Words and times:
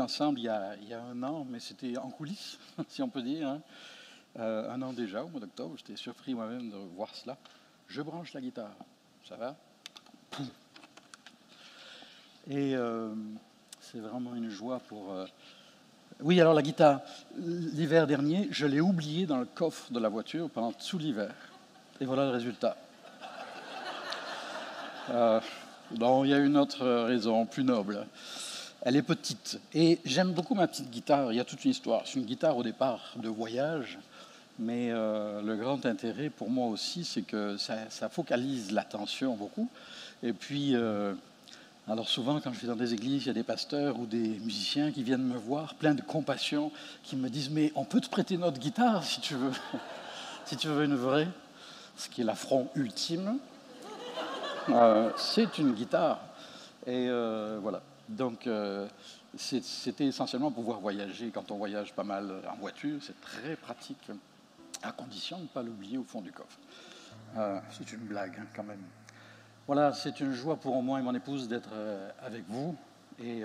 Ensemble 0.00 0.40
il 0.40 0.44
y, 0.44 0.48
a, 0.48 1.02
un 1.02 1.22
an, 1.22 1.46
mais 1.48 1.60
c'était 1.60 1.96
en 1.96 2.10
coulisses, 2.10 2.58
si 2.88 3.02
on 3.02 3.08
peut 3.08 3.22
dire. 3.22 3.48
Hein. 3.48 3.60
Euh, 4.38 4.70
un 4.70 4.82
an 4.82 4.92
déjà, 4.92 5.24
au 5.24 5.28
mois 5.28 5.40
d'octobre. 5.40 5.74
J'étais 5.76 5.96
surpris 5.96 6.34
moi-même 6.34 6.70
de 6.70 6.76
voir 6.94 7.14
cela. 7.14 7.36
Je 7.88 8.02
branche 8.02 8.34
la 8.34 8.40
guitare. 8.40 8.74
Ça 9.26 9.36
va? 9.36 9.56
Et 12.48 12.76
euh, 12.76 13.14
c'est 13.80 13.98
vraiment 13.98 14.34
une 14.34 14.50
joie 14.50 14.80
pour. 14.80 15.12
Euh, 15.12 15.26
oui, 16.20 16.40
alors 16.40 16.54
la 16.54 16.62
guitare, 16.62 17.00
l'hiver 17.36 18.06
dernier, 18.06 18.48
je 18.50 18.66
l'ai 18.66 18.80
oubliée 18.80 19.26
dans 19.26 19.38
le 19.38 19.46
coffre 19.46 19.92
de 19.92 19.98
la 19.98 20.08
voiture 20.08 20.48
pendant 20.50 20.72
tout 20.72 20.98
l'hiver. 20.98 21.34
Et 22.00 22.04
voilà 22.04 22.24
le 22.24 22.30
résultat. 22.30 22.76
Il 25.08 26.28
y 26.28 26.34
a 26.34 26.38
une 26.38 26.56
autre 26.56 26.86
raison, 27.04 27.46
plus 27.46 27.64
noble. 27.64 28.06
Elle 28.86 28.94
est 28.94 29.02
petite. 29.02 29.58
Et 29.74 29.98
j'aime 30.04 30.30
beaucoup 30.30 30.54
ma 30.54 30.68
petite 30.68 30.92
guitare. 30.92 31.32
Il 31.32 31.36
y 31.36 31.40
a 31.40 31.44
toute 31.44 31.64
une 31.64 31.72
histoire. 31.72 32.02
C'est 32.04 32.20
une 32.20 32.24
guitare 32.24 32.56
au 32.56 32.62
départ 32.62 33.14
de 33.16 33.28
voyage. 33.28 33.98
Mais 34.60 34.90
euh, 34.92 35.42
le 35.42 35.56
grand 35.56 35.84
intérêt 35.86 36.30
pour 36.30 36.50
moi 36.50 36.68
aussi, 36.68 37.04
c'est 37.04 37.22
que 37.22 37.56
ça, 37.56 38.08
focalise 38.08 38.70
l'attention 38.70 39.34
beaucoup. 39.34 39.68
Et 40.22 40.32
puis, 40.32 40.76
euh, 40.76 41.14
alors 41.88 42.08
souvent, 42.08 42.40
quand 42.40 42.52
je 42.52 42.58
suis 42.58 42.68
dans 42.68 42.76
des 42.76 42.94
églises, 42.94 43.24
il 43.24 43.26
y 43.26 43.30
a 43.30 43.34
des 43.34 43.42
pasteurs 43.42 43.98
ou 43.98 44.06
des 44.06 44.38
musiciens 44.44 44.92
qui 44.92 45.02
viennent 45.02 45.26
me 45.26 45.36
voir, 45.36 45.74
pleins 45.74 45.94
de 45.94 46.02
compassion, 46.02 46.70
qui 47.02 47.16
me 47.16 47.28
disent 47.28 47.50
Mais 47.50 47.72
on 47.74 47.84
peut 47.84 48.00
te 48.00 48.08
prêter 48.08 48.36
notre 48.36 48.60
guitare 48.60 49.02
si 49.02 49.20
tu 49.20 49.34
veux, 49.34 49.52
si 50.44 50.56
tu 50.56 50.68
veux 50.68 50.84
une 50.84 50.94
vraie, 50.94 51.26
ce 51.96 52.08
qui 52.08 52.20
est 52.20 52.24
l'affront 52.24 52.68
ultime. 52.76 53.38
Euh, 54.68 55.10
c'est 55.16 55.58
une 55.58 55.72
guitare. 55.72 56.20
Et 56.86 57.08
voilà. 57.60 57.82
Donc, 58.08 58.46
euh, 58.46 58.88
c'était 59.36 60.06
essentiellement 60.06 60.50
pouvoir 60.50 60.80
voyager. 60.80 61.30
Quand 61.30 61.50
on 61.50 61.56
voyage 61.56 61.92
pas 61.92 62.04
mal 62.04 62.42
en 62.48 62.56
voiture, 62.56 62.98
c'est 63.02 63.20
très 63.20 63.56
pratique, 63.56 64.10
à 64.82 64.92
condition 64.92 65.38
de 65.38 65.42
ne 65.42 65.48
pas 65.48 65.62
l'oublier 65.62 65.98
au 65.98 66.04
fond 66.04 66.20
du 66.20 66.30
coffre. 66.30 66.58
Euh, 67.36 67.58
c'est 67.70 67.92
une 67.92 68.00
blague, 68.00 68.38
hein, 68.38 68.46
quand 68.54 68.62
même. 68.62 68.82
Voilà, 69.66 69.92
c'est 69.92 70.20
une 70.20 70.32
joie 70.32 70.56
pour 70.56 70.80
moi 70.82 71.00
et 71.00 71.02
mon 71.02 71.14
épouse 71.14 71.48
d'être 71.48 71.70
euh, 71.72 72.08
avec 72.22 72.44
vous. 72.48 72.76
Et 73.18 73.42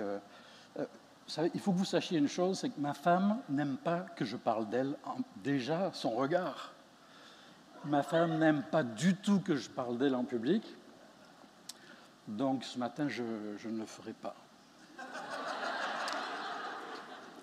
il 1.54 1.60
faut 1.60 1.72
que 1.72 1.78
vous 1.78 1.84
sachiez 1.84 2.18
une 2.18 2.28
chose, 2.28 2.58
c'est 2.60 2.68
que 2.68 2.78
ma 2.78 2.94
femme 2.94 3.38
n'aime 3.48 3.78
pas 3.78 4.00
que 4.00 4.24
je 4.24 4.36
parle 4.36 4.68
d'elle. 4.68 4.96
Déjà, 5.42 5.90
son 5.94 6.10
regard. 6.10 6.72
Ma 7.86 8.02
femme 8.02 8.38
n'aime 8.38 8.62
pas 8.70 8.84
du 8.84 9.16
tout 9.16 9.40
que 9.40 9.56
je 9.56 9.68
parle 9.70 9.98
d'elle 9.98 10.14
en 10.14 10.24
public. 10.24 10.62
Donc 12.28 12.62
ce 12.62 12.78
matin, 12.78 13.08
je 13.08 13.22
ne 13.22 13.78
le 13.78 13.86
ferai 13.86 14.12
pas. 14.12 14.36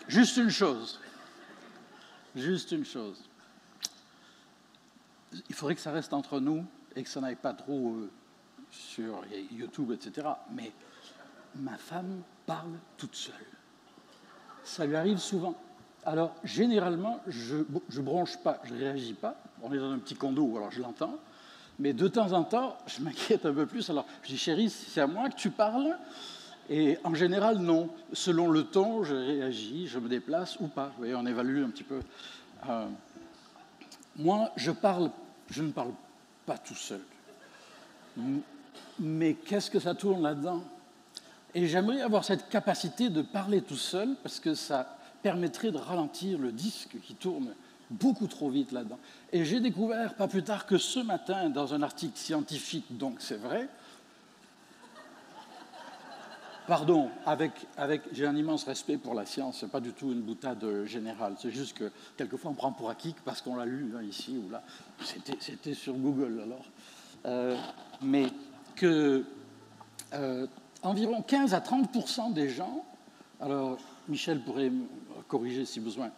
Juste 0.10 0.38
une 0.38 0.50
chose. 0.50 1.00
Juste 2.36 2.72
une 2.72 2.84
chose. 2.84 3.22
Il 5.48 5.54
faudrait 5.54 5.76
que 5.76 5.82
ça 5.82 5.92
reste 5.92 6.14
entre 6.14 6.40
nous 6.40 6.66
et 6.96 7.04
que 7.04 7.10
ça 7.10 7.22
n'aille 7.22 7.36
pas 7.36 7.54
trop 7.54 7.92
euh, 7.92 8.10
sur 8.72 9.22
YouTube, 9.52 9.92
etc. 9.92 10.28
Mais 10.52 10.72
ma 11.56 11.78
femme 11.78 12.24
parle 12.48 12.72
toute 12.98 13.16
seule. 13.16 13.36
Ça 14.64 14.88
lui 14.88 14.96
arrive 14.96 15.20
souvent. 15.20 15.56
Alors, 16.04 16.34
généralement, 16.44 17.22
je 17.28 17.58
ne 17.58 18.02
bronche 18.02 18.38
pas, 18.38 18.60
je 18.64 18.74
ne 18.74 18.80
réagis 18.80 19.14
pas. 19.14 19.40
On 19.62 19.72
est 19.72 19.78
dans 19.78 19.92
un 19.92 20.00
petit 20.00 20.16
condo, 20.16 20.58
alors 20.58 20.72
je 20.72 20.82
l'entends. 20.82 21.20
Mais 21.78 21.94
de 21.94 22.08
temps 22.08 22.32
en 22.32 22.44
temps, 22.44 22.80
je 22.88 23.04
m'inquiète 23.04 23.46
un 23.46 23.54
peu 23.54 23.68
plus. 23.68 23.88
Alors, 23.92 24.08
je 24.24 24.30
dis, 24.30 24.38
chérie, 24.40 24.72
c'est 24.72 25.02
à 25.02 25.08
moi 25.08 25.30
que 25.30 25.36
tu 25.36 25.52
parles 25.52 25.96
Et 26.70 26.98
en 27.04 27.16
général, 27.16 27.58
non. 27.58 27.90
Selon 28.14 28.50
le 28.50 28.66
ton, 28.66 29.04
je 29.04 29.16
réagis, 29.16 29.88
je 29.88 29.98
me 30.00 30.08
déplace 30.08 30.60
ou 30.60 30.68
pas. 30.68 30.88
Vous 30.88 31.00
voyez, 31.00 31.16
on 31.16 31.26
évalue 31.26 31.64
un 31.64 31.70
petit 31.70 31.84
peu. 31.84 32.00
Euh, 32.70 32.86
moi, 34.16 34.52
je, 34.56 34.72
parle, 34.72 35.10
je 35.50 35.64
ne 35.64 35.72
parle 35.72 35.92
pas 36.46 36.58
tout 36.58 36.76
seul. 36.76 37.02
Mais 39.00 39.34
qu'est-ce 39.34 39.72
que 39.72 39.80
ça 39.80 39.96
tourne 39.96 40.22
là-dedans? 40.22 40.64
Et 41.56 41.68
j'aimerais 41.68 42.02
avoir 42.02 42.24
cette 42.24 42.50
capacité 42.50 43.10
de 43.10 43.24
parler 43.24 43.62
tout 43.62 43.76
seul 43.76 44.16
parce 44.22 44.40
que 44.40 44.54
ça 44.54 44.98
permettrait 45.24 45.72
de 45.72 45.78
ralentir 45.78 46.38
le 46.38 46.52
disque 46.52 46.98
qui 47.02 47.16
tourne 47.16 47.56
beaucoup 47.90 48.28
trop 48.28 48.50
vite 48.50 48.72
là-dedans. 48.72 49.00
Et 49.32 49.46
j'ai 49.46 49.60
découvert, 49.60 50.14
pas 50.14 50.28
plus 50.28 50.44
tard 50.44 50.68
que 50.68 50.78
ce 50.78 51.00
matin, 51.00 51.50
dans 51.50 51.74
un 51.74 51.82
article 51.82 52.18
scientifique, 52.18 52.86
donc 52.92 53.16
c'est 53.20 53.38
vrai, 53.38 53.68
Pardon, 56.70 57.10
j'ai 58.12 58.28
un 58.28 58.36
immense 58.36 58.64
respect 58.64 58.98
pour 58.98 59.16
la 59.16 59.26
science, 59.26 59.58
ce 59.58 59.66
n'est 59.66 59.72
pas 59.72 59.80
du 59.80 59.92
tout 59.92 60.12
une 60.12 60.22
boutade 60.22 60.86
générale, 60.86 61.34
c'est 61.40 61.50
juste 61.50 61.76
que 61.76 61.92
quelquefois 62.16 62.52
on 62.52 62.54
prend 62.54 62.72
pour 62.72 62.92
acquis 62.92 63.16
parce 63.26 63.42
qu'on 63.42 63.56
l'a 63.56 63.66
lu 63.66 63.92
hein, 63.98 64.04
ici 64.04 64.38
ou 64.38 64.52
là. 64.52 64.62
C'était 65.40 65.74
sur 65.74 65.96
Google 65.96 66.42
alors. 66.44 66.66
Euh, 67.26 67.58
mais 68.04 68.28
que 68.76 69.26
euh, 70.14 70.46
environ 70.84 71.24
15 71.24 71.56
à 71.56 71.60
30% 71.60 72.34
des 72.34 72.50
gens, 72.50 72.86
alors 73.42 73.80
Michel 74.08 74.40
pourrait 74.40 74.72
corriger 75.28 75.66
si 75.66 75.80
besoin, 75.80 76.12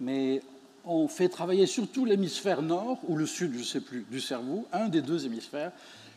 mais 0.00 0.42
on 0.84 1.06
fait 1.06 1.28
travailler 1.28 1.66
surtout 1.66 2.06
l'hémisphère 2.06 2.60
nord 2.60 2.98
ou 3.06 3.14
le 3.14 3.26
sud, 3.26 3.52
je 3.52 3.60
ne 3.60 3.64
sais 3.64 3.80
plus, 3.80 4.04
du 4.10 4.20
cerveau, 4.20 4.66
un 4.72 4.88
des 4.88 5.00
deux 5.00 5.26
hémisphères, 5.26 5.70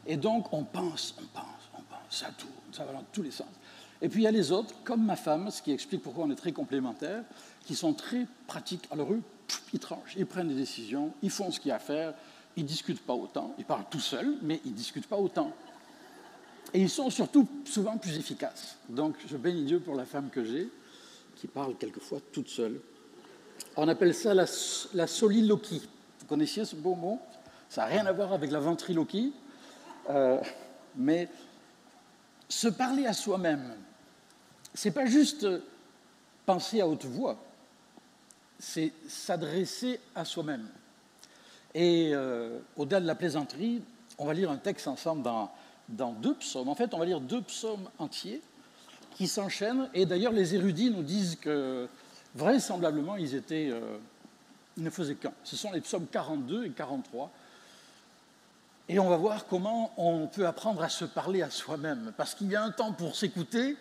et 0.08 0.18
donc 0.18 0.52
on 0.54 0.64
pense, 0.64 1.14
on 1.20 1.28
pense, 1.38 1.70
on 1.76 1.84
pense, 1.84 2.00
ça 2.10 2.30
tourne, 2.36 2.52
ça 2.72 2.84
va 2.84 2.94
dans 2.94 3.06
tous 3.12 3.22
les 3.22 3.30
sens. 3.30 3.46
Et 4.02 4.10
puis 4.10 4.22
il 4.22 4.24
y 4.24 4.28
a 4.28 4.32
les 4.32 4.52
autres, 4.52 4.74
comme 4.84 5.06
ma 5.06 5.16
femme, 5.16 5.50
ce 5.52 5.62
qui 5.62 5.72
explique 5.72 6.02
pourquoi 6.02 6.26
on 6.26 6.32
est 6.32 6.36
très 6.36 6.52
complémentaires, 6.52 7.24
qui 7.66 7.76
sont 7.76 7.94
très 7.94 8.28
pratiques. 8.48 8.88
Alors 8.92 9.12
eux, 9.12 9.22
ils 9.74 9.80
tranchent, 9.80 10.16
ils 10.18 10.26
prennent 10.26 10.50
des 10.50 10.56
décisions, 10.56 11.12
ils 11.22 11.30
font 11.30 11.52
ce 11.52 11.60
qu'il 11.60 11.70
y 11.70 11.72
a 11.72 11.76
à 11.76 11.80
faire, 11.80 12.14
ils 12.56 12.64
ne 12.64 12.68
discutent 12.68 13.02
pas 13.02 13.14
autant, 13.14 13.54
ils 13.58 13.66
parlent 13.66 13.86
tout 13.90 14.00
seuls, 14.00 14.36
mais 14.42 14.62
ils 14.66 14.72
ne 14.72 14.78
discutent 14.78 15.08
pas 15.08 15.18
autant. 15.18 15.52
Et 16.74 16.82
ils 16.82 16.90
sont 16.90 17.10
surtout 17.10 17.48
souvent 17.66 17.98
plus 17.98 18.18
efficaces. 18.18 18.78
Donc 18.90 19.16
je 19.28 19.38
bénis 19.38 19.66
Dieu 19.66 19.80
pour 19.80 19.96
la 19.96 20.06
femme 20.06 20.30
que 20.30 20.44
j'ai, 20.44 20.70
qui 21.36 21.48
parle 21.48 21.76
quelquefois 21.78 22.20
toute 22.32 22.50
seule. 22.50 22.80
On 23.78 23.88
appelle 23.88 24.14
ça 24.14 24.34
la, 24.34 25.08
soliloquie. 25.08 25.88
Vous 26.20 26.26
connaissiez 26.28 26.66
ce 26.66 26.76
beau 26.76 26.96
mot? 26.96 27.20
Ça 27.70 27.82
n'a 27.82 27.88
rien 27.88 28.06
à 28.06 28.12
voir 28.12 28.34
avec 28.34 28.52
la 28.52 28.60
ventriloquie, 28.60 29.34
euh, 30.10 30.40
mais 30.96 31.30
se 32.48 32.68
parler 32.68 33.06
à 33.06 33.14
soi-même, 33.14 33.74
c'est 34.76 34.92
pas 34.92 35.06
juste 35.06 35.48
penser 36.46 36.82
à 36.82 36.88
haute 36.88 37.06
voix, 37.06 37.38
c'est 38.60 38.92
s'adresser 39.08 40.00
à 40.14 40.26
soi-même. 40.26 40.68
Et 41.74 42.12
euh, 42.14 42.60
au-delà 42.78 43.02
de 43.02 43.08
la 43.08 43.16
plaisanterie, 43.16 43.82
on 44.18 44.26
va 44.26 44.34
lire 44.34 44.52
un 44.52 44.58
texte 44.58 44.88
ensemble 44.88 45.24
dans, 45.24 46.14
deux 46.14 46.36
psaumes. 46.36 46.70
En 46.70 46.76
fait, 46.76 46.94
on 46.94 47.00
va 47.00 47.06
lire 47.06 47.20
deux 47.20 47.42
psaumes 47.42 47.90
entiers 48.00 48.42
qui 49.16 49.28
s'enchaînent. 49.28 49.90
Et 49.94 50.06
d'ailleurs, 50.06 50.32
les 50.32 50.56
érudits 50.56 50.92
nous 50.92 51.04
disent 51.04 51.36
que 51.36 51.88
vraisemblablement, 52.34 53.18
ils 53.18 53.42
euh, 53.52 53.98
ils 54.78 54.84
ne 54.84 54.90
faisaient 54.90 55.16
qu'un. 55.16 55.34
Ce 55.44 55.56
sont 55.56 55.72
les 55.72 55.82
psaumes 55.82 56.08
42 56.08 56.66
et 56.66 56.70
43. 56.70 57.32
Et 58.88 59.00
on 59.00 59.10
va 59.10 59.18
voir 59.18 59.48
comment 59.48 59.92
on 59.98 60.28
peut 60.28 60.46
apprendre 60.46 60.84
à 60.84 60.90
se 60.90 61.06
parler 61.06 61.42
à 61.42 61.50
soi-même. 61.50 62.14
Parce 62.18 62.36
qu'il 62.36 62.48
y 62.52 62.56
a 62.56 62.64
un 62.64 62.72
temps 62.72 62.94
pour 62.94 63.16
s'écouter. 63.16 63.78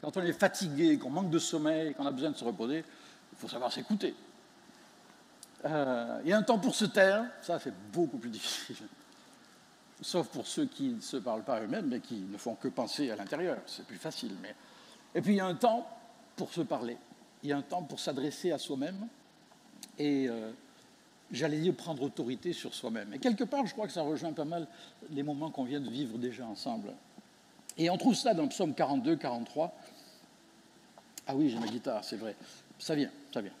Quand 0.00 0.16
on 0.16 0.22
est 0.22 0.32
fatigué, 0.32 0.98
qu'on 0.98 1.10
manque 1.10 1.30
de 1.30 1.38
sommeil, 1.38 1.94
qu'on 1.94 2.06
a 2.06 2.10
besoin 2.10 2.30
de 2.30 2.36
se 2.36 2.44
reposer, 2.44 2.84
il 3.32 3.38
faut 3.38 3.48
savoir 3.48 3.72
s'écouter. 3.72 4.14
Euh, 5.64 6.20
il 6.24 6.30
y 6.30 6.32
a 6.32 6.38
un 6.38 6.42
temps 6.42 6.58
pour 6.58 6.74
se 6.74 6.84
taire. 6.84 7.24
Ça, 7.42 7.58
c'est 7.58 7.74
beaucoup 7.92 8.18
plus 8.18 8.30
difficile. 8.30 8.76
Sauf 10.00 10.28
pour 10.28 10.46
ceux 10.46 10.66
qui 10.66 10.90
ne 10.90 11.00
se 11.00 11.16
parlent 11.16 11.42
pas 11.42 11.60
eux-mêmes, 11.60 11.88
mais 11.88 12.00
qui 12.00 12.20
ne 12.20 12.38
font 12.38 12.54
que 12.54 12.68
penser 12.68 13.10
à 13.10 13.16
l'intérieur. 13.16 13.58
C'est 13.66 13.84
plus 13.84 13.96
facile. 13.96 14.36
Et 15.14 15.20
puis, 15.20 15.34
il 15.34 15.36
y 15.36 15.40
a 15.40 15.46
un 15.46 15.56
temps 15.56 15.88
pour 16.36 16.52
se 16.52 16.60
parler. 16.60 16.96
Il 17.42 17.48
y 17.48 17.52
a 17.52 17.56
un 17.56 17.62
temps 17.62 17.82
pour 17.82 17.98
s'adresser 17.98 18.52
à 18.52 18.58
soi-même. 18.58 19.08
Et 19.98 20.28
euh, 20.28 20.52
j'allais 21.32 21.58
dire 21.58 21.74
prendre 21.74 22.02
autorité 22.02 22.52
sur 22.52 22.74
soi-même. 22.74 23.12
Et 23.12 23.18
quelque 23.18 23.44
part, 23.44 23.66
je 23.66 23.72
crois 23.72 23.86
que 23.86 23.92
ça 23.92 24.02
rejoint 24.02 24.32
pas 24.32 24.44
mal 24.44 24.68
les 25.10 25.24
moments 25.24 25.50
qu'on 25.50 25.64
vient 25.64 25.80
de 25.80 25.90
vivre 25.90 26.18
déjà 26.18 26.46
ensemble. 26.46 26.92
Et 27.76 27.90
on 27.90 27.96
trouve 27.96 28.14
ça 28.14 28.34
dans 28.34 28.42
le 28.44 28.48
psaume 28.48 28.74
42, 28.74 29.16
43. 29.16 29.72
Ah 31.28 31.34
oui, 31.34 31.50
j'ai 31.50 31.58
ma 31.58 31.66
guitare, 31.66 32.02
c'est 32.02 32.16
vrai. 32.16 32.34
Ça 32.78 32.94
vient, 32.94 33.10
ça 33.32 33.42
vient. 33.42 33.52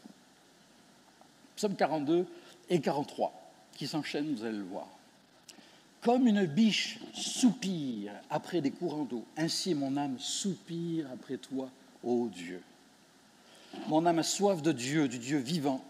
Psaume 1.54 1.76
42 1.76 2.26
et 2.70 2.80
43, 2.80 3.32
qui 3.76 3.86
s'enchaînent, 3.86 4.34
vous 4.34 4.44
allez 4.44 4.56
le 4.56 4.64
voir. 4.64 4.86
Comme 6.00 6.26
une 6.26 6.46
biche 6.46 6.98
soupire 7.12 8.12
après 8.30 8.62
des 8.62 8.70
courants 8.70 9.04
d'eau, 9.04 9.24
ainsi 9.36 9.74
mon 9.74 9.96
âme 9.98 10.18
soupire 10.18 11.06
après 11.12 11.36
toi, 11.36 11.68
ô 12.02 12.28
Dieu. 12.28 12.62
Mon 13.88 14.06
âme 14.06 14.20
a 14.20 14.22
soif 14.22 14.62
de 14.62 14.72
Dieu, 14.72 15.08
du 15.08 15.18
Dieu 15.18 15.38
vivant. 15.38 15.84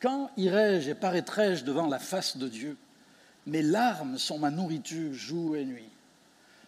Quand 0.00 0.30
irai-je 0.36 0.90
et 0.90 0.94
paraîtrai-je 0.94 1.64
devant 1.64 1.86
la 1.86 1.98
face 1.98 2.36
de 2.38 2.48
Dieu? 2.48 2.76
Mes 3.46 3.62
larmes 3.62 4.18
sont 4.18 4.38
ma 4.38 4.50
nourriture 4.50 5.12
jour 5.12 5.56
et 5.56 5.64
nuit. 5.64 5.88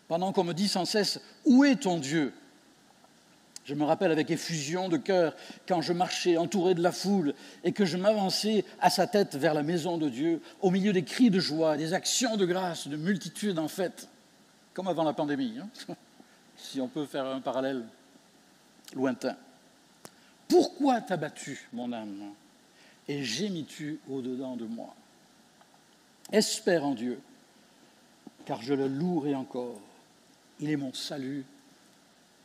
Pendant 0.09 0.33
qu'on 0.33 0.45
me 0.45 0.55
dit 0.55 0.69
sans 0.69 0.85
cesse, 0.85 1.21
Où 1.45 1.65
est 1.65 1.83
ton 1.83 1.99
Dieu? 1.99 2.35
Je 3.69 3.75
me 3.75 3.85
rappelle 3.85 4.11
avec 4.13 4.31
effusion 4.31 4.89
de 4.89 4.97
cœur 4.97 5.37
quand 5.67 5.83
je 5.83 5.93
marchais 5.93 6.39
entouré 6.39 6.75
de 6.75 6.83
la 6.83 6.91
foule 6.91 7.35
et 7.65 7.73
que 7.73 7.85
je 7.85 7.99
m'avançais 7.99 8.65
à 8.81 8.89
sa 8.89 9.07
tête 9.07 9.37
vers 9.37 9.53
la 9.53 9.63
maison 9.63 9.99
de 9.99 10.09
Dieu, 10.09 10.41
au 10.63 10.71
milieu 10.71 10.95
des 10.95 11.05
cris 11.05 11.29
de 11.29 11.39
joie, 11.39 11.77
des 11.77 11.93
actions 11.93 12.39
de 12.39 12.47
grâce, 12.47 12.89
de 12.89 12.97
multitudes 12.97 13.59
en 13.59 13.69
fête, 13.69 14.09
comme 14.73 14.89
avant 14.89 15.05
la 15.05 15.13
pandémie, 15.13 15.59
hein, 15.61 15.69
si 16.57 16.81
on 16.81 16.89
peut 16.89 17.05
faire 17.05 17.27
un 17.27 17.43
parallèle 17.43 17.85
lointain. 18.97 19.37
Pourquoi 20.49 21.03
t'as 21.03 21.19
battu, 21.19 21.69
mon 21.75 21.93
âme, 21.93 22.33
et 23.07 23.23
gémis-tu 23.23 24.01
au-dedans 24.09 24.57
de 24.57 24.65
moi? 24.65 24.95
Espère 26.33 26.87
en 26.87 26.95
Dieu, 26.95 27.21
car 28.47 28.63
je 28.63 28.73
le 28.73 28.89
louerai 28.89 29.35
encore. 29.35 29.79
Il 30.59 30.71
est 30.71 30.77
mon 30.77 30.95
salut 30.95 31.45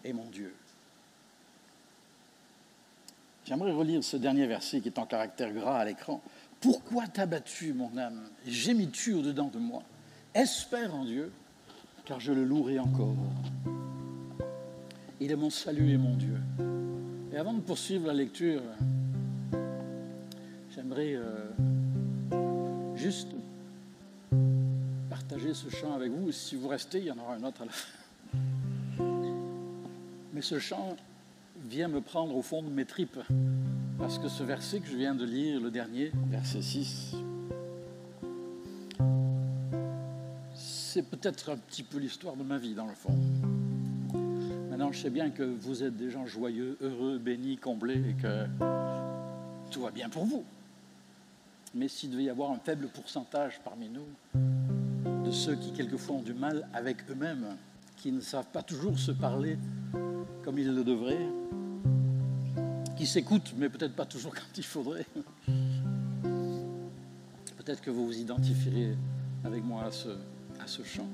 et 0.04 0.12
mon 0.12 0.25
Dieu. 0.25 0.54
J'aimerais 3.45 3.72
relire 3.72 4.04
ce 4.04 4.16
dernier 4.16 4.48
verset 4.48 4.80
qui 4.80 4.88
est 4.88 5.00
en 5.00 5.06
caractère 5.06 5.51
gras 5.54 5.80
à 5.80 5.86
l'écran. 5.86 6.22
Pourquoi 6.62 7.07
t'as 7.07 7.25
battu, 7.25 7.74
mon 7.74 7.98
âme? 7.98 8.22
Gémis-tu 8.45 9.13
au-dedans 9.13 9.50
de 9.54 9.60
moi? 9.60 9.84
Espère 10.34 10.95
en 10.95 11.04
Dieu, 11.04 11.31
car 12.06 12.19
je 12.22 12.31
le 12.31 12.45
louerai 12.45 12.80
encore. 12.80 13.16
Il 15.19 15.31
est 15.31 15.36
mon 15.36 15.50
salut 15.50 15.92
et 15.92 15.98
mon 15.98 16.16
Dieu. 16.16 16.38
Et 17.34 17.38
avant 17.38 17.54
de 17.54 17.60
poursuivre 17.60 18.07
la 18.07 18.13
lecture, 18.13 18.62
j'aimerais 20.74 21.13
euh, 21.16 21.50
juste 22.96 23.30
partager 25.10 25.54
ce 25.54 25.69
chant 25.69 25.94
avec 25.94 26.12
vous. 26.12 26.31
Si 26.31 26.56
vous 26.56 26.69
restez, 26.69 27.00
il 27.00 27.06
y 27.06 27.12
en 27.12 27.18
aura 27.18 27.36
un 27.36 27.44
autre 27.44 27.63
à 27.63 27.66
la 27.66 27.72
fin. 27.72 27.89
Mais 30.34 30.42
ce 30.42 30.60
chant, 30.60 30.96
vient 31.69 31.88
me 31.88 32.01
prendre 32.01 32.36
au 32.36 32.42
fond 32.42 32.62
de 32.62 32.69
mes 32.69 32.86
tripes. 32.86 33.19
Parce 33.98 34.19
que 34.19 34.27
ce 34.27 34.44
verset 34.44 34.80
que 34.80 34.88
je 34.88 34.98
viens 34.98 35.15
de 35.15 35.25
lire, 35.25 35.62
le 35.62 35.71
dernier, 35.71 36.12
verset 36.30 36.62
6, 36.62 37.15
c'est 40.56 41.04
peut-être 41.04 41.51
un 41.51 41.57
petit 41.57 41.83
peu 41.83 41.98
l'histoire 41.98 42.36
de 42.36 42.44
ma 42.44 42.57
vie 42.57 42.74
dans 42.74 42.86
le 42.86 42.94
fond. 42.94 43.15
Maintenant, 44.69 44.92
je 44.92 45.00
sais 45.00 45.10
bien 45.10 45.30
que 45.30 45.44
vous 45.44 45.83
êtes 45.83 45.95
des 45.95 46.10
gens 46.10 46.25
joyeux, 46.25 46.77
heureux, 46.81 47.18
bénis, 47.18 47.57
comblés 47.57 48.01
et 48.10 48.13
que 48.13 48.45
tout 49.71 49.81
va 49.81 49.92
bien 49.92 50.10
pour 50.10 50.25
vous. 50.25 50.44
Mais 51.74 51.88
s'il 51.88 52.12
devait 52.12 52.25
y 52.25 52.30
avoir 52.30 52.51
un 52.51 52.60
faible 52.60 52.88
pourcentage 52.88 53.60
parmi 53.63 53.89
nous 53.89 54.06
de 55.25 55.31
ceux 55.31 55.56
qui 55.56 55.71
quelquefois 55.71 56.18
ont 56.18 56.21
du 56.21 56.33
mal 56.33 56.68
avec 56.74 57.10
eux-mêmes, 57.10 57.56
qui 58.03 58.11
ne 58.11 58.19
savent 58.19 58.51
pas 58.51 58.61
toujours 58.61 59.00
se 59.00 59.11
parler 59.11 59.57
comme 60.44 60.59
ils 60.59 60.75
le 60.75 60.83
devraient, 60.83 61.25
qui 62.97 63.07
s'écoutent, 63.07 63.53
mais 63.57 63.69
peut-être 63.69 63.95
pas 63.95 64.05
toujours 64.05 64.35
quand 64.35 64.57
il 64.57 64.63
faudrait. 64.65 65.05
Peut-être 67.55 67.79
que 67.79 67.89
vous 67.89 68.07
vous 68.07 68.19
identifierez 68.19 68.97
avec 69.45 69.63
moi 69.63 69.85
à 69.85 69.91
ce, 69.91 70.09
à 70.59 70.67
ce 70.67 70.83
chant. 70.83 71.07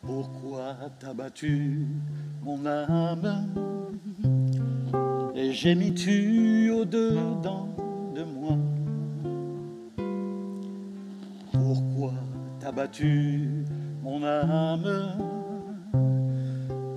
Pourquoi 0.00 0.74
t'as 1.00 1.12
battu 1.12 1.86
mon 2.42 2.64
âme 2.64 3.46
et 5.34 5.52
j'ai 5.52 5.74
mis 5.74 5.92
tu 5.92 6.70
au-dedans 6.70 7.68
de 8.14 8.24
moi? 8.24 8.56
T'as 12.74 12.82
battu 12.82 13.64
mon 14.02 14.22
âme 14.22 15.16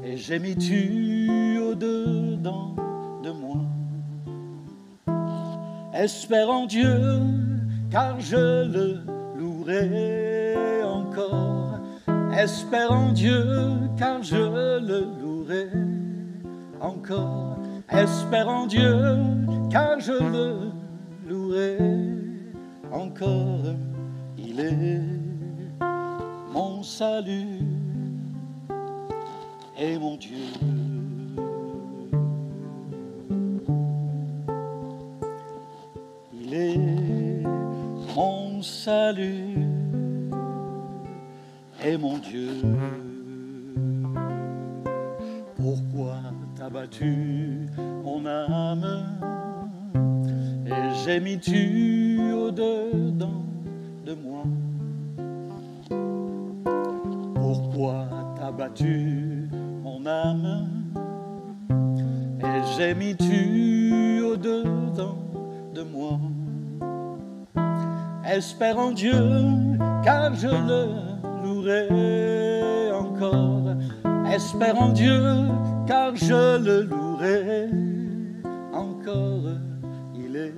et 0.03 0.17
j'ai 0.17 0.39
mis 0.39 0.55
tu 0.55 1.59
au-dedans 1.59 2.75
de 3.23 3.31
moi. 3.31 3.61
Espère 5.93 6.49
en 6.49 6.65
Dieu, 6.65 7.19
car 7.89 8.19
je 8.19 8.65
le 8.65 8.99
louerai 9.37 10.83
encore. 10.83 11.79
Espère 12.37 12.91
en 12.91 13.11
Dieu, 13.11 13.43
car 13.97 14.21
je 14.21 14.35
le 14.35 15.07
louerai 15.21 15.69
encore. 16.79 17.57
Espère 17.89 18.47
en 18.47 18.67
Dieu, 18.67 19.17
car 19.71 19.99
je 19.99 20.11
le 20.11 20.71
louerai 21.27 21.77
encore. 22.91 23.75
Il 24.37 24.59
est 24.59 25.16
mon 26.57 26.81
salut 26.81 27.61
et 29.77 29.95
mon 29.99 30.17
Dieu. 30.17 30.47
Il 36.33 36.53
est 36.55 37.43
mon 38.15 38.63
salut 38.63 39.53
et 41.85 41.95
mon 41.95 42.17
Dieu. 42.17 42.49
Pourquoi 45.57 46.15
t'as 46.55 46.71
battu 46.71 47.67
mon 48.03 48.25
âme? 48.25 49.05
Et 50.65 50.71
j'ai 51.05 51.19
mis 51.19 51.39
tu 51.39 52.19
au-dedans 52.33 53.43
de 54.03 54.15
moi? 54.15 54.43
T'as 58.35 58.51
battu 58.51 59.49
mon 59.81 60.05
âme 60.05 60.69
et 62.41 62.61
j'ai 62.75 62.93
mis 62.93 63.15
tu 63.15 64.21
au-dedans 64.21 65.17
de 65.73 65.83
moi? 65.83 66.19
Espère 68.29 68.77
en 68.77 68.91
Dieu, 68.91 69.13
car 70.03 70.33
je 70.35 70.49
le 70.49 70.89
louerai 71.43 72.91
encore. 72.91 73.75
Espère 74.33 74.81
en 74.81 74.89
Dieu, 74.89 75.21
car 75.87 76.13
je 76.13 76.57
le 76.61 76.81
louerai 76.81 77.69
encore. 78.73 79.49
Il 80.13 80.35
est 80.35 80.53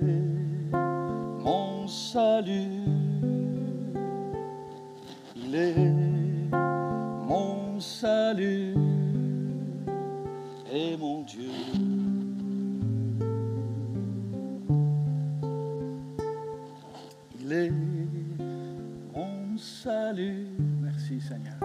mon 1.44 1.86
salut. 1.86 2.82
Il 5.36 5.54
est 5.54 6.09
salut 8.00 8.74
et 10.72 10.96
mon 10.96 11.20
Dieu. 11.20 11.50
Il 17.38 17.52
est 17.52 17.70
mon 17.70 19.58
salut. 19.58 20.46
Merci 20.80 21.20
Seigneur. 21.20 21.58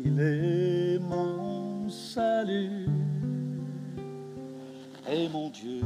Il 0.00 0.18
est 0.18 0.98
mon 0.98 1.88
salut 1.88 2.88
et 5.08 5.28
mon 5.28 5.48
Dieu. 5.50 5.82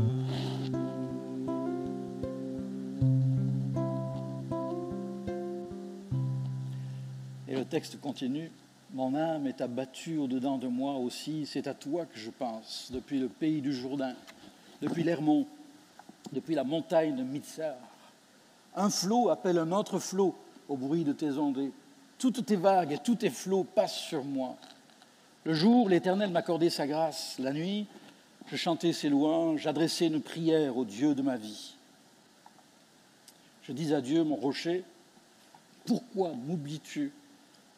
Et 7.47 7.57
le 7.57 7.65
texte 7.67 8.01
continue. 8.01 8.51
Mon 8.93 9.15
âme 9.15 9.47
est 9.47 9.61
abattue 9.61 10.19
au-dedans 10.19 10.59
de 10.59 10.67
moi 10.67 10.95
aussi. 10.95 11.47
C'est 11.47 11.69
à 11.69 11.75
toi 11.75 12.07
que 12.07 12.19
je 12.19 12.31
pense, 12.31 12.91
depuis 12.93 13.21
le 13.21 13.29
pays 13.29 13.61
du 13.61 13.73
Jourdain, 13.73 14.15
depuis 14.83 15.05
l'Hermont, 15.05 15.47
depuis 16.33 16.57
la 16.57 16.65
montagne 16.65 17.15
de 17.15 17.23
Mitzar. 17.23 17.77
Un 18.75 18.91
flot 18.91 19.29
appelle 19.29 19.59
un 19.59 19.71
autre 19.71 20.01
flot 20.01 20.35
au 20.69 20.77
bruit 20.77 21.05
de 21.05 21.13
tes 21.13 21.31
ondées. 21.33 21.73
Toutes 22.19 22.45
tes 22.45 22.57
vagues 22.57 22.93
et 22.93 22.99
tous 22.99 23.15
tes 23.15 23.31
flots 23.31 23.65
passent 23.65 24.01
sur 24.01 24.25
moi. 24.25 24.57
Le 25.45 25.55
jour, 25.55 25.89
l'Éternel 25.89 26.31
m'accordait 26.31 26.71
sa 26.71 26.87
grâce. 26.87 27.39
La 27.39 27.53
nuit, 27.53 27.87
je 28.49 28.57
chantais 28.57 28.93
ses 28.93 29.09
louanges, 29.09 29.63
j'adressais 29.63 30.09
une 30.09 30.21
prière 30.21 30.77
au 30.77 30.85
Dieu 30.85 31.15
de 31.15 31.23
ma 31.23 31.37
vie. 31.37 31.75
Je 33.63 33.73
dis 33.73 33.95
à 33.95 34.01
Dieu, 34.01 34.25
mon 34.25 34.35
rocher, 34.35 34.85
pourquoi 35.87 36.33
m'oublies-tu? 36.33 37.13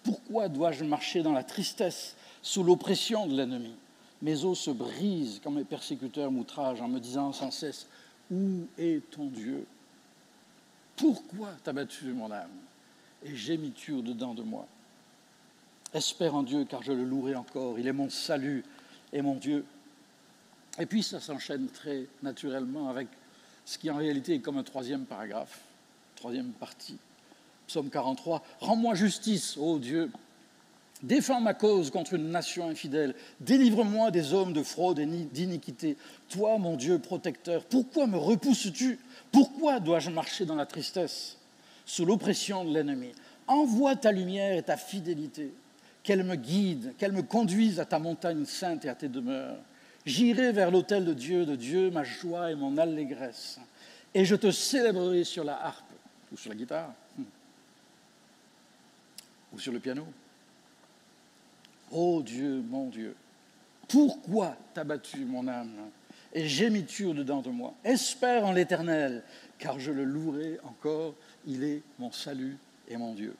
Pourquoi 0.04 0.48
dois-je 0.48 0.84
marcher 0.84 1.22
dans 1.22 1.32
la 1.32 1.44
tristesse, 1.44 2.16
sous 2.42 2.62
l'oppression 2.62 3.26
de 3.26 3.36
l'ennemi? 3.36 3.74
Mes 4.20 4.44
os 4.44 4.58
se 4.58 4.70
brisent 4.70 5.40
quand 5.42 5.50
mes 5.50 5.64
persécuteurs 5.64 6.30
m'outragent 6.30 6.80
en 6.80 6.88
me 6.88 7.00
disant 7.00 7.32
sans 7.32 7.50
cesse 7.50 7.86
Où 8.30 8.66
est 8.78 9.08
ton 9.10 9.26
Dieu? 9.26 9.66
Pourquoi 10.96 11.50
t'as 11.64 11.72
battu 11.72 12.06
mon 12.06 12.30
âme? 12.30 12.50
Et 13.24 13.34
gémis-tu 13.34 13.92
au-dedans 13.92 14.34
de 14.34 14.42
moi? 14.42 14.66
Espère 15.94 16.34
en 16.34 16.42
Dieu, 16.42 16.64
car 16.64 16.82
je 16.82 16.92
le 16.92 17.04
louerai 17.04 17.34
encore. 17.34 17.78
Il 17.78 17.86
est 17.86 17.92
mon 17.92 18.08
salut 18.10 18.64
et 19.12 19.22
mon 19.22 19.34
Dieu. 19.34 19.64
Et 20.78 20.86
puis 20.86 21.02
ça 21.02 21.20
s'enchaîne 21.20 21.68
très 21.68 22.06
naturellement 22.22 22.88
avec 22.88 23.08
ce 23.64 23.78
qui 23.78 23.90
en 23.90 23.96
réalité 23.96 24.34
est 24.34 24.40
comme 24.40 24.56
un 24.56 24.62
troisième 24.62 25.04
paragraphe, 25.04 25.60
troisième 26.16 26.52
partie. 26.52 26.96
Psaume 27.72 27.88
43, 27.88 28.42
Rends-moi 28.60 28.94
justice, 28.94 29.56
ô 29.56 29.78
Dieu. 29.78 30.10
Défends 31.02 31.40
ma 31.40 31.54
cause 31.54 31.90
contre 31.90 32.12
une 32.12 32.28
nation 32.28 32.68
infidèle. 32.68 33.14
Délivre-moi 33.40 34.10
des 34.10 34.34
hommes 34.34 34.52
de 34.52 34.62
fraude 34.62 34.98
et 34.98 35.06
d'iniquité. 35.06 35.96
Toi, 36.28 36.58
mon 36.58 36.76
Dieu 36.76 36.98
protecteur, 36.98 37.64
pourquoi 37.64 38.06
me 38.06 38.18
repousses-tu? 38.18 38.98
Pourquoi 39.32 39.80
dois-je 39.80 40.10
marcher 40.10 40.44
dans 40.44 40.54
la 40.54 40.66
tristesse, 40.66 41.38
sous 41.86 42.04
l'oppression 42.04 42.62
de 42.62 42.74
l'ennemi 42.74 43.12
Envoie 43.46 43.96
ta 43.96 44.12
lumière 44.12 44.58
et 44.58 44.62
ta 44.62 44.76
fidélité, 44.76 45.50
qu'elle 46.02 46.24
me 46.24 46.36
guide, 46.36 46.92
qu'elle 46.98 47.12
me 47.12 47.22
conduise 47.22 47.80
à 47.80 47.86
ta 47.86 47.98
montagne 47.98 48.44
sainte 48.44 48.84
et 48.84 48.90
à 48.90 48.94
tes 48.94 49.08
demeures. 49.08 49.56
J'irai 50.04 50.52
vers 50.52 50.70
l'autel 50.70 51.06
de 51.06 51.14
Dieu, 51.14 51.46
de 51.46 51.56
Dieu, 51.56 51.90
ma 51.90 52.04
joie 52.04 52.50
et 52.50 52.54
mon 52.54 52.76
allégresse, 52.76 53.58
et 54.12 54.26
je 54.26 54.36
te 54.36 54.50
célébrerai 54.50 55.24
sur 55.24 55.42
la 55.42 55.58
harpe 55.64 55.90
ou 56.30 56.36
sur 56.36 56.50
la 56.50 56.56
guitare 56.56 56.92
ou 59.52 59.58
sur 59.58 59.72
le 59.72 59.80
piano. 59.80 60.06
Ô 61.90 62.22
Dieu, 62.22 62.62
mon 62.68 62.88
Dieu, 62.88 63.14
pourquoi 63.88 64.56
t'as 64.72 64.84
battu 64.84 65.24
mon 65.24 65.46
âme 65.46 65.90
et 66.32 66.48
gémis-tu 66.48 67.04
au-dedans 67.04 67.42
de 67.42 67.50
moi? 67.50 67.74
Espère 67.84 68.46
en 68.46 68.52
l'Éternel, 68.52 69.22
car 69.58 69.78
je 69.78 69.92
le 69.92 70.04
louerai 70.04 70.58
encore, 70.64 71.14
il 71.46 71.62
est 71.64 71.82
mon 71.98 72.10
salut 72.10 72.56
et 72.88 72.96
mon 72.96 73.12
Dieu. 73.12 73.34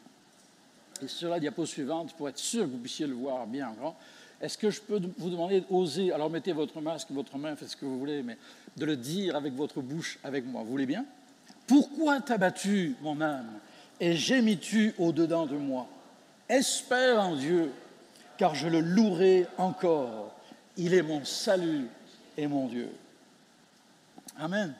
Et 1.03 1.09
sur 1.09 1.31
la 1.31 1.41
diapo 1.41 1.65
suivante, 1.65 2.13
pour 2.15 2.29
être 2.29 2.39
sûr 2.39 2.65
que 2.65 2.71
vous 2.71 2.79
puissiez 2.79 3.07
le 3.07 3.15
voir 3.15 3.47
bien 3.47 3.71
en 3.71 3.73
grand, 3.73 3.97
est-ce 4.41 4.59
que 4.59 4.71
je 4.71 4.81
peux 4.81 5.01
vous 5.19 5.31
demander 5.31 5.63
d'oser, 5.63 6.13
alors 6.13 6.29
mettez 6.29 6.53
votre 6.53 6.81
masque, 6.81 7.11
votre 7.11 7.39
main, 7.39 7.57
faites 7.57 7.71
ce 7.71 7.77
que 7.77 7.87
vous 7.87 7.99
voulez, 7.99 8.23
mais 8.23 8.37
de 8.77 8.85
le 8.85 8.97
dire 8.97 9.37
avec 9.37 9.55
votre 9.55 9.81
bouche, 9.81 10.19
avec 10.23 10.45
moi. 10.45 10.63
Vous 10.63 10.71
voulez 10.71 10.87
bien? 10.87 11.07
Pourquoi 11.67 12.21
t'as 12.21 12.39
battu 12.39 12.97
mon 13.01 13.21
âme 13.21 13.49
et 14.01 14.15
gémis-tu 14.15 14.95
au-dedans 14.99 15.47
de 15.47 15.57
moi? 15.57 15.89
Espère 16.49 17.21
en 17.21 17.37
Dieu, 17.37 17.73
car 18.37 18.55
je 18.55 18.69
le 18.69 18.81
louerai 18.81 19.47
encore. 19.59 20.35
Il 20.77 20.95
est 20.95 21.03
mon 21.03 21.25
salut 21.25 21.87
et 22.37 22.47
mon 22.47 22.67
Dieu. 22.67 22.91
Amen. 24.39 24.75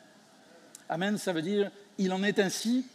Amen, 0.89 1.17
ça 1.19 1.33
veut 1.33 1.43
dire 1.43 1.71
il 1.99 2.13
en 2.13 2.23
est 2.23 2.39
ainsi, 2.39 2.87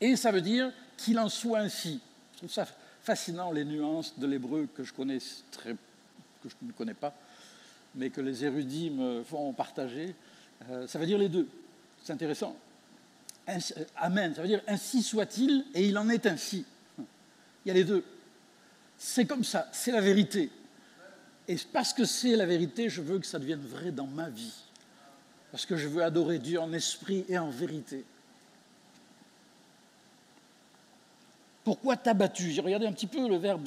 et 0.00 0.16
ça 0.16 0.30
veut 0.30 0.40
dire 0.40 0.70
qu'il 0.96 1.18
en 1.18 1.28
soit 1.28 1.60
ainsi. 1.60 2.00
Je 2.32 2.38
trouve 2.38 2.50
ça 2.50 2.66
fascinant 3.02 3.50
les 3.52 3.64
nuances 3.64 4.18
de 4.18 4.26
l'hébreu 4.26 4.68
que 4.74 4.82
je 4.82 4.92
connais 4.92 5.18
très, 5.50 5.72
que 5.72 6.48
je 6.48 6.54
ne 6.62 6.72
connais 6.72 6.94
pas, 6.94 7.14
mais 7.94 8.10
que 8.10 8.20
les 8.20 8.44
érudits 8.44 8.90
me 8.90 9.22
font 9.22 9.52
partager. 9.52 10.14
Euh, 10.70 10.86
ça 10.86 10.98
veut 10.98 11.06
dire 11.06 11.18
les 11.18 11.28
deux. 11.28 11.48
C'est 12.02 12.12
intéressant. 12.12 12.56
Euh, 13.48 13.58
amen. 13.96 14.34
Ça 14.34 14.42
veut 14.42 14.48
dire 14.48 14.62
ainsi 14.66 15.02
soit-il 15.02 15.64
et 15.74 15.86
il 15.86 15.98
en 15.98 16.08
est 16.08 16.26
ainsi. 16.26 16.64
Il 17.64 17.68
y 17.68 17.70
a 17.70 17.74
les 17.74 17.84
deux. 17.84 18.04
C'est 18.98 19.24
comme 19.24 19.44
ça. 19.44 19.68
C'est 19.72 19.92
la 19.92 20.00
vérité. 20.00 20.50
Et 21.48 21.56
parce 21.72 21.92
que 21.92 22.04
c'est 22.04 22.36
la 22.36 22.46
vérité, 22.46 22.88
je 22.88 23.02
veux 23.02 23.18
que 23.18 23.26
ça 23.26 23.38
devienne 23.38 23.60
vrai 23.60 23.90
dans 23.90 24.06
ma 24.06 24.28
vie. 24.28 24.54
Parce 25.50 25.66
que 25.66 25.76
je 25.76 25.88
veux 25.88 26.02
adorer 26.02 26.38
Dieu 26.38 26.58
en 26.58 26.72
esprit 26.72 27.24
et 27.28 27.38
en 27.38 27.50
vérité. 27.50 28.04
Pourquoi 31.62 31.96
t'as 31.96 32.14
battu? 32.14 32.50
J'ai 32.50 32.60
regardé 32.60 32.86
un 32.86 32.92
petit 32.92 33.06
peu 33.06 33.26
le 33.28 33.36
verbe. 33.36 33.66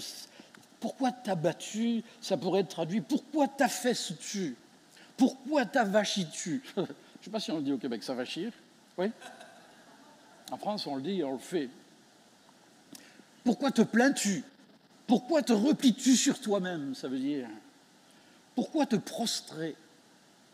Pourquoi 0.79 1.11
t'as 1.11 1.35
battu? 1.35 2.03
Ça 2.21 2.37
pourrait 2.37 2.61
être 2.61 2.69
traduit 2.69 3.01
pourquoi 3.01 3.47
t'as 3.47 3.67
fait 3.67 3.95
ce 3.95 4.13
tu? 4.13 4.55
Pourquoi 5.15 5.65
t'as 5.65 5.83
vachi-tu 5.83 6.61
Je 6.75 6.81
ne 6.81 6.85
sais 7.23 7.31
pas 7.31 7.39
si 7.39 7.51
on 7.51 7.57
le 7.57 7.63
dit 7.63 7.73
au 7.73 7.77
Québec, 7.77 8.03
ça 8.03 8.13
vachir. 8.13 8.51
Oui 8.97 9.11
En 10.51 10.57
France, 10.57 10.85
on 10.85 10.95
le 10.95 11.01
dit, 11.01 11.23
on 11.23 11.33
le 11.33 11.39
fait. 11.39 11.69
Pourquoi 13.47 13.71
te 13.71 13.81
plains-tu? 13.81 14.43
Pourquoi 15.07 15.41
te 15.41 15.53
replies-tu 15.53 16.17
sur 16.17 16.37
toi-même 16.41 16.93
Ça 16.93 17.07
veut 17.07 17.17
dire? 17.17 17.47
Pourquoi 18.55 18.85
te 18.85 18.97
prostrer? 18.97 19.73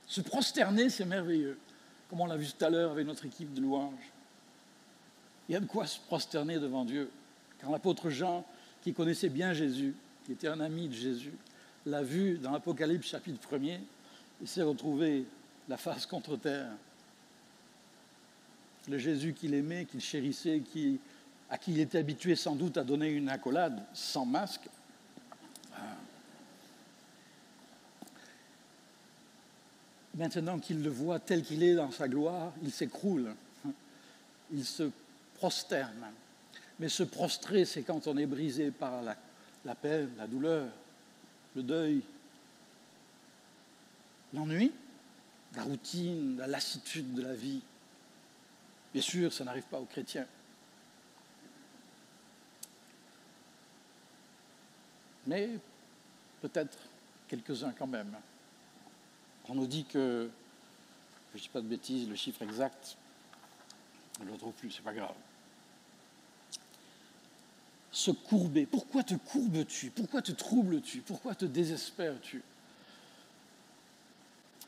Se 0.06 0.22
prosterner, 0.22 0.92
c'est 0.92 1.04
merveilleux. 1.04 1.58
Comme 2.08 2.22
on 2.22 2.28
l'a 2.28 2.38
vu 2.38 2.46
tout 2.46 2.64
à 2.64 2.70
l'heure 2.70 2.92
avec 2.92 3.08
notre 3.08 3.26
équipe 3.26 3.52
de 3.52 3.62
louanges. 3.62 4.14
Il 5.50 5.54
y 5.54 5.56
a 5.56 5.60
de 5.60 5.66
quoi 5.66 5.88
se 5.88 6.00
prosterner 6.02 6.60
devant 6.60 6.86
Dieu. 6.86 7.10
Quand 7.60 7.72
l'apôtre 7.72 8.12
Jean, 8.12 8.46
qui 8.84 8.94
connaissait 8.94 9.30
bien 9.30 9.54
Jésus, 9.54 9.96
qui 10.24 10.34
était 10.34 10.48
un 10.48 10.60
ami 10.60 10.88
de 10.88 10.94
Jésus, 10.94 11.34
l'a 11.88 12.04
vu 12.04 12.38
dans 12.38 12.52
l'Apocalypse 12.52 13.08
chapitre 13.08 13.40
1er, 13.52 13.80
il 14.40 14.48
s'est 14.48 14.62
retrouvé 14.62 15.26
la 15.68 15.78
face 15.78 16.06
contre 16.06 16.38
terre. 16.38 16.70
Le 18.88 19.00
Jésus 19.00 19.34
qu'il 19.34 19.56
aimait, 19.56 19.86
qu'il 19.86 20.00
chérissait, 20.00 20.62
qui, 20.72 21.00
à 21.50 21.58
qui 21.58 21.72
il 21.72 21.80
était 21.80 22.00
habitué 22.00 22.36
sans 22.36 22.56
doute 22.56 22.78
à 22.78 22.84
donner 22.84 23.10
une 23.10 23.30
accolade 23.30 23.84
sans 23.94 24.26
masque. 24.26 24.68
Maintenant 30.16 30.60
qu'il 30.60 30.84
le 30.84 30.90
voit 30.90 31.20
tel 31.20 31.44
qu'il 31.44 31.64
est 31.64 31.74
dans 31.74 31.92
sa 31.92 32.08
gloire, 32.08 32.54
il 32.62 32.72
s'écroule, 32.72 33.34
il 34.52 34.64
se 34.64 34.92
prosterne. 35.36 36.12
Mais 36.80 36.90
se 36.90 37.04
prostrer, 37.04 37.66
c'est 37.66 37.82
quand 37.82 38.08
on 38.08 38.18
est 38.18 38.26
brisé 38.26 38.70
par 38.72 39.02
la, 39.02 39.76
peine, 39.76 40.10
la 40.18 40.28
douleur, 40.28 40.68
le 41.56 41.64
deuil, 41.64 42.02
l'ennui, 44.34 44.72
la 45.56 45.64
routine, 45.64 46.38
la 46.38 46.48
lassitude 46.48 47.14
de 47.14 47.22
la 47.22 47.34
vie. 47.34 47.62
Bien 48.94 49.02
sûr, 49.02 49.34
ça 49.34 49.44
n'arrive 49.44 49.64
pas 49.64 49.80
aux 49.80 49.86
chrétiens. 49.86 50.28
Mais 55.28 55.50
peut-être 56.42 56.78
quelques-uns 57.28 57.72
quand 57.72 57.88
même. 57.88 58.16
On 59.50 59.56
nous 59.56 59.68
dit 59.68 59.86
que, 59.86 60.30
je 61.34 61.38
ne 61.38 61.42
dis 61.42 61.50
pas 61.50 61.62
de 61.62 61.68
bêtises, 61.68 62.08
le 62.08 62.16
chiffre 62.16 62.42
exact, 62.42 62.98
je 64.18 64.24
ne 64.24 64.28
le 64.28 64.34
retrouve 64.34 64.54
plus, 64.54 64.72
c'est 64.72 64.84
pas 64.84 64.94
grave 64.94 65.16
se 67.94 68.10
courber. 68.12 68.66
Pourquoi 68.66 69.04
te 69.04 69.14
courbes-tu? 69.14 69.92
Pourquoi 69.92 70.22
te 70.22 70.32
troubles-tu? 70.32 71.00
Pourquoi 71.02 71.36
te 71.36 71.46
désespères-tu? 71.46 72.42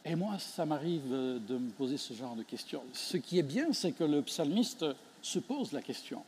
Et 0.05 0.15
moi, 0.15 0.37
ça 0.37 0.65
m'arrive 0.65 1.09
de 1.09 1.57
me 1.57 1.71
poser 1.71 1.97
ce 1.97 2.13
genre 2.13 2.35
de 2.35 2.43
questions. 2.43 2.83
Ce 2.93 3.17
qui 3.17 3.39
est 3.39 3.43
bien, 3.43 3.73
c'est 3.73 3.91
que 3.91 4.03
le 4.03 4.21
psalmiste 4.21 4.85
se 5.23 5.39
pose 5.39 5.71
la 5.71 5.81
question. 5.81 6.23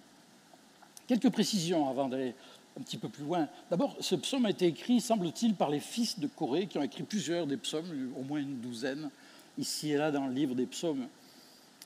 Quelques 1.06 1.30
précisions 1.30 1.88
avant 1.88 2.10
d'aller 2.10 2.34
un 2.78 2.82
petit 2.84 2.98
peu 2.98 3.10
plus 3.10 3.24
loin. 3.24 3.48
D'abord, 3.70 3.96
ce 4.00 4.16
psaume 4.16 4.46
a 4.46 4.52
été 4.52 4.68
écrit, 4.68 5.02
semble-t-il, 5.02 5.56
par 5.56 5.70
les 5.70 5.80
fils 5.80 6.20
de 6.20 6.28
Corée, 6.28 6.68
qui 6.68 6.78
ont 6.78 6.84
écrit 6.84 7.04
plusieurs 7.04 7.48
des 7.48 7.58
psaumes, 7.58 8.14
au 8.16 8.24
moins 8.24 8.40
une 8.40 8.60
douzaine, 8.60 9.10
ici 9.58 9.92
et 9.92 9.98
là 9.98 10.12
dans 10.12 10.28
le 10.28 10.34
livre 10.34 10.54
des 10.54 10.68
psaumes. 10.68 11.08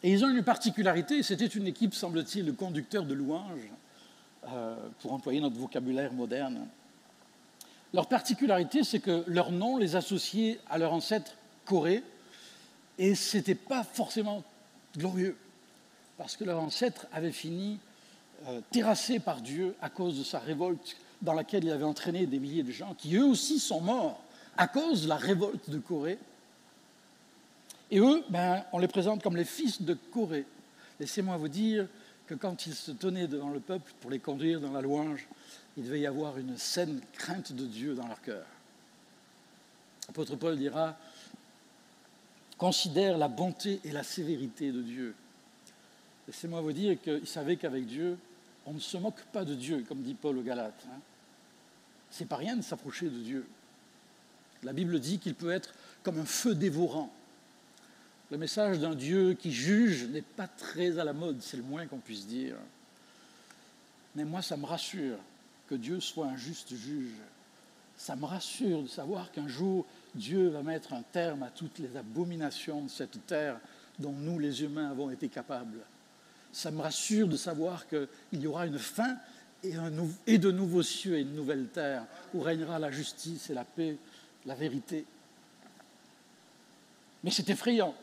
Et 0.04 0.12
ils 0.12 0.26
ont 0.26 0.30
une 0.30 0.44
particularité, 0.44 1.24
c'était 1.24 1.46
une 1.46 1.68
équipe, 1.68 1.94
semble-t-il, 1.94 2.46
de 2.46 2.52
conducteurs 2.52 3.06
de 3.06 3.14
louanges 3.14 3.70
euh, 4.50 4.76
pour 5.00 5.14
employer 5.14 5.40
notre 5.40 5.58
vocabulaire 5.58 6.12
moderne. 6.12 6.68
Leur 7.94 8.08
particularité, 8.08 8.84
c'est 8.84 9.00
que 9.00 9.24
leur 9.28 9.52
nom 9.52 9.78
les 9.78 9.96
associait 9.96 10.60
à 10.70 10.78
leur 10.78 10.94
ancêtre 10.94 11.36
Corée, 11.66 12.04
et 12.98 13.16
ce 13.16 13.38
n'était 13.38 13.56
pas 13.56 13.84
forcément 13.84 14.44
glorieux, 14.98 15.38
parce 16.18 16.36
que 16.36 16.44
leur 16.44 16.60
ancêtre 16.60 17.08
avait 17.14 17.32
fini 17.32 17.80
euh, 18.48 18.62
terrassé 18.72 19.20
par 19.20 19.42
Dieu 19.42 19.76
à 19.82 19.90
cause 19.90 20.18
de 20.18 20.24
sa 20.24 20.40
révolte 20.40 20.98
dans 21.22 21.34
laquelle 21.34 21.64
il 21.64 21.72
avait 21.72 21.84
entraîné 21.84 22.26
des 22.26 22.40
milliers 22.40 22.64
de 22.64 22.72
gens, 22.72 22.96
qui 22.96 23.16
eux 23.16 23.26
aussi 23.26 23.60
sont 23.60 23.82
morts 23.82 24.22
à 24.58 24.68
cause 24.68 25.04
de 25.04 25.10
la 25.10 25.18
révolte 25.18 25.70
de 25.70 25.78
Corée. 25.78 26.18
Et 27.90 28.00
eux, 28.00 28.24
ben, 28.30 28.64
on 28.72 28.80
les 28.80 28.88
présente 28.88 29.22
comme 29.22 29.36
les 29.36 29.46
fils 29.46 29.82
de 29.82 29.94
Corée. 29.94 30.46
Laissez-moi 31.00 31.38
vous 31.38 31.48
dire 31.48 31.88
que 32.28 32.36
quand 32.36 32.66
ils 32.66 32.74
se 32.74 32.92
tenaient 32.92 33.28
devant 33.28 33.50
le 33.50 33.60
peuple 33.60 33.92
pour 34.00 34.10
les 34.10 34.20
conduire 34.20 34.60
dans 34.62 34.72
la 34.72 34.82
louange, 34.82 35.28
il 35.78 35.84
devait 35.84 36.02
y 36.02 36.08
avoir 36.08 36.38
une 36.38 36.58
saine 36.58 37.02
crainte 37.14 37.54
de 37.54 37.66
Dieu 37.66 37.96
dans 37.96 38.08
leur 38.08 38.22
cœur. 38.22 38.46
L'apôtre 40.08 40.36
Paul 40.36 40.58
dira 40.58 40.98
Considère 42.58 43.18
la 43.18 43.28
bonté 43.28 43.80
et 43.84 43.92
la 43.92 44.04
sévérité 44.04 44.72
de 44.72 44.82
Dieu. 44.82 45.16
Laissez-moi 46.28 46.62
vous 46.62 46.74
dire 46.74 47.02
qu'ils 47.02 47.26
savaient 47.26 47.58
qu'avec 47.58 47.88
Dieu, 47.88 48.18
On 48.66 48.74
ne 48.74 48.80
se 48.80 48.98
moque 48.98 49.22
pas 49.34 49.44
de 49.44 49.56
Dieu, 49.56 49.84
comme 49.88 50.02
dit 50.02 50.14
Paul 50.14 50.38
aux 50.38 50.44
Galates. 50.44 50.86
Hein. 50.88 51.00
C'est 52.10 52.28
pas 52.28 52.36
rien 52.36 52.56
de 52.56 52.62
s'approcher 52.62 53.10
de 53.10 53.20
Dieu. 53.20 53.48
La 54.64 54.74
Bible 54.74 55.00
dit 55.00 55.18
qu'il 55.18 55.34
peut 55.34 55.52
être 55.52 55.74
comme 56.04 56.20
un 56.20 56.26
feu 56.26 56.54
dévorant. 56.54 57.12
Le 58.30 58.38
message 58.38 58.80
d'un 58.80 58.96
Dieu 58.96 59.34
qui 59.34 59.52
juge 59.52 60.06
n'est 60.06 60.22
pas 60.22 60.48
très 60.48 61.00
à 61.00 61.04
la 61.04 61.14
mode, 61.14 61.42
c'est 61.42 61.58
le 61.58 61.64
moins 61.64 61.88
qu'on 61.88 61.98
puisse 61.98 62.28
dire. 62.28 62.56
Mais 64.16 64.26
moi, 64.26 64.42
ça 64.42 64.58
me 64.58 64.66
rassure 64.66 65.18
que 65.68 65.76
Dieu 65.76 66.00
soit 66.00 66.28
un 66.28 66.38
juste 66.38 66.76
juge. 66.76 67.16
Ça 67.98 68.16
me 68.16 68.26
rassure 68.26 68.84
de 68.84 68.88
savoir 68.88 69.32
qu'un 69.32 69.48
jour, 69.48 69.86
Dieu 70.16 70.50
va 70.50 70.64
mettre 70.64 70.94
un 70.94 71.02
terme 71.02 71.44
à 71.44 71.50
toutes 71.50 71.80
les 71.80 71.96
abominations 71.98 72.84
de 72.84 72.90
cette 72.90 73.26
terre 73.26 73.60
dont 74.00 74.14
nous, 74.14 74.40
les 74.40 74.64
humains, 74.64 74.92
avons 74.92 75.10
été 75.10 75.30
capables. 75.30 75.80
Ça 76.54 76.72
me 76.72 76.82
rassure 76.82 77.28
de 77.28 77.38
savoir 77.38 77.88
qu'il 77.88 78.08
y 78.34 78.48
aura 78.48 78.66
une 78.66 78.80
fin 78.80 79.18
et, 79.64 80.38
de 80.38 80.52
nouveaux 80.52 80.84
cieux 80.84 81.18
et 81.18 81.22
une 81.22 81.36
nouvelle 81.36 81.68
terre 81.68 82.04
où 82.34 82.42
régnera 82.42 82.80
la 82.80 82.92
justice 82.92 83.50
et 83.50 83.54
la 83.54 83.64
paix, 83.64 83.98
la 84.46 84.56
vérité. 84.56 85.06
Mais 87.24 87.32
c'est 87.32 87.50
effrayant. 87.50 87.94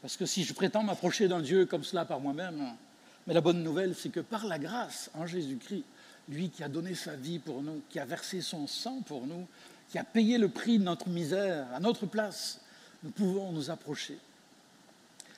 Parce 0.00 0.16
que 0.16 0.26
si 0.26 0.44
je 0.44 0.52
prétends 0.54 0.82
m'approcher 0.82 1.28
d'un 1.28 1.40
Dieu 1.40 1.66
comme 1.66 1.84
cela 1.84 2.04
par 2.04 2.20
moi-même, 2.20 2.74
mais 3.26 3.34
la 3.34 3.40
bonne 3.40 3.62
nouvelle, 3.62 3.94
c'est 3.94 4.08
que 4.08 4.20
par 4.20 4.46
la 4.46 4.58
grâce 4.58 5.10
en 5.14 5.26
Jésus-Christ, 5.26 5.84
lui 6.28 6.50
qui 6.50 6.64
a 6.64 6.68
donné 6.68 6.94
sa 6.94 7.14
vie 7.14 7.38
pour 7.38 7.62
nous, 7.62 7.82
qui 7.88 7.98
a 7.98 8.04
versé 8.04 8.40
son 8.40 8.66
sang 8.66 9.02
pour 9.02 9.26
nous, 9.26 9.46
qui 9.90 9.98
a 9.98 10.04
payé 10.04 10.38
le 10.38 10.48
prix 10.48 10.78
de 10.78 10.84
notre 10.84 11.08
misère 11.08 11.66
à 11.74 11.80
notre 11.80 12.06
place, 12.06 12.60
nous 13.02 13.10
pouvons 13.10 13.52
nous 13.52 13.70
approcher. 13.70 14.18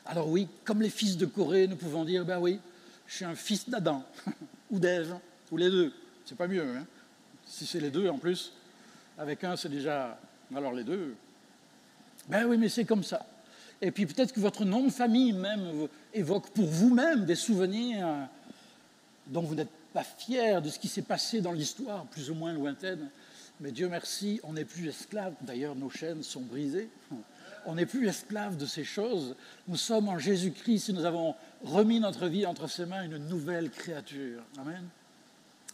Alors 0.06 0.28
oui, 0.28 0.48
comme 0.64 0.82
les 0.82 0.90
fils 0.90 1.16
de 1.16 1.26
Corée, 1.26 1.66
nous 1.66 1.76
pouvons 1.76 2.04
dire, 2.04 2.24
ben 2.24 2.38
oui, 2.38 2.60
je 3.06 3.16
suis 3.16 3.24
un 3.24 3.34
fils 3.34 3.68
d'Adam, 3.68 4.04
ou 4.70 4.78
d'Ève, 4.78 5.16
ou 5.50 5.56
les 5.56 5.70
deux. 5.70 5.92
C'est 6.24 6.36
pas 6.36 6.48
mieux, 6.48 6.62
hein 6.62 6.86
si 7.46 7.66
c'est 7.66 7.80
les 7.80 7.90
deux 7.90 8.08
en 8.08 8.18
plus. 8.18 8.52
Avec 9.18 9.44
un, 9.44 9.56
c'est 9.56 9.68
déjà... 9.68 10.18
Alors 10.54 10.72
les 10.72 10.84
deux. 10.84 11.14
Ben 12.28 12.46
oui, 12.46 12.56
mais 12.56 12.68
c'est 12.68 12.84
comme 12.84 13.02
ça. 13.02 13.26
Et 13.80 13.90
puis 13.90 14.06
peut-être 14.06 14.32
que 14.32 14.40
votre 14.40 14.64
nom 14.64 14.84
de 14.84 14.90
famille 14.90 15.32
même 15.32 15.88
évoque 16.12 16.50
pour 16.50 16.66
vous-même 16.66 17.24
des 17.24 17.34
souvenirs 17.34 18.28
dont 19.26 19.42
vous 19.42 19.54
n'êtes 19.54 19.70
pas 19.92 20.04
fier 20.04 20.60
de 20.62 20.68
ce 20.68 20.78
qui 20.78 20.88
s'est 20.88 21.02
passé 21.02 21.40
dans 21.40 21.52
l'histoire, 21.52 22.04
plus 22.06 22.30
ou 22.30 22.34
moins 22.34 22.52
lointaine. 22.52 23.08
Mais 23.60 23.72
Dieu 23.72 23.88
merci, 23.88 24.40
on 24.42 24.52
n'est 24.52 24.64
plus 24.64 24.88
esclave. 24.88 25.34
D'ailleurs, 25.40 25.74
nos 25.74 25.90
chaînes 25.90 26.22
sont 26.22 26.40
brisées. 26.40 26.88
On 27.66 27.74
n'est 27.74 27.86
plus 27.86 28.06
esclave 28.08 28.56
de 28.56 28.66
ces 28.66 28.84
choses. 28.84 29.36
Nous 29.68 29.76
sommes 29.76 30.08
en 30.08 30.18
Jésus-Christ 30.18 30.90
et 30.90 30.92
nous 30.92 31.04
avons 31.04 31.34
remis 31.62 32.00
notre 32.00 32.26
vie 32.26 32.46
entre 32.46 32.68
ses 32.68 32.86
mains 32.86 33.04
une 33.04 33.18
nouvelle 33.28 33.70
créature. 33.70 34.42
Amen. 34.58 34.84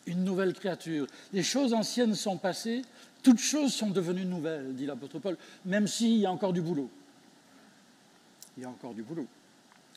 Une 0.06 0.24
nouvelle 0.24 0.54
créature. 0.54 1.06
Les 1.32 1.42
choses 1.42 1.74
anciennes 1.74 2.14
sont 2.14 2.38
passées, 2.38 2.82
toutes 3.22 3.38
choses 3.38 3.74
sont 3.74 3.90
devenues 3.90 4.24
nouvelles, 4.24 4.74
dit 4.74 4.86
l'apôtre 4.86 5.18
Paul, 5.18 5.36
même 5.64 5.86
s'il 5.86 6.18
y 6.18 6.26
a 6.26 6.32
encore 6.32 6.52
du 6.52 6.62
boulot. 6.62 6.90
Il 8.56 8.62
y 8.62 8.66
a 8.66 8.68
encore 8.68 8.94
du 8.94 9.02
boulot. 9.02 9.26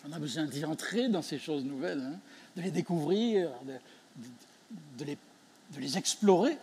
On 0.05 0.11
a 0.11 0.19
besoin 0.19 0.45
d'y 0.45 0.65
entrer 0.65 1.07
dans 1.07 1.21
ces 1.21 1.39
choses 1.39 1.63
nouvelles, 1.63 2.01
hein, 2.01 2.19
de 2.57 2.61
les 2.61 2.71
découvrir, 2.71 3.49
de 4.97 5.05
les 5.79 5.97
explorer. 5.97 6.57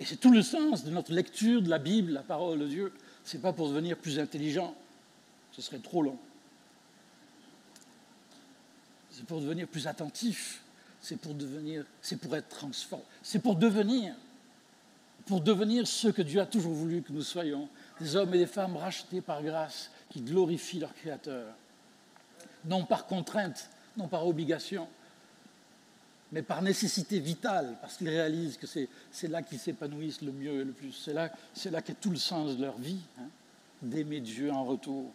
Et 0.00 0.04
c'est 0.04 0.16
tout 0.16 0.32
le 0.32 0.42
sens 0.42 0.84
de 0.84 0.90
notre 0.90 1.12
lecture 1.12 1.62
de 1.62 1.68
la 1.68 1.78
Bible, 1.78 2.12
la 2.12 2.22
parole 2.22 2.58
de 2.60 2.66
Dieu. 2.66 2.92
Ce 3.26 3.36
n'est 3.36 3.42
pas 3.42 3.52
pour 3.52 3.68
devenir 3.68 3.98
plus 3.98 4.20
intelligent, 4.20 4.72
ce 5.50 5.60
serait 5.60 5.80
trop 5.80 6.00
long. 6.00 6.16
C'est 9.10 9.26
pour 9.26 9.40
devenir 9.40 9.66
plus 9.66 9.88
attentif, 9.88 10.62
c'est 11.00 11.16
pour 11.16 11.34
devenir, 11.34 11.84
c'est 12.00 12.18
pour 12.20 12.36
être 12.36 12.48
transformé, 12.48 13.04
c'est 13.22 13.40
pour 13.40 13.56
devenir, 13.56 14.14
pour 15.26 15.40
devenir 15.40 15.88
ce 15.88 16.06
que 16.06 16.22
Dieu 16.22 16.40
a 16.40 16.46
toujours 16.46 16.72
voulu 16.72 17.02
que 17.02 17.12
nous 17.12 17.22
soyons, 17.22 17.68
des 18.00 18.14
hommes 18.14 18.32
et 18.32 18.38
des 18.38 18.46
femmes 18.46 18.76
rachetés 18.76 19.20
par 19.20 19.42
grâce, 19.42 19.90
qui 20.10 20.20
glorifient 20.20 20.78
leur 20.78 20.94
Créateur, 20.94 21.52
non 22.64 22.84
par 22.84 23.06
contrainte, 23.06 23.70
non 23.96 24.06
par 24.06 24.24
obligation, 24.24 24.86
mais 26.32 26.42
par 26.42 26.62
nécessité 26.62 27.18
vitale, 27.20 27.76
parce 27.80 27.96
qu'ils 27.96 28.08
réalisent 28.08 28.56
que 28.56 28.66
c'est 28.66 29.28
là 29.28 29.42
qu'ils 29.42 29.58
s'épanouissent 29.58 30.22
le 30.22 30.32
mieux 30.32 30.60
et 30.60 30.64
le 30.64 30.72
plus. 30.72 30.92
C'est 30.92 31.12
là, 31.12 31.30
là 31.70 31.82
qu'est 31.82 32.00
tout 32.00 32.10
le 32.10 32.16
sens 32.16 32.56
de 32.56 32.62
leur 32.62 32.78
vie, 32.78 33.00
hein, 33.18 33.28
d'aimer 33.82 34.20
Dieu 34.20 34.50
en 34.50 34.64
retour. 34.64 35.12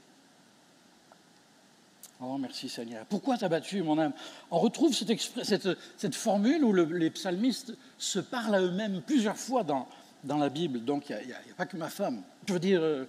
Oh, 2.24 2.38
merci 2.38 2.70
Seigneur. 2.70 3.06
Pourquoi 3.08 3.38
t'as 3.38 3.50
battu, 3.50 3.82
mon 3.82 3.98
âme? 3.98 4.14
On 4.52 4.60
retrouve 4.60 4.94
cette, 4.94 6.16
formule 6.16 6.64
où 6.64 6.72
les 6.72 7.10
psalmistes 7.10 7.74
se 7.98 8.20
parlent 8.20 8.56
à 8.56 8.62
eux-mêmes 8.62 9.02
plusieurs 9.02 9.38
fois 9.38 9.64
dans, 9.64 9.88
dans 10.24 10.38
la 10.38 10.50
Bible. 10.50 10.86
Donc, 10.86 11.10
il 11.10 11.28
n'y 11.28 11.34
a, 11.34 11.56
pas 11.58 11.66
que 11.66 11.78
ma 11.78 11.90
femme. 11.90 12.22
Je 12.48 12.54
veux 12.54 12.60
dire, 12.60 12.80
euh, 12.82 13.06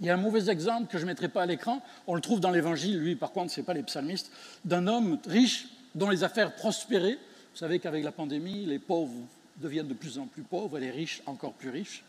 il 0.00 0.06
y 0.06 0.10
a 0.10 0.14
un 0.14 0.18
mauvais 0.18 0.50
exemple 0.50 0.90
que 0.90 0.98
je 0.98 1.02
ne 1.02 1.08
mettrai 1.08 1.28
pas 1.28 1.42
à 1.42 1.46
l'écran. 1.46 1.82
On 2.06 2.14
le 2.14 2.20
trouve 2.20 2.40
dans 2.40 2.50
l'Évangile, 2.50 2.98
lui, 2.98 3.16
par 3.16 3.32
contre, 3.32 3.52
ce 3.52 3.60
n'est 3.60 3.66
pas 3.66 3.74
les 3.74 3.82
psalmistes, 3.82 4.30
d'un 4.64 4.86
homme 4.86 5.18
riche 5.26 5.68
dont 5.94 6.10
les 6.10 6.24
affaires 6.24 6.54
prospéraient. 6.54 7.18
Vous 7.52 7.58
savez 7.58 7.78
qu'avec 7.78 8.02
la 8.02 8.12
pandémie, 8.12 8.66
les 8.66 8.78
pauvres 8.78 9.12
deviennent 9.58 9.88
de 9.88 9.94
plus 9.94 10.18
en 10.18 10.26
plus 10.26 10.42
pauvres 10.42 10.78
et 10.78 10.80
les 10.80 10.90
riches 10.90 11.22
encore 11.26 11.52
plus 11.52 11.70
riches. 11.70 12.02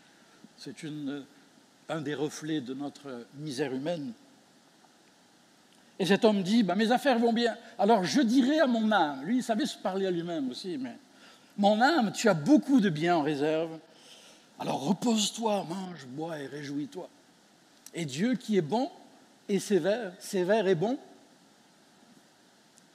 C'est 0.58 0.74
un 1.88 2.00
des 2.00 2.14
reflets 2.14 2.60
de 2.60 2.74
notre 2.74 3.26
misère 3.38 3.72
humaine. 3.72 4.12
Et 5.98 6.06
cet 6.06 6.24
homme 6.24 6.42
dit, 6.42 6.62
bah, 6.62 6.74
mes 6.74 6.90
affaires 6.90 7.18
vont 7.18 7.32
bien. 7.32 7.56
Alors 7.78 8.04
je 8.04 8.20
dirai 8.20 8.58
à 8.58 8.66
mon 8.66 8.90
âme, 8.92 9.24
lui 9.24 9.38
il 9.38 9.42
savait 9.42 9.66
se 9.66 9.78
parler 9.78 10.06
à 10.06 10.10
lui-même 10.10 10.50
aussi, 10.50 10.76
mais 10.76 10.96
mon 11.56 11.80
âme, 11.80 12.12
tu 12.12 12.28
as 12.28 12.34
beaucoup 12.34 12.80
de 12.80 12.90
biens 12.90 13.16
en 13.16 13.22
réserve. 13.22 13.78
Alors 14.58 14.86
repose-toi, 14.88 15.64
mange, 15.68 16.06
bois 16.06 16.38
et 16.38 16.46
réjouis-toi. 16.46 17.08
Et 17.96 18.04
Dieu 18.04 18.34
qui 18.34 18.58
est 18.58 18.62
bon 18.62 18.90
et 19.48 19.58
sévère, 19.58 20.12
sévère 20.20 20.68
et 20.68 20.74
bon, 20.74 20.98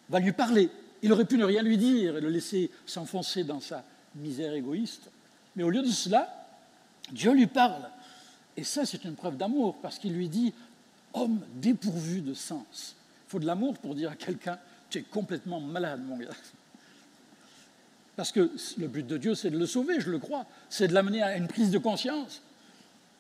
va 0.10 0.20
lui 0.20 0.32
parler. 0.32 0.70
Il 1.02 1.12
aurait 1.12 1.26
pu 1.26 1.38
ne 1.38 1.44
rien 1.44 1.64
lui 1.64 1.78
dire 1.78 2.18
et 2.18 2.22
le 2.22 2.30
laisser 2.30 2.70
s'enfoncer 2.86 3.44
dans 3.44 3.60
sa 3.60 3.84
misère 4.16 4.54
égoïste. 4.54 5.10
Mais 5.56 5.64
au 5.64 5.72
lieu 5.72 5.82
de 5.82 5.90
cela, 5.90 6.48
Dieu 7.12 7.34
lui 7.34 7.48
parle. 7.48 7.90
Et 8.56 8.64
ça, 8.64 8.86
c'est 8.86 9.04
une 9.04 9.16
preuve 9.16 9.38
d'amour, 9.38 9.78
parce 9.82 9.98
qu'il 9.98 10.14
lui 10.14 10.30
dit, 10.30 10.54
homme 11.14 11.42
dépourvu 11.56 12.22
de 12.22 12.36
sens. 12.36 12.96
Il 13.28 13.32
faut 13.32 13.40
de 13.40 13.48
l'amour 13.48 13.78
pour 13.80 13.96
dire 13.96 14.12
à 14.12 14.16
quelqu'un, 14.16 14.60
tu 14.90 15.00
es 15.00 15.02
complètement 15.02 15.60
malade, 15.60 16.02
mon 16.06 16.18
gars. 16.18 16.30
Parce 18.16 18.32
que 18.32 18.52
le 18.78 18.88
but 18.88 19.08
de 19.08 19.18
Dieu, 19.18 19.34
c'est 19.34 19.50
de 19.50 19.58
le 19.58 19.66
sauver, 19.66 20.00
je 20.00 20.12
le 20.12 20.20
crois. 20.20 20.46
C'est 20.70 20.90
de 20.90 20.94
l'amener 20.94 21.24
à 21.24 21.38
une 21.38 21.48
prise 21.48 21.72
de 21.72 21.80
conscience 21.80 22.44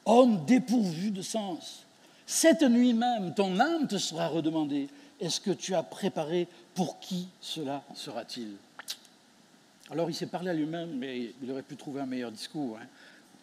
homme 0.06 0.46
dépourvu 0.46 1.12
de 1.12 1.22
sens. 1.22 1.86
Cette 2.26 2.64
nuit 2.64 2.94
même, 2.94 3.34
ton 3.34 3.60
âme 3.60 3.88
te 3.88 3.98
sera 3.98 4.28
redemandée. 4.28 4.88
Est-ce 5.20 5.40
que 5.40 5.52
tu 5.52 5.76
as 5.76 5.84
préparé 5.84 6.48
pour 6.74 7.00
qui 7.00 7.28
cela 7.42 7.84
sera-t-il? 7.94 8.56
Alors 9.92 10.10
il 10.10 10.14
s'est 10.14 10.28
parlé 10.28 10.50
à 10.50 10.54
lui-même, 10.54 10.98
mais 10.98 11.34
il 11.42 11.52
aurait 11.52 11.62
pu 11.62 11.76
trouver 11.76 12.02
un 12.02 12.06
meilleur 12.06 12.32
discours. 12.32 12.78
Hein. 12.82 12.86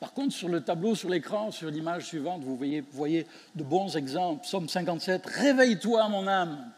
Par 0.01 0.12
contre, 0.12 0.33
sur 0.33 0.49
le 0.49 0.62
tableau, 0.62 0.94
sur 0.94 1.09
l'écran, 1.09 1.51
sur 1.51 1.71
l'image 1.71 2.07
suivante, 2.07 2.42
vous 2.42 2.57
voyez, 2.57 3.27
de 3.55 3.62
bons 3.62 3.97
exemples. 3.97 4.47
Somme 4.47 4.68
57, 4.68 5.27
Réveille-toi, 5.27 6.09
mon 6.09 6.27
âme. 6.27 6.71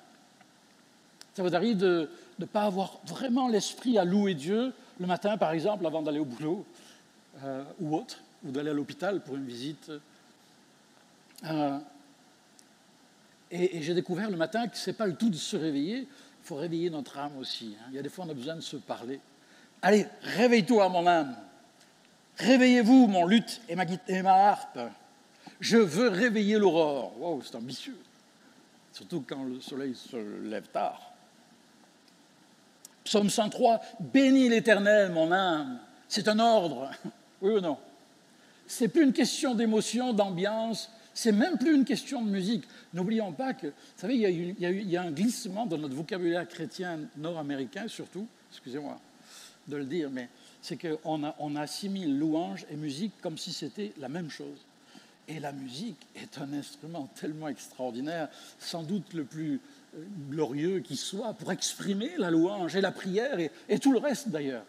Ça 1.35 1.43
vous 1.43 1.55
arrive 1.55 1.77
de 1.77 2.11
ne 2.39 2.45
pas 2.47 2.63
avoir 2.63 2.99
vraiment 3.07 3.49
l'esprit 3.49 3.99
à 3.99 4.05
louer 4.05 4.35
Dieu 4.35 4.73
le 4.99 5.07
matin, 5.07 5.37
par 5.37 5.53
exemple, 5.53 5.87
avant 5.87 6.03
d'aller 6.03 6.19
au 6.19 6.25
boulot 6.25 6.65
euh, 7.45 7.63
ou 7.81 7.97
autre? 7.97 8.21
Ou 8.45 8.51
d'aller 8.51 8.71
à 8.71 8.75
l'hôpital 8.75 9.23
pour 9.23 9.37
une 9.37 9.47
visite. 9.47 9.91
Euh, 11.45 11.79
et, 13.51 13.83
j'ai 13.83 13.95
découvert 13.95 14.31
le 14.31 14.37
matin 14.37 14.69
que 14.69 14.77
ce 14.77 14.91
n'est 14.91 14.97
pas 14.97 15.07
le 15.07 15.15
tout 15.15 15.31
de 15.31 15.37
se 15.37 15.57
réveiller, 15.57 16.01
il 16.01 16.47
faut 16.47 16.57
réveiller 16.57 16.91
notre 16.91 17.19
âme 17.19 17.37
aussi. 17.39 17.77
Hein. 17.79 17.87
Il 17.91 17.97
y 17.97 17.99
a 17.99 18.03
des 18.03 18.09
fois, 18.09 18.25
on 18.27 18.31
a 18.31 18.35
besoin 18.35 18.57
de 18.57 18.61
se 18.61 18.77
parler. 18.77 19.21
Allez, 19.83 20.07
réveille-toi, 20.23 20.89
mon 20.89 21.07
âme. 21.07 21.37
Réveillez-vous, 22.37 23.07
mon 23.07 23.27
luth 23.27 23.61
et 23.69 23.77
ma, 23.77 23.85
et 24.09 24.23
ma 24.23 24.33
harpe. 24.33 24.79
Je 25.59 25.77
veux 25.77 26.09
réveiller 26.09 26.59
l'aurore. 26.59 27.19
Wow, 27.21 27.43
c'est 27.43 27.57
ambitieux. 27.57 27.99
Surtout 28.93 29.25
quand 29.27 29.45
le 29.45 29.61
soleil 29.61 29.95
se 29.95 30.17
lève 30.17 30.69
tard. 30.69 31.13
Psaume 33.05 33.31
103, 33.31 33.81
bénis 33.99 34.49
l'Éternel, 34.49 35.11
mon 35.13 35.33
âme. 35.33 35.81
C'est 36.09 36.29
un 36.29 36.39
ordre. 36.39 36.91
Oui 37.43 37.55
ou 37.55 37.61
non? 37.61 37.79
C'est 38.71 38.89
plus 38.89 39.03
une 39.03 39.13
question 39.13 39.55
d'émotion, 39.55 40.13
d'ambiance, 40.13 40.91
c'est 41.13 41.33
même 41.33 41.59
plus 41.59 41.75
une 41.75 41.85
question 41.85 42.23
de 42.23 42.31
musique. 42.31 42.65
N'oublions 42.95 43.33
pas 43.33 43.53
que, 43.53 43.67
vous 43.67 43.73
savez, 43.97 44.15
il 44.17 44.55
y, 44.59 44.97
a 44.97 45.03
un 45.03 45.11
glissement 45.11 45.67
dans 45.67 45.77
notre 45.77 45.95
vocabulaire 45.95 46.47
chrétien 46.49 47.01
nord-américain, 47.17 47.89
surtout, 47.89 48.27
excusez-moi 48.51 48.99
de 49.67 49.77
le 49.77 49.85
dire, 49.85 50.09
mais 50.11 50.29
c'est 50.63 50.77
qu'on 50.77 51.25
a, 51.25 51.35
on 51.39 51.57
assimile 51.57 52.19
louange 52.19 52.65
et 52.71 52.77
musique 52.77 53.13
comme 53.21 53.39
si 53.39 53.53
c'était 53.53 53.93
la 53.99 54.09
même 54.09 54.31
chose. 54.31 54.59
Et 55.29 55.39
la 55.39 55.53
musique 55.53 56.01
est 56.17 56.39
un 56.39 56.53
instrument 56.53 57.09
tellement 57.15 57.49
extraordinaire, 57.49 58.29
sans 58.59 58.83
doute 58.83 59.15
le 59.15 59.25
plus 59.25 59.61
euh, 59.97 60.05
glorieux 60.29 60.81
qui 60.81 60.97
soit, 60.97 61.35
pour 61.35 61.53
exprimer 61.53 62.11
la 62.19 62.31
louange 62.31 62.75
et 62.75 62.81
la 62.81 62.91
prière 62.93 63.39
et, 63.69 63.79
tout 63.79 63.93
le 63.93 63.99
reste 63.99 64.29
d'ailleurs. 64.29 64.65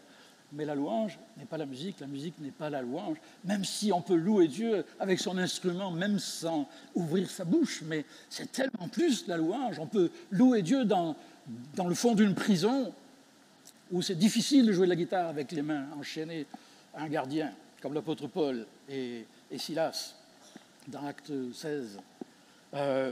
Mais 0.53 0.65
la 0.65 0.75
louange 0.75 1.17
n'est 1.37 1.45
pas 1.45 1.57
la 1.57 1.65
musique, 1.65 1.99
la 1.99 2.07
musique 2.07 2.37
n'est 2.39 2.51
pas 2.51 2.69
la 2.69 2.81
louange, 2.81 3.17
même 3.45 3.63
si 3.63 3.91
on 3.93 4.01
peut 4.01 4.15
louer 4.15 4.47
Dieu 4.47 4.85
avec 4.99 5.19
son 5.19 5.37
instrument, 5.37 5.91
même 5.91 6.19
sans 6.19 6.67
ouvrir 6.93 7.29
sa 7.29 7.45
bouche, 7.45 7.83
mais 7.85 8.05
c'est 8.29 8.51
tellement 8.51 8.89
plus 8.89 9.27
la 9.27 9.37
louange. 9.37 9.79
On 9.79 9.87
peut 9.87 10.11
louer 10.29 10.61
Dieu 10.61 10.83
dans, 10.83 11.15
dans 11.75 11.87
le 11.87 11.95
fond 11.95 12.15
d'une 12.15 12.35
prison 12.35 12.93
où 13.91 14.01
c'est 14.01 14.15
difficile 14.15 14.65
de 14.65 14.71
jouer 14.71 14.87
de 14.87 14.91
la 14.91 14.95
guitare 14.95 15.27
avec 15.27 15.51
les 15.51 15.61
mains 15.61 15.85
enchaînées 15.97 16.45
à 16.93 17.03
un 17.03 17.09
gardien, 17.09 17.51
comme 17.81 17.93
l'apôtre 17.93 18.27
Paul 18.27 18.65
et, 18.89 19.25
Silas 19.57 20.15
dans 20.87 21.05
Acte 21.05 21.31
16. 21.53 21.99
Euh, 22.73 23.11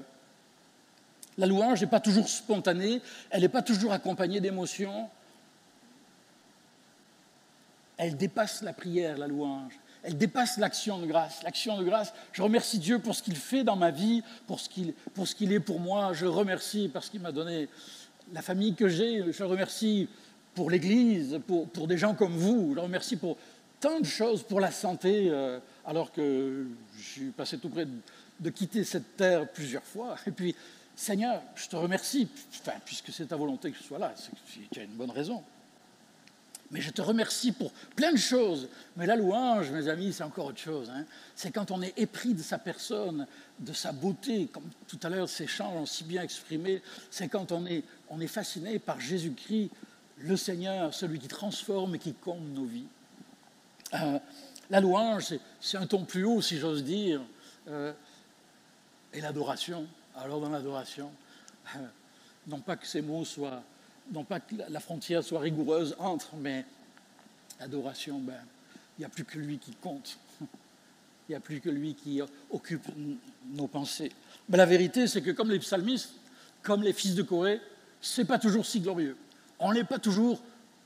la 1.37 1.45
louange 1.47 1.81
n'est 1.81 1.87
pas 1.87 1.99
toujours 1.99 2.27
spontanée, 2.27 3.01
elle 3.29 3.41
n'est 3.41 3.49
pas 3.49 3.61
toujours 3.61 3.91
accompagnée 3.93 4.39
d'émotions. 4.39 5.09
Elle 7.99 8.15
dépasse 8.15 8.61
la 8.61 8.71
prière, 8.71 9.17
la 9.17 9.27
louange. 9.27 9.77
Elle 10.03 10.17
dépasse 10.17 10.57
l'action 10.57 10.99
de 10.99 11.05
grâce. 11.05 11.43
L'action 11.43 11.77
de 11.77 11.83
grâce, 11.83 12.13
je 12.31 12.41
remercie 12.41 12.79
Dieu 12.79 12.99
pour 12.99 13.13
ce 13.13 13.21
qu'il 13.21 13.35
fait 13.35 13.65
dans 13.65 13.75
ma 13.75 13.91
vie, 13.91 14.23
pour 14.47 14.61
ce 14.61 14.69
qu'il, 14.69 15.51
est 15.51 15.59
pour 15.59 15.81
moi. 15.81 16.13
Je 16.13 16.25
remercie 16.25 16.89
parce 16.91 17.09
qu'il 17.09 17.19
m'a 17.19 17.33
donné 17.33 17.67
la 18.31 18.41
famille 18.41 18.73
que 18.73 18.87
j'ai. 18.87 19.33
Je 19.33 19.43
remercie 19.43 20.07
pour 20.55 20.71
l'Église, 20.71 21.41
pour, 21.45 21.67
pour 21.67 21.87
des 21.87 21.97
gens 21.97 22.15
comme 22.15 22.37
vous. 22.37 22.73
Je 22.73 22.79
remercie 22.79 23.17
pour 23.17 23.35
tant 23.81 23.99
de 23.99 24.05
choses, 24.05 24.43
pour 24.43 24.61
la 24.61 24.71
santé. 24.71 25.27
Euh, 25.29 25.59
alors 25.85 26.13
que 26.13 26.67
je 26.97 27.03
suis 27.03 27.31
passé 27.31 27.57
tout 27.57 27.67
près 27.67 27.85
de, 28.39 28.49
quitter 28.49 28.85
cette 28.85 29.17
terre 29.17 29.45
plusieurs 29.49 29.83
fois. 29.83 30.15
Et 30.25 30.31
puis, 30.31 30.55
Seigneur, 30.95 31.41
je 31.55 31.67
te 31.67 31.75
remercie, 31.75 32.29
puisque 32.85 33.11
c'est 33.11 33.25
ta 33.25 33.35
volonté 33.35 33.71
que 33.71 33.77
je 33.77 33.83
sois 33.83 33.99
là, 33.99 34.13
c'est 34.15 34.31
tu 34.71 34.79
as 34.79 34.83
une 34.83 34.91
bonne 34.91 35.11
raison. 35.11 35.43
Mais 36.71 36.81
je 36.81 36.91
te 36.91 37.01
remercie 37.01 37.51
pour 37.51 37.71
plein 37.95 38.11
de 38.11 38.17
choses. 38.17 38.69
Mais 38.95 39.05
la 39.05 39.15
louange, 39.15 39.71
mes 39.71 39.87
amis, 39.87 40.13
c'est 40.13 40.23
encore 40.23 40.47
autre 40.47 40.59
chose. 40.59 40.89
Hein. 40.89 41.05
C'est 41.35 41.51
quand 41.51 41.71
on 41.71 41.81
est 41.81 41.97
épris 41.97 42.33
de 42.33 42.43
sa 42.43 42.59
personne, 42.59 43.25
de 43.59 43.73
sa 43.73 43.91
beauté, 43.91 44.47
comme 44.47 44.69
tout 44.87 44.99
à 45.01 45.09
l'heure 45.09 45.27
ces 45.27 45.47
chants 45.47 45.73
ont 45.73 45.85
si 45.85 46.03
bien 46.03 46.21
exprimé. 46.21 46.81
C'est 47.09 47.27
quand 47.27 47.51
on 47.51 47.65
est, 47.65 47.83
on 48.09 48.19
est 48.21 48.27
fasciné 48.27 48.77
par 48.77 48.99
Jésus-Christ, 48.99 49.71
le 50.19 50.37
Seigneur, 50.37 50.93
celui 50.93 51.17
qui 51.17 51.27
transforme 51.27 51.95
et 51.95 51.99
qui 51.99 52.13
comble 52.13 52.49
nos 52.51 52.65
vies. 52.65 52.87
Euh, 53.95 54.19
la 54.69 54.79
louange, 54.79 55.33
c'est 55.59 55.77
un 55.77 55.87
ton 55.87 56.05
plus 56.05 56.25
haut, 56.25 56.41
si 56.41 56.59
j'ose 56.59 56.83
dire. 56.83 57.21
Euh, 57.67 57.93
et 59.13 59.21
l'adoration. 59.21 59.87
Alors 60.15 60.41
dans 60.41 60.49
l'adoration, 60.49 61.11
euh, 61.75 61.79
non 62.47 62.59
pas 62.59 62.75
que 62.75 62.85
ces 62.85 63.01
mots 63.01 63.25
soient, 63.25 63.63
non 64.11 64.23
pas 64.23 64.39
que 64.39 64.55
la 64.69 64.79
frontière 64.79 65.23
soit 65.23 65.39
rigoureuse 65.39 65.95
entre, 65.99 66.35
mais 66.35 66.65
l'adoration, 67.59 68.19
ben, 68.19 68.39
il 68.97 69.01
n'y 69.01 69.05
a 69.05 69.09
plus 69.09 69.25
que 69.25 69.37
lui 69.37 69.57
qui 69.57 69.73
compte. 69.75 70.17
Il 71.27 71.33
n'y 71.33 71.35
a 71.35 71.41
plus 71.41 71.61
que 71.61 71.69
lui 71.69 71.93
qui 71.93 72.19
occupe 72.49 72.87
nos 73.51 73.67
pensées. 73.67 74.11
Mais 74.49 74.57
la 74.57 74.65
vérité, 74.65 75.05
c'est 75.05 75.21
que 75.21 75.29
comme 75.29 75.51
les 75.51 75.59
psalmistes, 75.59 76.15
comme 76.63 76.81
les 76.81 76.91
fils 76.91 77.13
de 77.13 77.21
Corée, 77.21 77.61
c'est 78.01 78.25
pas 78.25 78.39
toujours 78.39 78.65
si 78.65 78.79
glorieux. 78.79 79.15
On 79.59 79.71
n'est 79.71 79.83
pas 79.83 79.99
toujours 79.99 80.41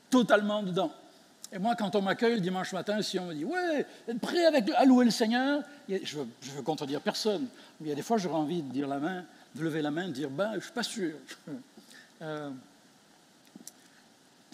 totalement 0.09 0.61
dedans. 0.61 0.91
Et 1.53 1.59
moi, 1.59 1.75
quand 1.75 1.95
on 1.95 2.01
m'accueille 2.01 2.35
le 2.35 2.41
dimanche 2.41 2.73
matin, 2.73 3.01
si 3.01 3.17
on 3.19 3.27
me 3.27 3.33
dit 3.33 3.45
Ouais, 3.45 3.85
prêt 4.21 4.45
avec, 4.45 4.69
à 4.71 4.83
le 4.83 5.09
Seigneur 5.11 5.61
Je 5.87 6.17
veux, 6.17 6.27
veux 6.41 6.61
contredire 6.61 6.99
personne, 6.99 7.47
mais 7.79 7.87
il 7.87 7.89
y 7.89 7.91
a 7.93 7.95
des 7.95 8.01
fois, 8.01 8.17
j'aurais 8.17 8.35
envie 8.35 8.63
de 8.63 8.71
dire 8.71 8.87
la 8.87 8.99
main, 8.99 9.23
de 9.55 9.63
lever 9.63 9.81
la 9.81 9.91
main, 9.91 10.07
de 10.07 10.13
dire 10.13 10.29
Ben, 10.29 10.51
je 10.51 10.57
ne 10.57 10.61
suis 10.61 10.71
pas 10.73 10.83
sûr. 10.83 11.13
Euh, 12.21 12.51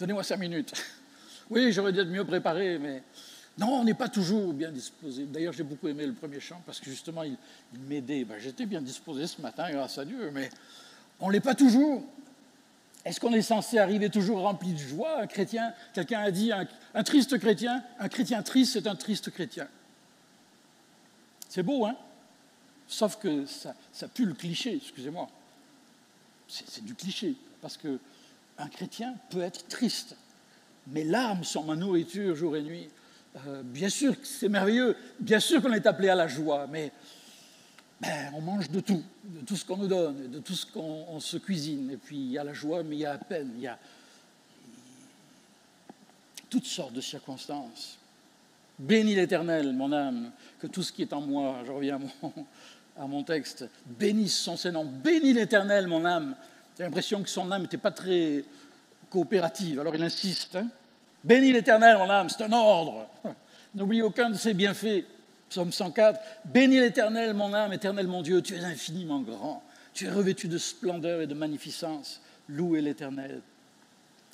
donnez-moi 0.00 0.24
cinq 0.24 0.38
minutes. 0.38 0.72
oui, 1.50 1.72
j'aurais 1.72 1.92
dû 1.92 2.00
être 2.00 2.08
mieux 2.08 2.24
préparé, 2.24 2.78
mais 2.78 3.02
non, 3.58 3.80
on 3.80 3.84
n'est 3.84 3.94
pas 3.94 4.08
toujours 4.08 4.52
bien 4.54 4.72
disposé. 4.72 5.26
D'ailleurs, 5.26 5.52
j'ai 5.52 5.62
beaucoup 5.62 5.88
aimé 5.88 6.06
le 6.06 6.14
premier 6.14 6.40
chant 6.40 6.60
parce 6.64 6.80
que 6.80 6.90
justement, 6.90 7.22
il, 7.22 7.36
m'aidait. 7.86 8.24
Ben, 8.24 8.38
J'étais 8.38 8.66
bien 8.66 8.80
disposé 8.80 9.26
ce 9.26 9.40
matin, 9.42 9.70
grâce 9.70 9.98
à 9.98 10.04
Dieu, 10.04 10.30
mais 10.32 10.48
on 11.20 11.28
ne 11.28 11.32
l'est 11.32 11.40
pas 11.40 11.54
toujours. 11.54 12.02
Est-ce 13.04 13.20
qu'on 13.20 13.32
est 13.32 13.42
censé 13.42 13.78
arriver 13.78 14.10
toujours 14.10 14.40
rempli 14.40 14.72
de 14.72 14.78
joie 14.78 15.20
Un 15.20 15.26
chrétien, 15.26 15.74
quelqu'un 15.92 16.20
a 16.20 16.30
dit, 16.30 16.50
un, 16.52 17.02
triste 17.02 17.38
chrétien, 17.38 17.82
un 17.98 18.08
chrétien 18.08 18.42
triste, 18.42 18.72
c'est 18.74 18.86
un 18.86 18.96
triste 18.96 19.30
chrétien. 19.30 19.68
C'est 21.48 21.62
beau, 21.62 21.84
hein? 21.86 21.96
Sauf 22.86 23.16
que 23.16 23.46
ça, 23.46 23.74
ça 23.92 24.08
pue 24.08 24.26
le 24.26 24.34
cliché, 24.34 24.76
excusez-moi. 24.76 25.28
C'est 26.48 26.84
du 26.84 26.94
cliché, 26.94 27.34
parce 27.62 27.76
que 27.76 27.98
un 28.60 28.68
chrétien 28.68 29.14
peut 29.30 29.40
être 29.40 29.66
triste, 29.68 30.16
mes 30.88 31.04
larmes 31.04 31.44
sont 31.44 31.64
ma 31.64 31.76
nourriture 31.76 32.36
jour 32.36 32.56
et 32.56 32.62
nuit. 32.62 32.88
Euh, 33.46 33.62
bien 33.62 33.88
sûr 33.88 34.20
que 34.20 34.26
c'est 34.26 34.48
merveilleux, 34.48 34.96
bien 35.20 35.40
sûr 35.40 35.62
qu'on 35.62 35.72
est 35.72 35.86
appelé 35.86 36.08
à 36.08 36.14
la 36.14 36.26
joie, 36.26 36.66
mais 36.66 36.92
ben, 38.00 38.32
on 38.34 38.40
mange 38.40 38.70
de 38.70 38.80
tout, 38.80 39.02
de 39.24 39.44
tout 39.44 39.56
ce 39.56 39.64
qu'on 39.64 39.76
nous 39.76 39.86
donne, 39.86 40.30
de 40.30 40.38
tout 40.40 40.54
ce 40.54 40.66
qu'on 40.66 41.20
se 41.20 41.36
cuisine. 41.36 41.90
Et 41.90 41.96
puis 41.96 42.16
il 42.16 42.30
y 42.32 42.38
a 42.38 42.44
la 42.44 42.52
joie, 42.52 42.82
mais 42.82 42.96
il 42.96 43.00
y 43.00 43.06
a 43.06 43.12
la 43.12 43.18
peine, 43.18 43.52
il 43.56 43.62
y 43.62 43.66
a 43.68 43.78
toutes 46.48 46.66
sortes 46.66 46.92
de 46.92 47.00
circonstances. 47.00 47.98
Bénis 48.78 49.14
l'Éternel, 49.14 49.72
mon 49.74 49.92
âme, 49.92 50.32
que 50.58 50.66
tout 50.66 50.82
ce 50.82 50.92
qui 50.92 51.02
est 51.02 51.12
en 51.12 51.20
moi, 51.20 51.62
je 51.66 51.70
reviens 51.70 52.00
à 52.98 53.06
mon, 53.06 53.22
texte, 53.22 53.66
bénisse 53.86 54.36
son 54.36 54.56
Seigneur. 54.56 54.84
Bénis 54.84 55.34
l'Éternel, 55.34 55.86
mon 55.86 56.04
âme. 56.04 56.34
J'ai 56.80 56.84
l'impression 56.84 57.22
que 57.22 57.28
son 57.28 57.52
âme 57.52 57.60
n'était 57.60 57.76
pas 57.76 57.90
très 57.90 58.42
coopérative, 59.10 59.80
alors 59.80 59.94
il 59.94 60.02
insiste. 60.02 60.56
Hein. 60.56 60.66
Bénis 61.22 61.52
l'Éternel, 61.52 61.98
mon 61.98 62.08
âme, 62.08 62.30
c'est 62.30 62.42
un 62.42 62.52
ordre. 62.54 63.06
N'oublie 63.74 64.00
aucun 64.00 64.30
de 64.30 64.34
ses 64.34 64.54
bienfaits. 64.54 65.04
Psaume 65.50 65.72
104, 65.72 66.18
Bénis 66.46 66.80
l'Éternel, 66.80 67.34
mon 67.34 67.52
âme, 67.52 67.74
Éternel, 67.74 68.06
mon 68.06 68.22
Dieu, 68.22 68.40
tu 68.40 68.54
es 68.54 68.64
infiniment 68.64 69.20
grand, 69.20 69.62
tu 69.92 70.06
es 70.06 70.10
revêtu 70.10 70.48
de 70.48 70.56
splendeur 70.56 71.20
et 71.20 71.26
de 71.26 71.34
magnificence, 71.34 72.22
louez 72.48 72.80
l'Éternel. 72.80 73.42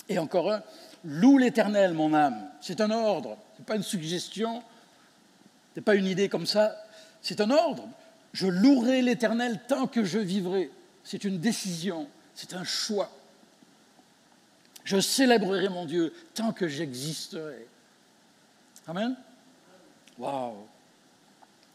Et 0.07 0.17
encore 0.17 0.49
un, 0.53 0.63
loue 1.03 1.37
l'Éternel, 1.37 1.91
mon 1.91 2.13
âme. 2.13 2.47
C'est 2.61 2.79
un 2.79 2.91
ordre, 2.91 3.37
ce 3.55 3.59
n'est 3.59 3.65
pas 3.65 3.75
une 3.75 3.83
suggestion, 3.83 4.63
ce 5.73 5.79
n'est 5.79 5.83
pas 5.83 5.95
une 5.95 6.05
idée 6.05 6.29
comme 6.29 6.45
ça, 6.45 6.77
c'est 7.21 7.41
un 7.41 7.51
ordre. 7.51 7.89
Je 8.31 8.47
louerai 8.47 9.01
l'Éternel 9.01 9.59
tant 9.67 9.85
que 9.85 10.05
je 10.05 10.19
vivrai. 10.19 10.71
C'est 11.03 11.25
une 11.25 11.39
décision, 11.39 12.07
c'est 12.37 12.53
un 12.53 12.63
choix. 12.63 13.09
Je 14.83 14.99
célébrerai 14.99 15.69
mon 15.69 15.85
Dieu 15.85 16.13
tant 16.35 16.53
que 16.53 16.67
j'existerai. 16.67 17.67
Amen. 18.87 19.17
Waouh. 20.19 20.67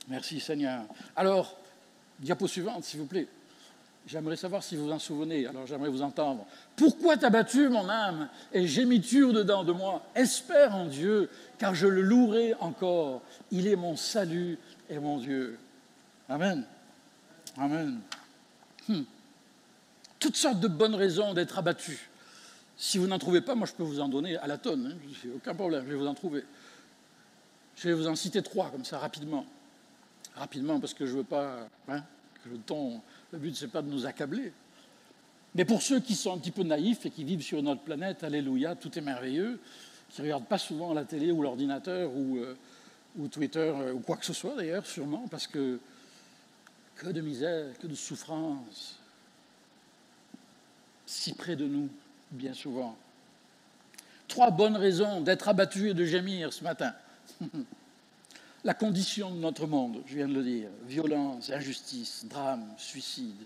Merci 0.07 0.39
Seigneur. 0.39 0.85
Alors, 1.17 1.59
diapo 2.21 2.47
suivante, 2.47 2.85
s'il 2.85 3.01
vous 3.01 3.07
plaît. 3.07 3.27
J'aimerais 4.07 4.37
savoir 4.37 4.63
si 4.63 4.77
vous 4.77 4.91
en 4.91 5.01
souvenez, 5.01 5.47
alors 5.47 5.67
j'aimerais 5.67 5.91
vous 5.91 6.03
entendre. 6.03 6.47
Pourquoi 6.77 7.17
t'as 7.17 7.31
battu 7.31 7.69
mon 7.69 7.89
âme 7.89 8.29
et 8.53 8.67
gémis-tu 8.67 9.25
au-dedans 9.25 9.65
de 9.65 9.73
moi? 9.73 10.05
Espère 10.15 10.75
en 10.77 10.87
Dieu, 10.87 11.29
car 11.59 11.75
je 11.75 11.89
le 11.89 12.03
louerai 12.03 12.55
encore. 12.61 13.23
Il 13.51 13.67
est 13.67 13.77
mon 13.77 13.97
salut 13.97 14.59
et 14.89 14.99
mon 14.99 15.19
Dieu. 15.19 15.59
Amen. 16.29 16.65
Amen. 17.57 18.01
Hmm. 18.89 19.03
Toutes 20.23 20.37
sortes 20.37 20.61
de 20.61 20.69
bonnes 20.69 20.95
raisons 20.95 21.35
d'être 21.35 21.59
abattu. 21.59 22.09
Si 22.77 22.97
vous 22.97 23.09
n'en 23.09 23.19
trouvez 23.19 23.41
pas, 23.41 23.55
moi 23.55 23.67
je 23.67 23.73
peux 23.73 23.83
vous 23.83 24.01
en 24.01 24.09
donner 24.09 24.37
à 24.37 24.47
la 24.47 24.57
tonne. 24.57 24.97
Hein. 24.97 25.31
Aucun 25.35 25.55
problème, 25.55 25.85
je 25.85 25.91
vais 25.91 25.99
vous 25.99 26.07
en 26.07 26.15
trouver. 26.15 26.45
Je 27.77 27.89
vais 27.89 27.95
vous 27.95 28.07
en 28.07 28.15
citer 28.15 28.41
trois 28.43 28.71
comme 28.71 28.85
ça 28.85 28.99
rapidement 28.99 29.45
rapidement 30.37 30.81
parce 30.81 30.95
que 30.95 31.07
je 31.07 31.13
ne 31.13 31.19
veux 31.19 31.25
pas 31.25 31.69
hein, 31.89 32.03
que 32.45 32.49
le 32.49 32.59
temps. 32.59 33.03
Le 33.33 33.39
but, 33.39 33.55
ce 33.57 33.65
n'est 33.65 33.71
pas 33.71 33.83
de 33.83 33.89
nous 33.89 34.07
accabler. 34.07 34.53
Mais 35.55 35.65
pour 35.65 35.83
ceux 35.83 36.01
qui 36.01 36.15
sont 36.15 36.33
un 36.33 36.39
petit 36.39 36.51
peu 36.51 36.63
naïfs 36.63 37.05
et 37.05 37.11
qui 37.11 37.25
vivent 37.25 37.43
sur 37.43 37.63
notre 37.63 37.83
planète, 37.83 38.25
alléluia, 38.25 38.75
tout 38.75 38.97
est 38.99 39.03
merveilleux, 39.03 39.61
qui 40.09 40.21
ne 40.21 40.27
regardent 40.27 40.47
pas 40.47 40.59
souvent 40.59 40.95
la 40.95 41.05
télé 41.05 41.31
ou 41.31 41.43
l'ordinateur 41.43 42.11
ou, 42.15 42.39
euh, 42.39 42.57
Twitter 43.31 43.73
euh, 43.75 43.93
ou 43.93 44.01
quoi 44.01 44.17
que 44.17 44.25
ce 44.25 44.33
soit 44.33 44.55
d'ailleurs, 44.57 44.87
sûrement, 44.87 45.27
parce 45.31 45.47
que 45.47 45.79
que 46.97 47.09
de 47.09 47.21
misère, 47.21 47.77
que 47.79 47.87
de 47.87 47.95
souffrance, 47.95 49.02
si 51.13 51.35
près 51.35 51.57
de 51.57 51.67
nous, 51.67 51.89
bien 52.31 52.55
souvent. 52.55 52.97
Trois 54.29 54.51
bonnes 54.51 54.77
raisons 54.77 55.21
d'être 55.21 55.49
abattu 55.49 55.91
et 55.91 55.95
de 55.95 56.05
gémir 56.05 56.53
ce 56.53 56.65
matin. 56.65 56.95
la 58.65 58.75
condition 58.75 59.31
de 59.31 59.37
notre 59.37 59.67
monde, 59.67 60.03
je 60.07 60.17
viens 60.17 60.29
de 60.29 60.33
le 60.33 60.43
dire, 60.43 60.69
violence, 60.87 61.51
injustice, 61.51 62.25
drame, 62.25 62.67
suicide, 62.79 63.45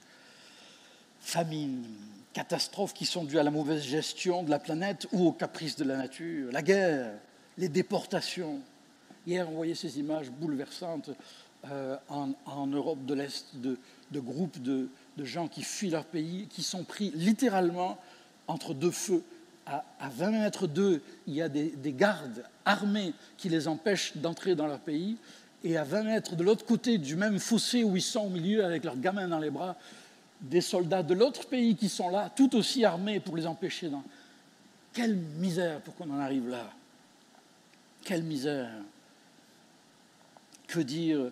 famine, 1.20 1.84
catastrophes 2.32 2.94
qui 2.94 3.04
sont 3.04 3.24
dues 3.24 3.38
à 3.38 3.42
la 3.42 3.50
mauvaise 3.50 3.82
gestion 3.82 4.44
de 4.44 4.50
la 4.50 4.60
planète 4.60 5.08
ou 5.12 5.26
aux 5.26 5.32
caprices 5.32 5.76
de 5.76 5.84
la 5.84 5.96
nature, 5.96 6.52
la 6.52 6.62
guerre, 6.62 7.14
les 7.58 7.68
déportations. 7.68 8.60
Hier, 9.26 9.48
on 9.50 9.54
voyait 9.54 9.74
ces 9.74 9.98
images 9.98 10.30
bouleversantes 10.30 11.10
euh, 11.68 11.96
en, 12.08 12.66
Europe 12.68 13.04
de 13.04 13.14
l'Est 13.14 13.56
de, 13.56 13.76
groupes 14.20 14.62
de, 14.62 14.88
gens 15.24 15.48
qui 15.48 15.62
fuient 15.62 15.90
leur 15.90 16.04
pays, 16.04 16.46
qui 16.48 16.62
sont 16.62 16.84
pris 16.84 17.10
littéralement 17.14 17.98
entre 18.46 18.74
deux 18.74 18.90
feux. 18.90 19.22
À, 19.66 19.82
20 20.00 20.30
mètres 20.30 20.66
d'eux, 20.68 21.02
il 21.26 21.34
y 21.34 21.42
a 21.42 21.48
des, 21.48 21.70
des, 21.70 21.92
gardes 21.92 22.44
armés 22.64 23.12
qui 23.36 23.48
les 23.48 23.66
empêchent 23.66 24.16
d'entrer 24.16 24.54
dans 24.54 24.66
leur 24.66 24.78
pays. 24.78 25.16
Et 25.64 25.76
à 25.76 25.82
20 25.82 26.02
mètres 26.04 26.36
de 26.36 26.44
l'autre 26.44 26.64
côté 26.64 26.98
du 26.98 27.16
même 27.16 27.40
fossé 27.40 27.82
où 27.82 27.96
ils 27.96 28.02
sont 28.02 28.26
au 28.26 28.28
milieu 28.28 28.64
avec 28.64 28.84
leurs 28.84 28.96
gamins 28.96 29.26
dans 29.26 29.40
les 29.40 29.50
bras, 29.50 29.76
des 30.40 30.60
soldats 30.60 31.02
de 31.02 31.14
l'autre 31.14 31.48
pays 31.48 31.74
qui 31.76 31.88
sont 31.88 32.10
là, 32.10 32.30
tout 32.34 32.54
aussi 32.56 32.84
armés 32.84 33.20
pour 33.20 33.36
les 33.36 33.46
empêcher. 33.46 33.88
Dans... 33.88 34.04
Quelle 34.92 35.16
misère 35.16 35.80
pour 35.80 35.94
qu'on 35.96 36.10
en 36.10 36.20
arrive 36.20 36.48
là. 36.48 36.70
Quelle 38.04 38.22
misère. 38.22 38.70
Que 40.68 40.80
dire 40.80 41.30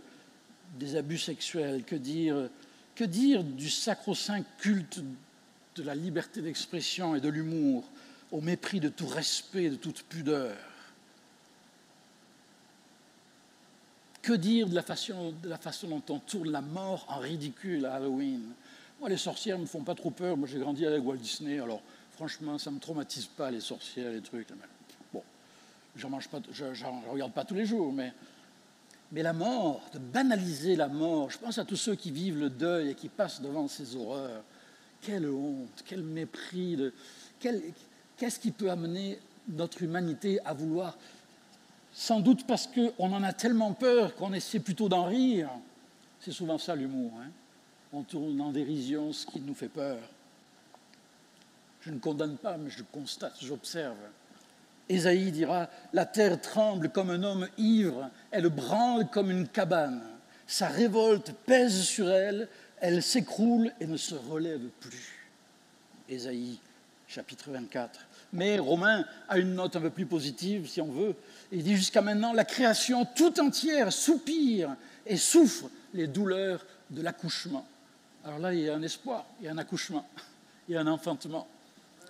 des 0.78 0.96
abus 0.96 1.18
sexuels 1.18 1.84
Que 1.84 1.96
dire, 1.96 2.48
que 2.94 3.04
dire 3.04 3.42
du 3.42 3.70
sacro-saint 3.70 4.42
culte 4.58 5.00
de 5.76 5.82
la 5.82 5.94
liberté 5.94 6.40
d'expression 6.40 7.14
et 7.14 7.20
de 7.20 7.28
l'humour 7.28 7.84
au 8.30 8.40
mépris 8.40 8.80
de 8.80 8.88
tout 8.88 9.06
respect, 9.06 9.70
de 9.70 9.76
toute 9.76 10.02
pudeur? 10.04 10.56
Que 14.22 14.32
dire 14.32 14.68
de 14.68 14.74
la, 14.74 14.82
façon, 14.82 15.88
dont 15.88 16.02
on 16.08 16.18
tourne 16.18 16.50
la 16.50 16.62
mort 16.62 17.04
en 17.08 17.18
ridicule 17.18 17.84
à 17.84 17.96
Halloween? 17.96 18.42
Moi, 18.98 19.10
les 19.10 19.18
sorcières 19.18 19.58
ne 19.58 19.62
me 19.62 19.66
font 19.66 19.82
pas 19.82 19.94
trop 19.94 20.10
peur. 20.10 20.36
Moi, 20.36 20.48
j'ai 20.50 20.58
grandi 20.58 20.86
avec 20.86 21.04
Walt 21.04 21.16
Disney, 21.16 21.60
alors 21.60 21.82
franchement, 22.12 22.56
ça 22.58 22.70
ne 22.70 22.76
me 22.76 22.80
traumatise 22.80 23.26
pas, 23.26 23.50
les 23.50 23.60
sorcières, 23.60 24.10
les 24.10 24.22
trucs. 24.22 24.48
Bon, 25.12 25.22
je 25.94 26.06
ne 26.06 27.10
regarde 27.10 27.32
pas 27.32 27.44
tous 27.44 27.54
les 27.54 27.66
jours, 27.66 27.92
mais, 27.92 28.14
mais 29.14 29.22
la 29.22 29.32
mort, 29.32 29.80
de 29.92 30.00
banaliser 30.00 30.74
la 30.74 30.88
mort, 30.88 31.30
je 31.30 31.38
pense 31.38 31.58
à 31.58 31.64
tous 31.64 31.76
ceux 31.76 31.94
qui 31.94 32.10
vivent 32.10 32.40
le 32.40 32.50
deuil 32.50 32.90
et 32.90 32.94
qui 32.96 33.08
passent 33.08 33.40
devant 33.40 33.68
ces 33.68 33.94
horreurs. 33.94 34.42
Quelle 35.00 35.30
honte, 35.30 35.84
quel 35.86 36.02
mépris. 36.02 36.76
Qu'est-ce 37.38 38.40
qui 38.40 38.50
peut 38.50 38.72
amener 38.72 39.20
notre 39.48 39.84
humanité 39.84 40.40
à 40.44 40.52
vouloir? 40.52 40.98
Sans 41.92 42.18
doute 42.18 42.44
parce 42.44 42.66
qu'on 42.66 43.12
en 43.12 43.22
a 43.22 43.32
tellement 43.32 43.72
peur 43.72 44.16
qu'on 44.16 44.32
essaie 44.32 44.58
plutôt 44.58 44.88
d'en 44.88 45.04
rire. 45.04 45.48
C'est 46.18 46.32
souvent 46.32 46.58
ça 46.58 46.74
l'humour. 46.74 47.12
Hein. 47.20 47.30
on 47.92 48.02
tourne 48.02 48.40
en 48.40 48.50
dérision 48.50 49.12
ce 49.12 49.26
qui 49.26 49.40
nous 49.40 49.54
fait 49.54 49.68
peur. 49.68 49.98
Je 51.82 51.90
ne 51.92 52.00
condamne 52.00 52.36
pas, 52.36 52.56
mais 52.56 52.70
je 52.70 52.82
constate, 52.82 53.36
j'observe. 53.40 53.94
Ésaïe 54.88 55.32
dira 55.32 55.68
La 55.92 56.06
terre 56.06 56.40
tremble 56.40 56.90
comme 56.90 57.10
un 57.10 57.22
homme 57.22 57.48
ivre, 57.56 58.10
elle 58.30 58.48
branle 58.48 59.08
comme 59.08 59.30
une 59.30 59.48
cabane. 59.48 60.02
Sa 60.46 60.68
révolte 60.68 61.32
pèse 61.46 61.82
sur 61.82 62.10
elle, 62.10 62.48
elle 62.80 63.02
s'écroule 63.02 63.72
et 63.80 63.86
ne 63.86 63.96
se 63.96 64.14
relève 64.14 64.68
plus. 64.80 65.26
Ésaïe, 66.08 66.58
chapitre 67.08 67.50
24. 67.50 68.00
Mais 68.34 68.58
Romain 68.58 69.06
a 69.28 69.38
une 69.38 69.54
note 69.54 69.76
un 69.76 69.80
peu 69.80 69.90
plus 69.90 70.06
positive, 70.06 70.68
si 70.68 70.80
on 70.80 70.90
veut. 70.90 71.14
Il 71.52 71.62
dit 71.62 71.76
jusqu'à 71.76 72.02
maintenant, 72.02 72.32
la 72.32 72.44
création 72.44 73.06
tout 73.06 73.40
entière 73.40 73.92
soupire 73.92 74.76
et 75.06 75.16
souffre 75.16 75.70
les 75.94 76.08
douleurs 76.08 76.66
de 76.90 77.00
l'accouchement. 77.00 77.66
Alors 78.24 78.38
là, 78.38 78.52
il 78.52 78.60
y 78.60 78.68
a 78.68 78.74
un 78.74 78.82
espoir, 78.82 79.24
il 79.40 79.46
y 79.46 79.48
a 79.48 79.52
un 79.52 79.58
accouchement, 79.58 80.06
il 80.68 80.74
y 80.74 80.76
a 80.76 80.80
un 80.80 80.86
enfantement. 80.86 81.46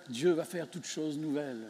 Dieu 0.09 0.31
va 0.31 0.45
faire 0.45 0.67
toutes 0.67 0.85
choses 0.85 1.17
nouvelles. 1.17 1.67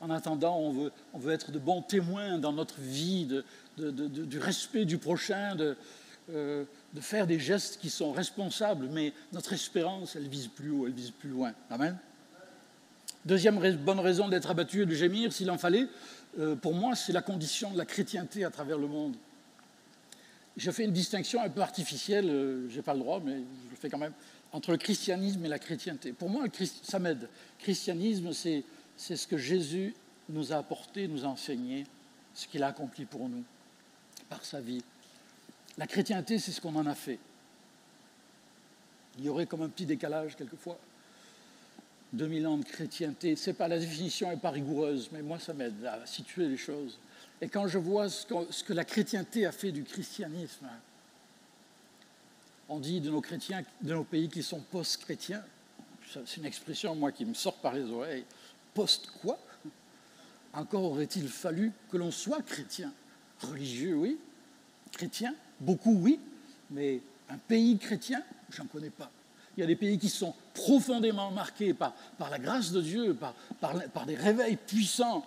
En 0.00 0.10
attendant, 0.10 0.58
on 0.58 0.70
veut, 0.70 0.92
on 1.12 1.18
veut 1.18 1.32
être 1.32 1.50
de 1.50 1.58
bons 1.58 1.82
témoins 1.82 2.38
dans 2.38 2.52
notre 2.52 2.80
vie 2.80 3.26
de, 3.26 3.44
du 3.76 4.38
respect 4.38 4.84
du 4.84 4.98
prochain, 4.98 5.56
euh, 6.30 6.64
de, 6.94 7.00
faire 7.00 7.26
des 7.26 7.38
gestes 7.38 7.78
qui 7.80 7.90
sont 7.90 8.12
responsables, 8.12 8.88
mais 8.92 9.12
notre 9.32 9.52
espérance, 9.52 10.14
elle 10.14 10.28
vise 10.28 10.48
plus 10.48 10.70
haut, 10.70 10.86
elle 10.86 10.92
vise 10.92 11.10
plus 11.10 11.30
loin. 11.30 11.52
Amen. 11.70 11.96
Deuxième 13.24 13.58
bonne 13.76 14.00
raison 14.00 14.28
d'être 14.28 14.50
abattu 14.50 14.82
et 14.82 14.86
de 14.86 14.94
gémir, 14.94 15.32
s'il 15.32 15.50
en 15.50 15.58
fallait, 15.58 15.86
euh, 16.38 16.54
pour 16.54 16.74
moi, 16.74 16.94
c'est 16.94 17.12
la 17.12 17.22
condition 17.22 17.70
de 17.70 17.78
la 17.78 17.84
chrétienté 17.84 18.44
à 18.44 18.50
travers 18.50 18.78
le 18.78 18.86
monde. 18.86 19.16
Je 20.56 20.70
fais 20.70 20.84
une 20.84 20.92
distinction 20.92 21.42
un 21.42 21.50
peu 21.50 21.60
artificielle, 21.60 22.28
euh, 22.28 22.68
je 22.68 22.76
n'ai 22.76 22.82
pas 22.82 22.94
le 22.94 23.00
droit, 23.00 23.20
mais 23.24 23.36
je 23.66 23.70
le 23.70 23.76
fais 23.76 23.88
quand 23.88 23.98
même, 23.98 24.12
entre 24.52 24.70
le 24.70 24.76
christianisme 24.76 25.44
et 25.44 25.48
la 25.48 25.58
chrétienté. 25.58 26.12
Pour 26.12 26.30
moi, 26.30 26.44
ça 26.82 26.98
m'aide. 26.98 27.28
Christianisme, 27.58 28.32
c'est 28.32 28.64
ce 28.98 29.26
que 29.26 29.38
Jésus 29.38 29.94
nous 30.28 30.52
a 30.52 30.56
apporté, 30.56 31.08
nous 31.08 31.24
a 31.24 31.28
enseigné, 31.28 31.86
ce 32.34 32.46
qu'il 32.46 32.62
a 32.62 32.68
accompli 32.68 33.04
pour 33.04 33.28
nous, 33.28 33.44
par 34.28 34.44
sa 34.44 34.60
vie. 34.60 34.82
La 35.78 35.86
chrétienté, 35.86 36.38
c'est 36.38 36.52
ce 36.52 36.60
qu'on 36.60 36.74
en 36.76 36.86
a 36.86 36.94
fait. 36.94 37.18
Il 39.18 39.24
y 39.24 39.28
aurait 39.28 39.46
comme 39.46 39.62
un 39.62 39.68
petit 39.68 39.86
décalage 39.86 40.36
quelquefois. 40.36 40.78
2000 42.12 42.46
ans 42.46 42.56
de 42.58 42.64
chrétienté. 42.64 43.36
C'est 43.36 43.52
pas 43.52 43.68
la 43.68 43.78
définition 43.78 44.30
n'est 44.30 44.36
pas 44.36 44.50
rigoureuse, 44.50 45.10
mais 45.12 45.22
moi 45.22 45.38
ça 45.38 45.52
m'aide 45.52 45.84
à 45.84 46.06
situer 46.06 46.48
les 46.48 46.56
choses. 46.56 46.98
Et 47.40 47.48
quand 47.48 47.68
je 47.68 47.78
vois 47.78 48.08
ce 48.08 48.64
que, 48.64 48.72
la 48.72 48.84
chrétienté 48.84 49.46
a 49.46 49.52
fait 49.52 49.72
du 49.72 49.84
christianisme, 49.84 50.66
on 52.68 52.78
dit 52.80 53.00
de 53.00 53.10
nos 53.10 53.20
chrétiens, 53.20 53.62
de 53.80 53.94
nos 53.94 54.04
pays 54.04 54.28
qui 54.28 54.42
sont 54.42 54.60
post-chrétiens, 54.60 55.42
c'est 56.10 56.38
une 56.38 56.46
expression 56.46 56.94
moi 56.94 57.12
qui 57.12 57.24
me 57.24 57.34
sort 57.34 57.56
par 57.56 57.74
les 57.74 57.90
oreilles. 57.90 58.24
Post 58.74 59.10
quoi 59.22 59.38
Encore 60.52 60.84
aurait-il 60.84 61.28
fallu 61.28 61.72
que 61.90 61.96
l'on 61.96 62.10
soit 62.10 62.42
chrétien, 62.42 62.92
religieux, 63.40 63.94
oui, 63.94 64.18
chrétien, 64.92 65.34
beaucoup 65.60 65.94
oui, 65.94 66.20
mais 66.70 67.00
un 67.28 67.38
pays 67.38 67.78
chrétien, 67.78 68.22
j'en 68.50 68.66
connais 68.66 68.90
pas. 68.90 69.10
Il 69.56 69.60
y 69.60 69.64
a 69.64 69.66
des 69.66 69.76
pays 69.76 69.98
qui 69.98 70.08
sont 70.08 70.34
profondément 70.54 71.30
marqués 71.30 71.74
par, 71.74 71.92
par 72.16 72.30
la 72.30 72.38
grâce 72.38 72.70
de 72.70 72.80
Dieu, 72.80 73.14
par, 73.14 73.34
par, 73.60 74.06
des 74.06 74.14
réveils 74.14 74.56
puissants, 74.56 75.26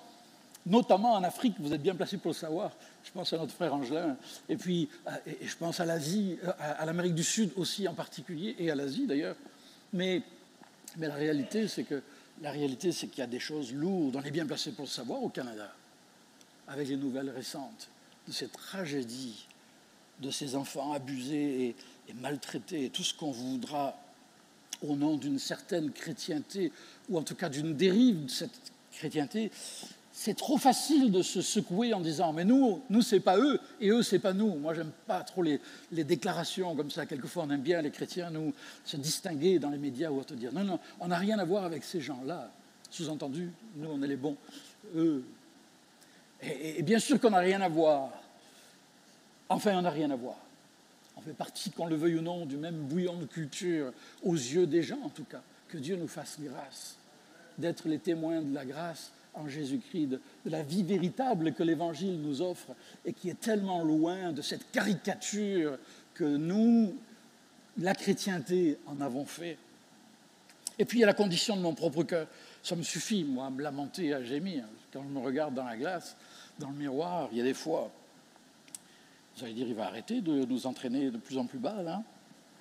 notamment 0.66 1.14
en 1.14 1.24
Afrique, 1.24 1.56
vous 1.60 1.74
êtes 1.74 1.82
bien 1.82 1.96
placé 1.96 2.18
pour 2.18 2.30
le 2.30 2.36
savoir. 2.36 2.72
Je 3.04 3.12
pense 3.12 3.34
à 3.34 3.38
notre 3.38 3.54
frère 3.54 3.74
Angelin, 3.74 4.16
et 4.48 4.56
puis 4.56 4.88
euh, 5.08 5.12
et 5.42 5.46
je 5.46 5.58
pense 5.58 5.80
à 5.80 5.86
l'Asie, 5.86 6.38
euh, 6.46 6.52
à, 6.58 6.86
l'Amérique 6.86 7.16
du 7.16 7.24
Sud 7.24 7.52
aussi 7.58 7.88
en 7.88 7.94
particulier, 7.94 8.56
et 8.58 8.72
à 8.72 8.76
l'Asie 8.76 9.06
d'ailleurs. 9.06 9.36
Mais, 9.92 10.22
mais 10.98 11.08
la 11.08 11.16
réalité, 11.16 11.68
c'est 11.68 11.84
que 11.84 12.02
la 12.42 12.52
réalité, 12.52 12.92
c'est 12.92 13.08
qu'il 13.08 13.20
y 13.20 13.24
a 13.24 13.28
des 13.28 13.40
choses 13.40 13.74
lourdes. 13.74 14.16
On 14.16 14.24
est 14.24 14.32
bien 14.32 14.46
placé 14.46 14.72
pour 14.72 14.86
le 14.86 14.90
savoir 14.90 15.22
au 15.24 15.30
Canada, 15.30 15.74
avec 16.68 16.88
les 16.88 16.98
nouvelles 16.98 17.30
récentes 17.30 17.90
de 18.28 18.32
ces 18.32 18.48
tragédies, 18.48 19.48
de 20.20 20.32
ces 20.32 20.56
enfants 20.56 20.94
abusés 20.94 21.66
et, 21.66 21.76
et 22.10 22.14
maltraités, 22.14 22.86
et 22.86 22.90
tout 22.90 23.04
ce 23.04 23.14
qu'on 23.14 23.32
voudra 23.32 23.96
au 24.82 24.96
nom 24.96 25.18
d'une 25.18 25.40
certaine 25.40 25.92
chrétienté, 25.92 26.72
ou 27.10 27.18
en 27.18 27.24
tout 27.24 27.36
cas 27.36 27.50
d'une 27.50 27.76
dérive 27.76 28.26
de 28.26 28.32
cette 28.32 28.72
chrétienté, 28.92 29.52
c'est 30.14 30.36
trop 30.36 30.58
facile 30.58 31.12
de 31.12 31.22
se 31.22 31.42
secouer 31.42 31.94
en 31.94 32.02
disant 32.02 32.34
mais 32.34 32.44
nous, 32.44 32.82
nous 32.90 33.02
c'est 33.02 33.20
pas 33.20 33.38
eux 33.38 33.60
et 33.80 33.90
eux 33.90 34.04
c'est 34.04 34.20
pas 34.20 34.34
nous. 34.34 34.56
Moi 34.56 34.74
j'aime 34.74 34.92
pas 35.08 35.22
trop 35.24 35.42
les, 35.42 35.60
déclarations 35.92 36.76
comme 36.76 36.92
ça. 36.92 37.06
Quelquefois 37.06 37.46
on 37.48 37.52
aime 37.52 37.62
bien 37.62 37.82
les 37.82 37.92
chrétiens 37.92 38.30
nous 38.30 38.54
se 38.84 38.98
distinguer 38.98 39.60
dans 39.60 39.70
les 39.70 39.78
médias 39.78 40.12
ou 40.12 40.24
te 40.24 40.34
dire 40.34 40.54
non 40.54 40.64
non 40.64 40.80
on 41.00 41.08
n'a 41.08 41.18
rien 41.18 41.40
à 41.40 41.46
voir 41.46 41.64
avec 41.64 41.84
ces 41.84 42.02
gens-là. 42.02 42.52
Sous-entendu 42.90 43.52
nous 43.76 43.90
on 43.90 44.02
est 44.02 44.08
les 44.08 44.18
bons. 44.18 44.36
Eux. 44.96 45.24
et 46.42 46.82
bien 46.84 47.00
sûr 47.00 47.20
qu'on 47.20 47.32
n'a 47.32 47.40
rien 47.40 47.62
à 47.62 47.70
voir. 47.70 48.12
Enfin 49.48 49.78
on 49.78 49.82
n'a 49.82 49.92
rien 49.92 50.12
à 50.12 50.16
voir. 50.16 50.38
On 51.22 51.22
fait 51.22 51.34
partie, 51.34 51.70
qu'on 51.70 51.86
le 51.86 51.96
veuille 51.96 52.16
ou 52.16 52.22
non, 52.22 52.46
du 52.46 52.58
même 52.58 52.88
bouillon 52.88 53.16
de 53.16 53.26
culture, 53.26 53.94
aux 54.24 54.34
yeux 54.34 54.66
des 54.66 54.82
gens 54.82 55.00
en 55.04 55.10
tout 55.10 55.26
cas. 55.26 55.42
Que 55.68 55.78
Dieu 55.78 55.96
nous 55.96 56.08
fasse 56.08 56.38
grâce 56.40 56.98
d'être 57.58 57.88
les 57.88 58.00
témoins 58.00 58.42
de 58.42 58.54
la 58.54 58.66
grâce 58.66 59.12
en 59.34 59.48
Jésus-Christ, 59.48 60.08
de, 60.08 60.22
la 60.46 60.62
vie 60.62 60.84
véritable 60.84 61.54
que 61.54 61.64
l'Évangile 61.64 62.20
nous 62.22 62.42
offre 62.42 62.72
et 63.06 63.14
qui 63.14 63.30
est 63.30 63.40
tellement 63.40 63.84
loin 63.84 64.32
de 64.32 64.42
cette 64.42 64.72
caricature 64.72 65.78
que 66.14 66.24
nous, 66.24 66.96
la 67.78 67.96
chrétienté, 67.96 68.78
en 68.86 69.00
avons 69.02 69.26
fait. 69.26 69.58
Et 70.78 70.86
puis 70.86 71.00
il 71.00 71.02
y 71.02 71.04
a 71.04 71.08
la 71.08 71.14
condition 71.14 71.56
de 71.56 71.62
mon 71.62 71.74
propre 71.74 72.04
cœur. 72.04 72.28
Ça 72.64 72.76
me 72.76 72.84
suffit, 72.84 73.24
moi, 73.24 73.48
à 73.48 73.50
me 73.50 73.62
lamenter, 73.62 74.14
à 74.14 74.24
gémir. 74.24 74.66
Quand 74.92 75.04
je 75.04 75.10
me 75.10 75.20
regarde 75.20 75.54
dans 75.54 75.66
la 75.66 75.78
glace, 75.78 76.16
dans 76.60 76.70
le 76.70 76.76
miroir, 76.76 77.30
il 77.32 77.38
y 77.38 77.42
a 77.42 77.44
des 77.44 77.54
fois, 77.54 77.92
vous 79.36 79.44
allez 79.44 79.54
dire, 79.54 79.68
il 79.68 79.76
va 79.76 79.86
arrêter 79.86 80.22
de 80.22 80.46
nous 80.46 80.68
entraîner 80.68 81.10
de 81.10 81.18
plus 81.18 81.38
en 81.38 81.46
plus 81.46 81.60
bas, 81.60 81.82
là. 81.82 82.04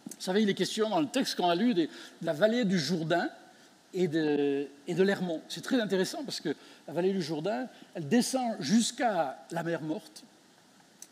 Vous 0.06 0.22
savez, 0.22 0.42
il 0.42 0.48
est 0.48 0.54
question 0.54 0.88
dans 0.88 1.00
le 1.00 1.06
texte 1.06 1.36
qu'on 1.36 1.48
a 1.48 1.54
lu 1.54 1.72
de, 1.74 1.88
la 2.22 2.32
vallée 2.32 2.64
du 2.64 2.78
Jourdain 2.78 3.30
et 3.92 4.08
de, 4.08 4.68
et 4.86 4.94
l'Hermont. 4.94 5.42
C'est 5.48 5.62
très 5.62 5.80
intéressant 5.80 6.24
parce 6.24 6.40
que 6.40 6.54
la 6.86 6.92
vallée 6.92 7.12
du 7.12 7.22
Jourdain, 7.22 7.68
elle 7.94 8.08
descend 8.08 8.56
jusqu'à 8.60 9.38
la 9.50 9.62
mer 9.62 9.82
Morte, 9.82 10.24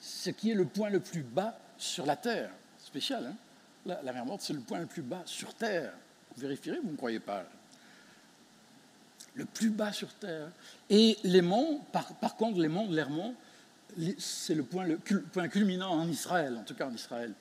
ce 0.00 0.30
qui 0.30 0.50
est 0.50 0.54
le 0.54 0.64
point 0.64 0.90
le 0.90 1.00
plus 1.00 1.22
bas 1.22 1.58
sur 1.76 2.06
la 2.06 2.16
terre. 2.16 2.50
Spécial, 2.84 3.26
hein 3.26 3.36
la, 3.84 4.12
mer 4.12 4.24
Morte, 4.24 4.42
c'est 4.42 4.52
le 4.52 4.60
point 4.60 4.78
le 4.78 4.86
plus 4.86 5.02
bas 5.02 5.22
sur 5.24 5.54
terre. 5.54 5.92
Vous 6.34 6.42
vérifierez, 6.42 6.78
vous 6.82 6.92
ne 6.92 6.96
croyez 6.96 7.20
pas 7.20 7.44
le 9.34 9.44
plus 9.44 9.70
bas 9.70 9.92
sur 9.92 10.12
Terre. 10.14 10.50
Et 10.90 11.16
les 11.22 11.42
monts, 11.42 11.80
par, 11.92 12.36
contre, 12.36 12.58
les 12.58 12.68
monts 12.68 12.86
de 12.86 12.96
l'Hermont, 12.96 13.34
c'est 14.18 14.54
le 14.54 14.64
point 14.64 15.48
culminant 15.48 15.92
en 15.92 16.08
Israël, 16.08 16.56
en 16.58 16.64
tout 16.64 16.74
cas 16.74 16.86
en 16.86 16.94
Israël. 16.94 17.32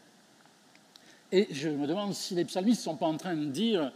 Et 1.32 1.48
je 1.52 1.70
me 1.70 1.88
demande 1.88 2.14
si 2.14 2.36
les 2.36 2.46
psalmistes 2.46 2.82
ne 2.82 2.84
sont 2.84 2.96
pas 2.96 3.08
en 3.08 3.18
train 3.18 3.36
de 3.36 3.46
dire 3.46 3.92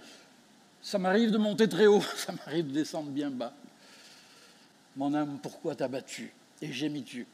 Ça 0.81 0.97
m'arrive 0.97 1.31
de 1.31 1.37
monter 1.37 1.69
très 1.69 1.87
haut, 1.87 2.01
ça 2.15 2.33
m'arrive 2.33 2.67
de 2.67 2.73
descendre 2.73 3.09
bien 3.09 3.29
bas. 3.29 3.53
Mon 4.95 5.13
âme, 5.13 5.39
pourquoi 5.41 5.75
t'as 5.75 5.87
battu? 5.87 6.33
Et 6.61 6.71
gémis-tu? 6.71 7.27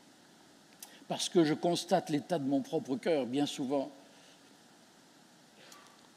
Parce 1.08 1.30
que 1.30 1.44
je 1.44 1.54
constate 1.54 2.10
l'état 2.10 2.38
de 2.38 2.44
mon 2.44 2.62
propre 2.62 2.98
cœur, 2.98 3.26
bien 3.26 3.46
souvent. 3.46 3.92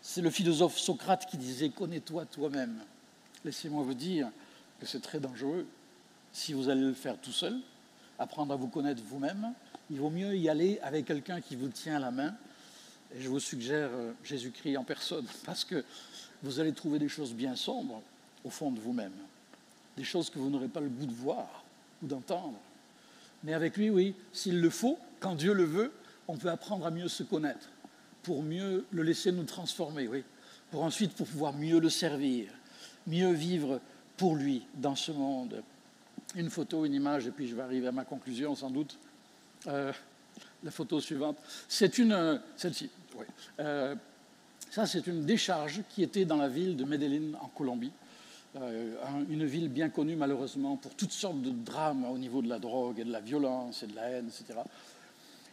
C'est 0.02 0.20
le 0.20 0.30
philosophe 0.30 0.78
Socrate 0.78 1.26
qui 1.26 1.36
disait 1.36 1.70
Connais-toi 1.70 2.26
toi-même. 2.26 2.80
Laissez-moi 3.44 3.84
vous 3.84 3.94
dire 3.94 4.28
que 4.80 4.86
c'est 4.86 5.00
très 5.00 5.20
dangereux. 5.20 5.66
Si 6.32 6.52
vous 6.52 6.68
allez 6.68 6.80
le 6.80 6.94
faire 6.94 7.16
tout 7.18 7.32
seul, 7.32 7.58
apprendre 8.18 8.52
à 8.52 8.56
vous 8.56 8.68
connaître 8.68 9.02
vous-même, 9.04 9.52
il 9.90 9.98
vaut 9.98 10.10
mieux 10.10 10.36
y 10.36 10.48
aller 10.48 10.78
avec 10.82 11.06
quelqu'un 11.06 11.40
qui 11.40 11.56
vous 11.56 11.68
tient 11.68 11.98
la 11.98 12.10
main 12.10 12.34
et 13.14 13.20
je 13.20 13.28
vous 13.28 13.40
suggère 13.40 13.90
euh, 13.92 14.12
Jésus-Christ 14.22 14.76
en 14.76 14.84
personne, 14.84 15.26
parce 15.44 15.64
que 15.64 15.84
vous 16.42 16.60
allez 16.60 16.72
trouver 16.72 16.98
des 16.98 17.08
choses 17.08 17.34
bien 17.34 17.56
sombres 17.56 18.02
au 18.44 18.50
fond 18.50 18.70
de 18.70 18.80
vous-même, 18.80 19.12
des 19.96 20.04
choses 20.04 20.30
que 20.30 20.38
vous 20.38 20.50
n'aurez 20.50 20.68
pas 20.68 20.80
le 20.80 20.88
goût 20.88 21.06
de 21.06 21.12
voir 21.12 21.64
ou 22.02 22.06
d'entendre. 22.06 22.58
Mais 23.44 23.54
avec 23.54 23.76
lui, 23.76 23.90
oui, 23.90 24.14
s'il 24.32 24.60
le 24.60 24.70
faut, 24.70 24.98
quand 25.18 25.34
Dieu 25.34 25.52
le 25.52 25.64
veut, 25.64 25.92
on 26.28 26.36
peut 26.36 26.50
apprendre 26.50 26.86
à 26.86 26.90
mieux 26.90 27.08
se 27.08 27.22
connaître, 27.22 27.68
pour 28.22 28.42
mieux 28.42 28.84
le 28.90 29.02
laisser 29.02 29.32
nous 29.32 29.44
transformer, 29.44 30.08
oui, 30.08 30.24
pour 30.70 30.82
ensuite 30.82 31.14
pour 31.14 31.26
pouvoir 31.26 31.52
mieux 31.54 31.80
le 31.80 31.90
servir, 31.90 32.50
mieux 33.06 33.32
vivre 33.32 33.80
pour 34.16 34.36
lui 34.36 34.62
dans 34.74 34.96
ce 34.96 35.12
monde. 35.12 35.62
Une 36.36 36.50
photo, 36.50 36.84
une 36.84 36.94
image, 36.94 37.26
et 37.26 37.30
puis 37.30 37.48
je 37.48 37.56
vais 37.56 37.62
arriver 37.62 37.88
à 37.88 37.92
ma 37.92 38.04
conclusion 38.04 38.54
sans 38.54 38.70
doute. 38.70 38.98
Euh, 39.66 39.92
la 40.62 40.70
photo 40.70 41.00
suivante, 41.00 41.38
c'est 41.68 41.98
une, 41.98 42.12
euh, 42.12 42.38
celle-ci, 42.56 42.90
euh, 43.58 43.94
ça, 44.70 44.86
c'est 44.86 45.06
une 45.08 45.24
décharge 45.24 45.82
qui 45.88 46.04
était 46.04 46.24
dans 46.24 46.36
la 46.36 46.48
ville 46.48 46.76
de 46.76 46.84
Medellín, 46.84 47.36
en 47.40 47.48
Colombie. 47.48 47.90
Euh, 48.56 48.94
une 49.28 49.44
ville 49.44 49.68
bien 49.68 49.88
connue, 49.88 50.14
malheureusement, 50.14 50.76
pour 50.76 50.94
toutes 50.94 51.12
sortes 51.12 51.40
de 51.42 51.50
drames 51.50 52.04
au 52.04 52.18
niveau 52.18 52.40
de 52.40 52.48
la 52.48 52.60
drogue 52.60 53.00
et 53.00 53.04
de 53.04 53.10
la 53.10 53.20
violence 53.20 53.82
et 53.82 53.88
de 53.88 53.96
la 53.96 54.02
haine, 54.02 54.28
etc. 54.28 54.60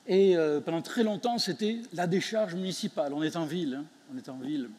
Et 0.08 0.38
euh, 0.38 0.62
pendant 0.62 0.84
très 0.84 1.04
longtemps, 1.04 1.40
c'était 1.40 1.82
la 1.94 2.06
décharge 2.06 2.54
municipale. 2.54 3.12
On 3.14 3.24
est 3.24 3.36
en 3.36 3.46
ville. 3.46 3.80
Hein. 3.80 3.86
on 4.14 4.18
est 4.18 4.30
en 4.30 4.38
ville. 4.38 4.70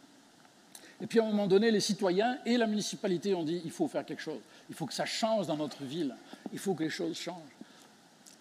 Et 1.00 1.06
puis 1.06 1.20
à 1.20 1.24
un 1.24 1.26
moment 1.26 1.46
donné, 1.46 1.70
les 1.70 1.80
citoyens 1.80 2.38
et 2.46 2.56
la 2.56 2.66
municipalité 2.66 3.34
ont 3.34 3.44
dit 3.44 3.60
il 3.64 3.70
faut 3.70 3.88
faire 3.88 4.04
quelque 4.04 4.22
chose. 4.22 4.40
Il 4.68 4.74
faut 4.74 4.86
que 4.86 4.94
ça 4.94 5.04
change 5.04 5.46
dans 5.48 5.56
notre 5.56 5.82
ville. 5.82 6.14
Il 6.52 6.58
faut 6.58 6.74
que 6.74 6.84
les 6.84 6.90
choses 6.90 7.16
changent. 7.16 7.56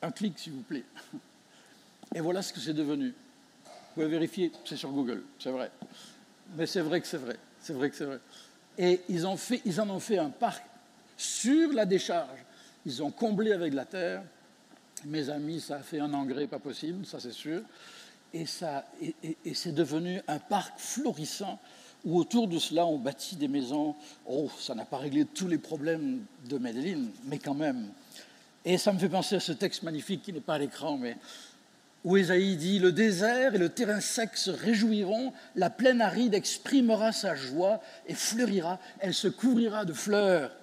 Un 0.01 0.11
clic, 0.11 0.37
s'il 0.37 0.53
vous 0.53 0.61
plaît. 0.61 0.85
Et 2.15 2.19
voilà 2.19 2.41
ce 2.41 2.53
que 2.53 2.59
c'est 2.59 2.73
devenu. 2.73 3.13
Vous 3.97 4.03
pouvez 4.03 4.15
vérifier, 4.15 4.51
c'est 4.63 4.77
sur 4.77 4.91
Google, 4.91 5.23
c'est 5.39 5.49
vrai. 5.49 5.71
Mais 6.55 6.67
c'est 6.67 6.81
vrai 6.81 7.01
que 7.01 7.07
c'est 7.07 7.17
vrai, 7.17 7.35
c'est 7.59 7.73
vrai 7.73 7.89
que 7.89 7.95
c'est 7.95 8.05
vrai. 8.05 8.19
Et 8.77 9.01
ils, 9.09 9.25
en 9.25 9.33
ont 9.89 9.99
fait 9.99 10.19
un 10.19 10.29
parc 10.29 10.63
sur 11.17 11.73
la 11.73 11.83
décharge. 11.83 12.45
Ils 12.85 13.01
ont 13.01 13.09
comblé 13.09 13.53
avec 13.53 13.73
la 13.73 13.85
terre. 13.85 14.21
Mes 15.05 15.31
amis, 15.31 15.61
ça 15.61 15.77
a 15.77 15.79
fait 15.79 15.99
un 15.99 16.13
engrais 16.13 16.45
pas 16.45 16.59
possible, 16.59 17.07
ça 17.07 17.19
c'est 17.19 17.31
sûr. 17.31 17.63
Et, 18.35 18.45
ça, 18.45 18.85
et, 19.01 19.55
c'est 19.55 19.73
devenu 19.73 20.21
un 20.27 20.37
parc 20.37 20.77
florissant 20.77 21.59
où 22.05 22.19
autour 22.19 22.47
de 22.47 22.59
cela 22.59 22.85
on 22.85 22.99
bâtit 22.99 23.35
des 23.35 23.47
maisons. 23.47 23.95
Oh, 24.27 24.47
ça 24.59 24.75
n'a 24.75 24.85
pas 24.85 24.97
réglé 24.97 25.25
tous 25.25 25.47
les 25.47 25.57
problèmes 25.57 26.23
de 26.47 26.59
Medellin, 26.59 27.05
mais 27.25 27.39
quand 27.39 27.55
même. 27.55 27.87
Et 28.63 28.77
ça 28.77 28.93
me 28.93 28.99
fait 28.99 29.09
penser 29.09 29.37
à 29.37 29.39
ce 29.39 29.53
texte 29.53 29.81
magnifique 29.81 30.21
qui 30.21 30.33
n'est 30.33 30.39
pas 30.39 30.53
à 30.53 30.59
l'écran, 30.59 30.97
mais 30.97 31.17
où 32.07 32.15
Ésaïe 32.15 32.55
dit 32.55 32.79
Le 32.79 32.93
désert 32.93 33.53
et 33.53 33.57
le 33.57 33.67
terrain 33.67 33.99
sec 33.99 34.37
se 34.37 34.49
réjouiront, 34.49 35.33
la 35.55 35.69
plaine 35.69 35.99
aride 35.99 36.33
exprimera 36.33 37.11
sa 37.11 37.35
joie 37.35 37.81
et 38.07 38.13
fleurira, 38.13 38.79
elle 38.99 39.13
se 39.13 39.27
couvrira 39.27 39.83
de 39.83 39.91
fleurs 39.91 40.55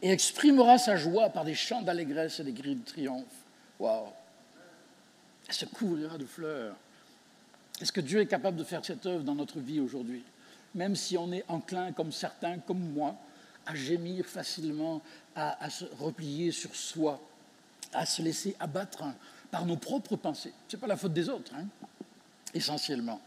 et 0.00 0.10
exprimera 0.10 0.78
sa 0.78 0.96
joie 0.96 1.28
par 1.28 1.44
des 1.44 1.54
chants 1.54 1.82
d'allégresse 1.82 2.40
et 2.40 2.44
des 2.44 2.54
cris 2.54 2.76
de 2.76 2.84
triomphe. 2.84 3.26
Waouh 3.78 4.06
Elle 5.46 5.54
se 5.54 5.66
couvrira 5.66 6.16
de 6.16 6.24
fleurs. 6.24 6.74
Est-ce 7.82 7.92
que 7.92 8.00
Dieu 8.00 8.20
est 8.20 8.26
capable 8.26 8.56
de 8.56 8.64
faire 8.64 8.82
cette 8.82 9.04
œuvre 9.04 9.22
dans 9.22 9.34
notre 9.34 9.60
vie 9.60 9.80
aujourd'hui? 9.80 10.24
Même 10.74 10.96
si 10.96 11.18
on 11.18 11.30
est 11.30 11.44
enclin, 11.46 11.92
comme 11.92 12.10
certains, 12.10 12.58
comme 12.60 12.80
moi, 12.94 13.14
à 13.66 13.74
gémir 13.74 14.24
facilement, 14.24 15.02
à, 15.36 15.62
à 15.62 15.68
se 15.68 15.84
replier 16.00 16.52
sur 16.52 16.74
soi, 16.74 17.20
à 17.92 18.06
se 18.06 18.22
laisser 18.22 18.56
abattre 18.58 19.04
par 19.54 19.66
nos 19.66 19.76
propres 19.76 20.16
pensées. 20.16 20.52
Ce 20.66 20.74
n'est 20.74 20.80
pas 20.80 20.88
la 20.88 20.96
faute 20.96 21.12
des 21.12 21.28
autres, 21.28 21.52
hein, 21.54 21.64
essentiellement. 22.52 23.20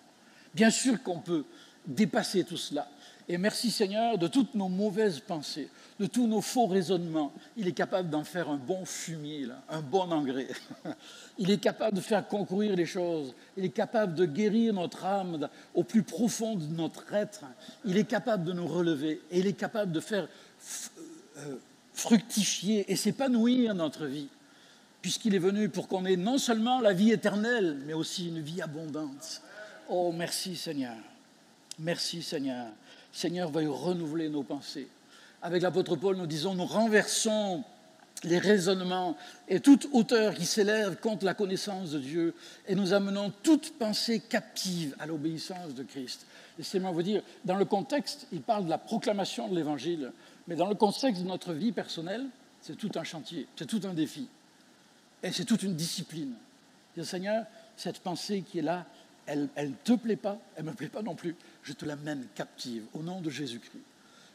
Bien 0.53 0.69
sûr 0.69 1.01
qu'on 1.01 1.19
peut 1.19 1.45
dépasser 1.85 2.43
tout 2.43 2.57
cela. 2.57 2.85
Et 3.29 3.37
merci 3.37 3.71
Seigneur 3.71 4.17
de 4.17 4.27
toutes 4.27 4.53
nos 4.53 4.67
mauvaises 4.67 5.21
pensées, 5.21 5.69
de 5.97 6.05
tous 6.05 6.27
nos 6.27 6.41
faux 6.41 6.67
raisonnements. 6.67 7.31
Il 7.55 7.65
est 7.69 7.71
capable 7.71 8.09
d'en 8.09 8.25
faire 8.25 8.49
un 8.49 8.57
bon 8.57 8.83
fumier, 8.83 9.47
un 9.69 9.79
bon 9.79 10.11
engrais. 10.11 10.49
Il 11.37 11.49
est 11.49 11.59
capable 11.59 11.95
de 11.95 12.01
faire 12.01 12.27
concourir 12.27 12.75
les 12.75 12.85
choses. 12.85 13.33
Il 13.55 13.63
est 13.63 13.69
capable 13.69 14.13
de 14.13 14.25
guérir 14.25 14.73
notre 14.73 15.05
âme 15.05 15.47
au 15.75 15.83
plus 15.83 16.03
profond 16.03 16.55
de 16.55 16.65
notre 16.65 17.13
être. 17.13 17.45
Il 17.85 17.95
est 17.95 18.03
capable 18.03 18.43
de 18.43 18.51
nous 18.51 18.67
relever. 18.67 19.21
Et 19.31 19.39
il 19.39 19.47
est 19.47 19.53
capable 19.53 19.93
de 19.93 20.01
faire 20.01 20.27
euh, 21.37 21.55
fructifier 21.93 22.91
et 22.91 22.97
s'épanouir 22.97 23.73
notre 23.73 24.07
vie 24.07 24.27
puisqu'il 25.07 25.35
est 25.35 25.39
venu 25.39 25.69
pour 25.69 25.87
qu'on 25.87 26.05
ait 26.05 26.17
non 26.17 26.37
seulement 26.37 26.81
la 26.81 26.91
vie 26.91 27.13
éternelle, 27.13 27.77
mais 27.85 27.93
aussi 27.93 28.27
une 28.27 28.41
vie 28.41 28.61
abondante. 28.61 29.41
Oh, 29.87 30.11
merci 30.11 30.57
Seigneur. 30.57 30.97
Merci 31.79 32.21
Seigneur. 32.21 32.67
Seigneur, 33.13 33.49
veuille 33.49 33.67
renouveler 33.67 34.27
nos 34.27 34.43
pensées. 34.43 34.89
Avec 35.41 35.61
l'apôtre 35.61 35.95
Paul, 35.95 36.17
nous 36.17 36.27
disons, 36.27 36.55
nous 36.55 36.65
renversons 36.65 37.63
les 38.25 38.37
raisonnements 38.37 39.15
et 39.47 39.61
toute 39.61 39.87
hauteur 39.93 40.33
qui 40.33 40.45
s'élève 40.45 40.97
contre 40.97 41.23
la 41.23 41.33
connaissance 41.33 41.91
de 41.91 41.99
Dieu 41.99 42.33
et 42.67 42.75
nous 42.75 42.91
amenons 42.91 43.31
toute 43.43 43.79
pensée 43.79 44.19
captive 44.19 44.93
à 44.99 45.05
l'obéissance 45.05 45.73
de 45.73 45.83
Christ. 45.83 46.25
Laissez-moi 46.57 46.91
vous 46.91 47.01
dire, 47.01 47.21
dans 47.45 47.55
le 47.55 47.63
contexte, 47.63 48.27
il 48.33 48.41
parle 48.41 48.65
de 48.65 48.69
la 48.69 48.77
proclamation 48.77 49.47
de 49.47 49.55
l'Évangile, 49.55 50.11
mais 50.49 50.57
dans 50.57 50.67
le 50.67 50.75
contexte 50.75 51.21
de 51.21 51.27
notre 51.29 51.53
vie 51.53 51.71
personnelle, 51.71 52.25
c'est 52.61 52.75
tout 52.75 52.91
un 52.95 53.05
chantier, 53.05 53.47
c'est 53.55 53.67
tout 53.67 53.79
un 53.85 53.93
défi. 53.93 54.27
Et 55.23 55.31
c'est 55.31 55.45
toute 55.45 55.63
une 55.63 55.75
discipline. 55.75 56.33
Seigneur, 57.03 57.45
cette 57.75 57.99
pensée 57.99 58.41
qui 58.41 58.59
est 58.59 58.63
là, 58.63 58.85
elle 59.25 59.49
ne 59.55 59.73
te 59.83 59.93
plaît 59.93 60.15
pas, 60.15 60.39
elle 60.55 60.65
ne 60.65 60.71
me 60.71 60.75
plaît 60.75 60.87
pas 60.87 61.01
non 61.01 61.15
plus. 61.15 61.35
Je 61.63 61.73
te 61.73 61.85
la 61.85 61.95
mène 61.95 62.25
captive 62.33 62.85
au 62.93 63.03
nom 63.03 63.21
de 63.21 63.29
Jésus-Christ. 63.29 63.83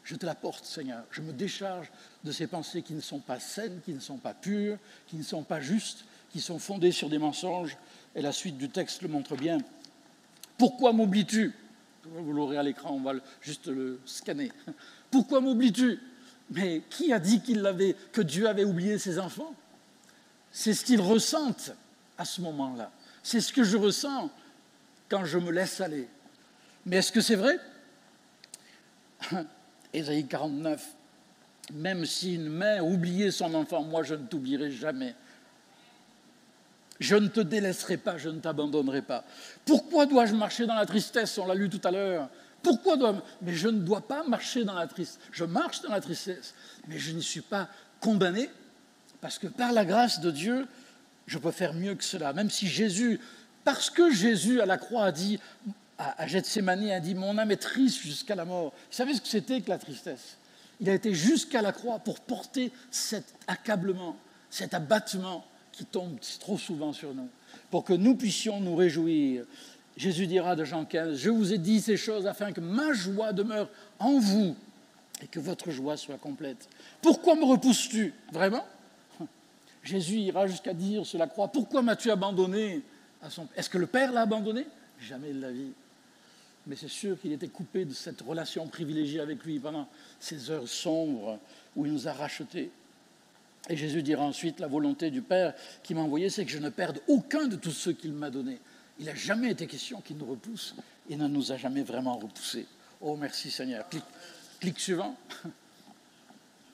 Je 0.04 0.16
te 0.16 0.26
la 0.26 0.34
porte, 0.34 0.64
Seigneur. 0.64 1.04
Je 1.10 1.20
me 1.20 1.32
décharge 1.32 1.90
de 2.24 2.32
ces 2.32 2.46
pensées 2.46 2.82
qui 2.82 2.92
ne 2.92 3.00
sont 3.00 3.20
pas 3.20 3.38
saines, 3.38 3.80
qui 3.84 3.92
ne 3.92 4.00
sont 4.00 4.18
pas 4.18 4.34
pures, 4.34 4.78
qui 5.06 5.16
ne 5.16 5.22
sont 5.22 5.44
pas 5.44 5.60
justes, 5.60 6.04
qui 6.30 6.40
sont 6.40 6.58
fondées 6.58 6.92
sur 6.92 7.08
des 7.08 7.18
mensonges. 7.18 7.76
Et 8.14 8.22
la 8.22 8.32
suite 8.32 8.58
du 8.58 8.68
texte 8.68 9.02
le 9.02 9.08
montre 9.08 9.36
bien. 9.36 9.58
Pourquoi 10.58 10.92
m'oublies-tu? 10.92 11.52
Vous 12.04 12.32
l'aurez 12.32 12.56
à 12.56 12.62
l'écran, 12.62 12.94
on 12.94 13.00
va 13.00 13.14
juste 13.40 13.68
le 13.68 14.00
scanner. 14.04 14.50
Pourquoi 15.10 15.40
m'oublies-tu? 15.40 16.00
Mais 16.50 16.82
qui 16.90 17.12
a 17.12 17.20
dit 17.20 17.40
qu'il 17.40 17.62
que 18.12 18.20
Dieu 18.20 18.48
avait 18.48 18.64
oublié 18.64 18.98
ses 18.98 19.18
enfants? 19.20 19.54
C'est 20.52 20.74
ce 20.74 20.84
qu'ils 20.84 21.00
ressentent 21.00 21.72
à 22.18 22.24
ce 22.24 22.40
moment-là. 22.42 22.90
C'est 23.22 23.40
ce 23.40 23.52
que 23.52 23.64
je 23.64 23.76
ressens 23.76 24.30
quand 25.08 25.24
je 25.24 25.38
me 25.38 25.50
laisse 25.50 25.80
aller. 25.80 26.08
Mais 26.84 26.96
est-ce 26.96 27.10
que 27.10 27.20
c'est 27.20 27.36
vrai? 27.36 27.58
Ésaïe 29.92 30.26
49, 30.26 30.84
même 31.72 32.04
si 32.04 32.34
une 32.34 32.48
mère 32.48 32.86
oubliait 32.86 33.30
son 33.30 33.54
enfant, 33.54 33.82
moi 33.82 34.02
je 34.02 34.14
ne 34.14 34.26
t'oublierai 34.26 34.70
jamais. 34.70 35.14
Je 37.00 37.16
ne 37.16 37.28
te 37.28 37.40
délaisserai 37.40 37.96
pas, 37.96 38.18
je 38.18 38.28
ne 38.28 38.38
t'abandonnerai 38.38 39.02
pas. 39.02 39.24
Pourquoi 39.64 40.06
dois-je 40.06 40.34
marcher 40.34 40.66
dans 40.66 40.74
la 40.74 40.86
tristesse? 40.86 41.36
On 41.38 41.46
l'a 41.46 41.54
lu 41.54 41.68
tout 41.68 41.80
à 41.84 41.90
l'heure. 41.90 42.28
Pourquoi 42.62 42.96
dois-je? 42.96 43.18
Mais 43.42 43.54
je 43.54 43.68
ne 43.68 43.80
dois 43.80 44.02
pas 44.02 44.22
marcher 44.24 44.64
dans 44.64 44.74
la 44.74 44.86
tristesse. 44.86 45.18
Je 45.32 45.44
marche 45.44 45.80
dans 45.82 45.90
la 45.90 46.00
tristesse, 46.00 46.54
mais 46.86 46.98
je 46.98 47.12
n'y 47.12 47.22
suis 47.22 47.40
pas 47.40 47.68
condamné 48.00 48.50
parce 49.22 49.38
que 49.38 49.46
par 49.46 49.72
la 49.72 49.86
grâce 49.86 50.20
de 50.20 50.30
Dieu, 50.30 50.66
je 51.26 51.38
peux 51.38 51.52
faire 51.52 51.72
mieux 51.72 51.94
que 51.94 52.04
cela. 52.04 52.34
Même 52.34 52.50
si 52.50 52.66
Jésus, 52.66 53.20
parce 53.64 53.88
que 53.88 54.12
Jésus 54.12 54.60
à 54.60 54.66
la 54.66 54.76
croix 54.76 55.06
a 55.06 55.12
dit, 55.12 55.38
à 55.96 56.26
Gethsemane 56.26 56.90
a 56.90 56.98
dit, 56.98 57.14
mon 57.14 57.38
âme 57.38 57.52
est 57.52 57.56
triste 57.56 58.00
jusqu'à 58.02 58.34
la 58.34 58.44
mort. 58.44 58.72
Vous 58.72 58.96
savez 58.96 59.14
ce 59.14 59.20
que 59.20 59.28
c'était 59.28 59.60
que 59.60 59.70
la 59.70 59.78
tristesse? 59.78 60.36
Il 60.80 60.90
a 60.90 60.94
été 60.94 61.14
jusqu'à 61.14 61.62
la 61.62 61.70
croix 61.70 62.00
pour 62.00 62.18
porter 62.18 62.72
cet 62.90 63.32
accablement, 63.46 64.16
cet 64.50 64.74
abattement 64.74 65.44
qui 65.70 65.84
tombe 65.84 66.18
trop 66.40 66.58
souvent 66.58 66.92
sur 66.92 67.14
nous, 67.14 67.28
pour 67.70 67.84
que 67.84 67.92
nous 67.92 68.16
puissions 68.16 68.58
nous 68.60 68.74
réjouir. 68.74 69.44
Jésus 69.96 70.26
dira 70.26 70.56
de 70.56 70.64
Jean 70.64 70.84
15, 70.84 71.16
je 71.16 71.30
vous 71.30 71.52
ai 71.52 71.58
dit 71.58 71.80
ces 71.80 71.96
choses 71.96 72.26
afin 72.26 72.50
que 72.50 72.60
ma 72.60 72.92
joie 72.92 73.32
demeure 73.32 73.68
en 74.00 74.18
vous 74.18 74.56
et 75.22 75.28
que 75.28 75.38
votre 75.38 75.70
joie 75.70 75.96
soit 75.96 76.18
complète. 76.18 76.68
Pourquoi 77.00 77.36
me 77.36 77.44
repousses-tu? 77.44 78.12
Vraiment? 78.32 78.66
Jésus 79.82 80.16
ira 80.16 80.46
jusqu'à 80.46 80.74
dire 80.74 81.04
sur 81.04 81.18
la 81.18 81.26
croix, 81.26 81.48
pourquoi 81.48 81.82
m'as-tu 81.82 82.10
abandonné 82.10 82.82
à 83.22 83.30
son... 83.30 83.48
Est-ce 83.56 83.68
que 83.68 83.78
le 83.78 83.86
Père 83.86 84.12
l'a 84.12 84.22
abandonné? 84.22 84.66
Jamais 85.00 85.32
de 85.32 85.40
la 85.40 85.50
vie. 85.50 85.72
Mais 86.66 86.76
c'est 86.76 86.88
sûr 86.88 87.20
qu'il 87.20 87.32
était 87.32 87.48
coupé 87.48 87.84
de 87.84 87.92
cette 87.92 88.20
relation 88.20 88.66
privilégiée 88.68 89.20
avec 89.20 89.44
lui 89.44 89.58
pendant 89.58 89.88
ces 90.20 90.50
heures 90.50 90.68
sombres 90.68 91.38
où 91.74 91.86
il 91.86 91.92
nous 91.92 92.06
a 92.06 92.12
rachetés. 92.12 92.70
Et 93.68 93.76
Jésus 93.76 94.02
dira 94.02 94.24
ensuite, 94.24 94.60
la 94.60 94.68
volonté 94.68 95.10
du 95.10 95.22
Père 95.22 95.54
qui 95.82 95.94
m'a 95.94 96.02
envoyé, 96.02 96.30
c'est 96.30 96.44
que 96.44 96.50
je 96.50 96.58
ne 96.58 96.68
perde 96.68 97.00
aucun 97.08 97.46
de 97.46 97.56
tous 97.56 97.72
ceux 97.72 97.92
qu'il 97.92 98.12
m'a 98.12 98.30
donnés. 98.30 98.58
Il 99.00 99.06
n'a 99.06 99.14
jamais 99.14 99.50
été 99.50 99.66
question 99.66 100.00
qu'il 100.00 100.16
nous 100.16 100.26
repousse. 100.26 100.76
Il 101.08 101.18
ne 101.18 101.26
nous 101.26 101.50
a 101.50 101.56
jamais 101.56 101.82
vraiment 101.82 102.16
repoussés. 102.16 102.66
Oh, 103.00 103.16
merci 103.16 103.50
Seigneur. 103.50 103.84
Clic, 104.60 104.78
suivant. 104.78 105.16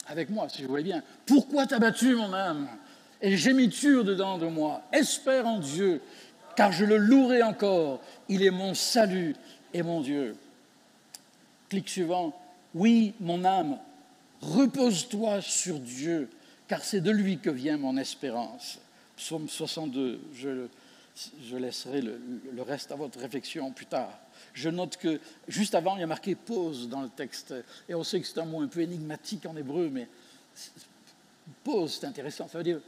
Avec 0.07 0.29
moi, 0.29 0.49
si 0.49 0.63
je 0.63 0.67
voulais 0.67 0.83
bien. 0.83 1.03
Pourquoi 1.25 1.67
t'as 1.67 1.79
battu 1.79 2.15
mon 2.15 2.33
âme? 2.35 2.69
Et 3.21 3.37
gémis-tu 3.37 4.05
dedans 4.05 4.39
de 4.39 4.47
moi 4.47 4.83
Espère 4.93 5.47
en 5.47 5.59
Dieu, 5.59 6.01
car 6.57 6.73
je 6.73 6.85
le 6.85 6.97
louerai 6.97 7.43
encore. 7.43 8.01
Il 8.29 8.43
est 8.43 8.51
mon 8.51 8.75
salut 8.75 9.35
et 9.75 9.83
mon 9.83 10.01
Dieu. 10.01 10.37
Clic 11.69 11.89
suivant. 11.89 12.39
Oui, 12.75 13.15
mon 13.21 13.45
âme, 13.45 13.79
repose-toi 14.41 15.41
sur 15.41 15.79
Dieu 15.79 16.29
car 16.69 16.85
c'est 16.85 17.01
de 17.01 17.11
lui 17.11 17.39
que 17.39 17.51
vient 17.51 17.79
mon 17.79 17.97
espérance. 17.97 18.79
Psaume 19.17 19.49
62, 19.49 20.21
je, 20.35 20.69
je 21.43 21.57
laisserai 21.57 22.03
le, 22.03 22.21
reste 22.63 22.93
à 22.93 22.95
votre 22.95 23.19
réflexion 23.19 23.73
plus 23.73 23.87
tard. 23.87 24.17
Je 24.53 24.69
note 24.69 24.97
que 24.99 25.19
juste 25.49 25.75
avant, 25.75 25.97
il 25.97 26.01
y 26.01 26.05
a 26.05 26.07
marqué 26.07 26.35
pause 26.35 26.89
dans 26.89 27.01
le 27.01 27.09
texte. 27.09 27.55
Et 27.89 27.95
on 27.95 28.05
sait 28.05 28.21
que 28.21 28.27
c'est 28.27 28.39
un 28.39 28.45
mot 28.45 28.61
un 28.61 28.69
peu 28.69 28.81
énigmatique 28.81 29.47
en 29.47 29.57
hébreu, 29.57 29.89
mais 29.91 30.07
pause, 31.65 31.99
c'est 31.99 32.07
intéressant. 32.07 32.47
Ça 32.49 32.59
veut 32.59 32.65
dire, 32.65 32.81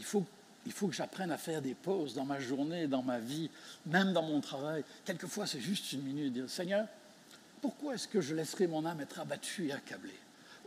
il 0.00 0.04
faut, 0.04 0.24
il 0.66 0.72
faut 0.72 0.88
que 0.88 0.94
j'apprenne 0.94 1.30
à 1.30 1.36
faire 1.36 1.62
des 1.62 1.74
pauses 1.74 2.14
dans 2.14 2.24
ma 2.24 2.40
journée, 2.40 2.86
dans 2.86 3.02
ma 3.02 3.20
vie, 3.20 3.50
même 3.86 4.12
dans 4.12 4.22
mon 4.22 4.40
travail. 4.40 4.82
Quelquefois, 5.04 5.46
c'est 5.46 5.60
juste 5.60 5.92
une 5.92 6.02
minute. 6.02 6.32
Dire, 6.32 6.48
Seigneur, 6.48 6.86
pourquoi 7.60 7.94
est-ce 7.94 8.08
que 8.08 8.20
je 8.20 8.34
laisserai 8.34 8.66
mon 8.66 8.84
âme 8.86 9.00
être 9.00 9.20
abattue 9.20 9.68
et 9.68 9.72
accablée? 9.72 10.18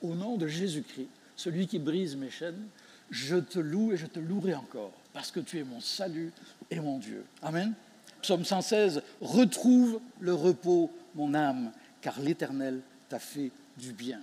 Au 0.03 0.13
nom 0.13 0.38
de 0.38 0.47
Jésus-Christ, 0.47 1.09
celui 1.36 1.67
qui 1.67 1.79
brise 1.79 2.15
mes 2.15 2.29
chaînes, 2.29 2.67
je 3.09 3.38
te 3.38 3.57
loue 3.57 3.91
et 3.93 3.97
je 3.97 4.05
te 4.05 4.19
louerai 4.19 4.53
encore, 4.53 4.93
parce 5.13 5.31
que 5.31 5.39
tu 5.39 5.57
es 5.57 5.63
mon 5.63 5.81
salut 5.81 6.31
et 6.69 6.79
mon 6.79 6.99
Dieu. 6.99 7.25
Amen. 7.41 7.73
Psaume 8.21 8.45
116, 8.45 9.01
retrouve 9.19 9.99
le 10.19 10.34
repos, 10.34 10.91
mon 11.15 11.34
âme, 11.34 11.71
car 12.01 12.19
l'Éternel 12.19 12.81
t'a 13.09 13.19
fait 13.19 13.51
du 13.77 13.93
bien. 13.93 14.19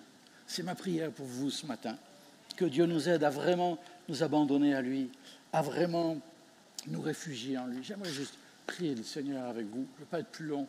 C'est 0.46 0.62
ma 0.62 0.74
prière 0.74 1.10
pour 1.10 1.26
vous 1.26 1.50
ce 1.50 1.66
matin, 1.66 1.96
que 2.56 2.64
Dieu 2.64 2.86
nous 2.86 3.08
aide 3.08 3.24
à 3.24 3.30
vraiment 3.30 3.78
nous 4.10 4.22
abandonner 4.22 4.74
à 4.74 4.82
lui, 4.82 5.08
à 5.52 5.62
vraiment 5.62 6.18
nous 6.88 7.00
réfugier 7.00 7.56
en 7.56 7.66
lui. 7.66 7.82
J'aimerais 7.82 8.10
juste 8.10 8.34
prier 8.66 8.94
le 8.94 9.04
Seigneur 9.04 9.48
avec 9.48 9.66
vous, 9.66 9.86
je 9.94 10.00
ne 10.00 10.00
veux 10.00 10.10
pas 10.10 10.20
être 10.20 10.30
plus 10.30 10.46
long. 10.46 10.66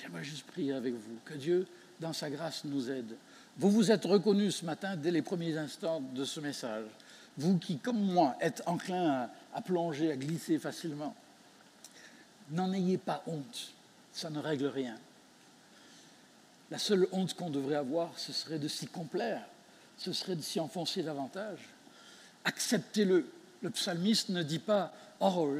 J'aimerais 0.00 0.24
juste 0.24 0.46
prier 0.46 0.72
avec 0.72 0.94
vous, 0.94 1.18
que 1.24 1.34
Dieu, 1.34 1.66
dans 2.00 2.12
sa 2.12 2.30
grâce, 2.30 2.64
nous 2.64 2.90
aide 2.90 3.16
vous 3.58 3.70
vous 3.70 3.90
êtes 3.90 4.04
reconnu 4.04 4.50
ce 4.50 4.66
matin 4.66 4.96
dès 4.96 5.10
les 5.10 5.22
premiers 5.22 5.56
instants 5.56 6.00
de 6.00 6.24
ce 6.26 6.40
message. 6.40 6.84
Vous 7.38 7.56
qui, 7.58 7.78
comme 7.78 7.98
moi, 7.98 8.36
êtes 8.40 8.62
enclin 8.66 9.30
à, 9.54 9.62
plonger, 9.62 10.12
à 10.12 10.16
glisser 10.16 10.58
facilement. 10.58 11.14
N'en 12.50 12.72
ayez 12.74 12.98
pas 12.98 13.22
honte, 13.26 13.72
ça 14.12 14.28
ne 14.28 14.38
règle 14.38 14.66
rien. 14.66 14.96
La 16.70 16.78
seule 16.78 17.08
honte 17.12 17.32
qu'on 17.34 17.48
devrait 17.48 17.76
avoir, 17.76 18.18
ce 18.18 18.32
serait 18.32 18.58
de 18.58 18.68
s'y 18.68 18.88
complaire, 18.88 19.42
ce 19.96 20.12
serait 20.12 20.36
de 20.36 20.42
s'y 20.42 20.60
enfoncer 20.60 21.02
davantage. 21.02 21.60
Acceptez-le. 22.46 23.30
Le 23.62 23.70
psalmiste 23.70 24.30
ne 24.30 24.42
dit 24.42 24.58
pas, 24.58 24.92
oh, 25.20 25.54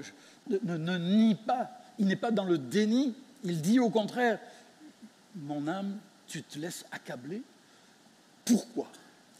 ne, 0.48 0.76
ne 0.76 0.98
nie 0.98 1.34
pas, 1.34 1.70
il 1.98 2.06
n'est 2.06 2.16
pas 2.16 2.30
dans 2.30 2.44
le 2.44 2.58
déni, 2.58 3.14
il 3.44 3.60
dit 3.60 3.80
au 3.80 3.90
contraire, 3.90 4.38
mon 5.34 5.66
âme, 5.66 5.98
tu 6.26 6.42
te 6.42 6.58
laisses 6.58 6.84
accabler, 6.92 7.42
pourquoi? 8.44 8.88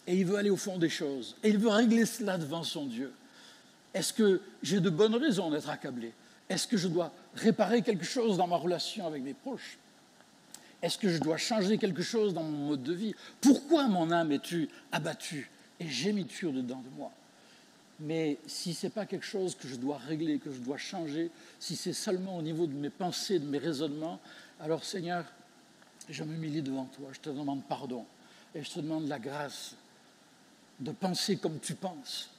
Et 0.07 0.17
il 0.17 0.27
veut 0.27 0.37
aller 0.37 0.51
au 0.51 0.57
fond 0.57 0.79
des 0.79 0.89
choses. 0.89 1.37
Et 1.43 1.51
il 1.51 1.59
veut 1.59 1.69
régler 1.69 2.07
cela 2.07 2.39
devant 2.39 2.63
son 2.63 2.87
Dieu. 2.87 3.13
Est-ce 3.95 4.13
que 4.13 4.41
j'ai 4.63 4.81
de 4.81 4.91
bonnes 4.91 5.15
raisons 5.15 5.51
d'être 5.51 5.71
accablé? 5.71 6.13
Est-ce 6.49 6.67
que 6.67 6.77
je 6.77 6.89
dois 6.89 7.13
réparer 7.35 7.83
quelque 7.83 8.05
chose 8.05 8.37
dans 8.37 8.47
ma 8.47 8.57
relation 8.57 9.07
avec 9.07 9.23
mes 9.23 9.35
proches? 9.35 9.79
Est-ce 10.83 10.99
que 10.99 11.09
je 11.09 11.19
dois 11.19 11.37
changer 11.37 11.79
quelque 11.79 12.03
chose 12.03 12.35
dans 12.35 12.43
mon 12.43 12.69
mode 12.69 12.83
de 12.83 12.93
vie? 12.93 13.15
Pourquoi 13.41 13.89
mon 13.89 14.11
âme 14.11 14.33
es-tu 14.33 14.69
abattue 14.93 15.51
et 15.81 15.89
gémis-tu 15.89 16.53
dedans 16.53 16.83
de 16.83 16.97
moi? 16.97 17.11
Mais 18.01 18.39
si 18.47 18.75
ce 18.75 18.87
n'est 18.87 18.91
pas 18.91 19.07
quelque 19.07 19.25
chose 19.25 19.55
que 19.55 19.69
je 19.69 19.77
dois 19.77 19.97
régler, 19.99 20.39
que 20.39 20.51
je 20.51 20.61
dois 20.61 20.77
changer, 20.77 21.31
si 21.59 21.77
c'est 21.77 21.93
seulement 21.93 22.37
au 22.37 22.43
niveau 22.43 22.67
de 22.67 22.75
mes 22.75 22.91
pensées, 22.91 23.39
de 23.39 23.47
mes 23.47 23.59
raisonnements, 23.59 24.21
alors 24.61 24.85
Seigneur, 24.85 25.25
je 26.09 26.25
m'humilie 26.25 26.63
devant 26.63 26.85
toi, 26.87 27.09
je 27.13 27.21
te 27.21 27.31
demande 27.31 27.65
pardon. 27.65 28.05
Et 28.55 28.63
je 28.63 28.71
te 28.71 28.81
demande 28.81 29.09
la 29.09 29.19
grâce 29.19 29.75
de 30.81 30.93
penser 30.93 31.37
comme 31.37 31.59
tu 31.59 31.75
penses. 31.75 32.31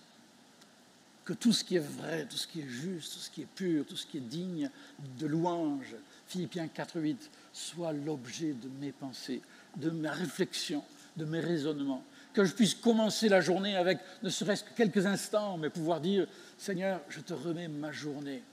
Que 1.25 1.33
tout 1.33 1.51
ce 1.51 1.63
qui 1.63 1.75
est 1.75 1.79
vrai, 1.79 2.25
tout 2.25 2.37
ce 2.37 2.47
qui 2.47 2.61
est 2.61 2.67
juste, 2.67 3.13
tout 3.13 3.19
ce 3.19 3.29
qui 3.29 3.41
est 3.41 3.47
pur, 3.47 3.85
tout 3.85 3.97
ce 3.97 4.05
qui 4.05 4.17
est 4.17 4.21
digne 4.21 4.69
de 5.19 5.27
louange, 5.27 5.95
Philippiens 6.27 6.67
4.8, 6.67 7.17
soit 7.51 7.91
l'objet 7.91 8.53
de 8.53 8.69
mes 8.79 8.91
pensées, 8.91 9.41
de 9.75 9.89
ma 9.89 10.11
réflexion, 10.11 10.83
de 11.17 11.25
mes 11.25 11.39
raisonnements. 11.39 12.03
Que 12.37 12.45
je 12.45 12.53
puisse 12.53 12.75
commencer 12.75 13.29
la 13.29 13.41
journée 13.41 13.75
avec 13.75 13.97
ne 14.21 14.29
serait-ce 14.29 14.63
que 14.63 14.69
quelques 14.75 15.07
instants, 15.07 15.57
mais 15.57 15.71
pouvoir 15.71 15.99
dire, 15.99 16.27
Seigneur, 16.59 17.01
je 17.09 17.19
te 17.19 17.33
remets 17.33 17.67
ma 17.67 17.91
journée. 17.91 18.43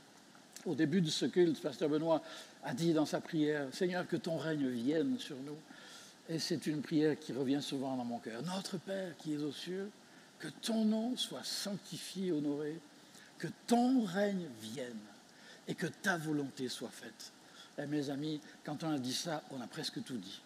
Au 0.64 0.74
début 0.74 1.02
de 1.02 1.10
ce 1.10 1.26
culte, 1.26 1.60
Pasteur 1.60 1.90
Benoît 1.90 2.22
a 2.64 2.72
dit 2.72 2.94
dans 2.94 3.04
sa 3.04 3.20
prière, 3.20 3.66
Seigneur, 3.72 4.08
que 4.08 4.16
ton 4.16 4.38
règne 4.38 4.68
vienne 4.68 5.18
sur 5.18 5.36
nous. 5.36 5.58
Et 6.30 6.38
c'est 6.38 6.66
une 6.66 6.80
prière 6.80 7.18
qui 7.18 7.34
revient 7.34 7.60
souvent 7.60 7.94
dans 7.94 8.06
mon 8.06 8.20
cœur. 8.20 8.42
Notre 8.44 8.78
Père 8.78 9.14
qui 9.18 9.34
es 9.34 9.36
aux 9.36 9.52
cieux, 9.52 9.90
que 10.38 10.48
ton 10.62 10.86
nom 10.86 11.14
soit 11.18 11.44
sanctifié, 11.44 12.32
honoré, 12.32 12.80
que 13.36 13.48
ton 13.66 14.02
règne 14.04 14.46
vienne 14.62 14.96
et 15.68 15.74
que 15.74 15.88
ta 15.88 16.16
volonté 16.16 16.70
soit 16.70 16.88
faite. 16.88 17.32
Et 17.76 17.84
mes 17.84 18.08
amis, 18.08 18.40
quand 18.64 18.82
on 18.82 18.94
a 18.94 18.98
dit 18.98 19.12
ça, 19.12 19.42
on 19.50 19.60
a 19.60 19.66
presque 19.66 20.02
tout 20.04 20.16
dit. 20.16 20.40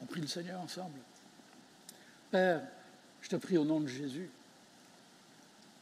On 0.00 0.06
prie 0.06 0.22
le 0.22 0.26
Seigneur 0.26 0.58
ensemble. 0.58 1.00
Père, 2.30 2.62
je 3.22 3.28
te 3.28 3.36
prie 3.36 3.58
au 3.58 3.64
nom 3.64 3.80
de 3.80 3.88
Jésus. 3.88 4.30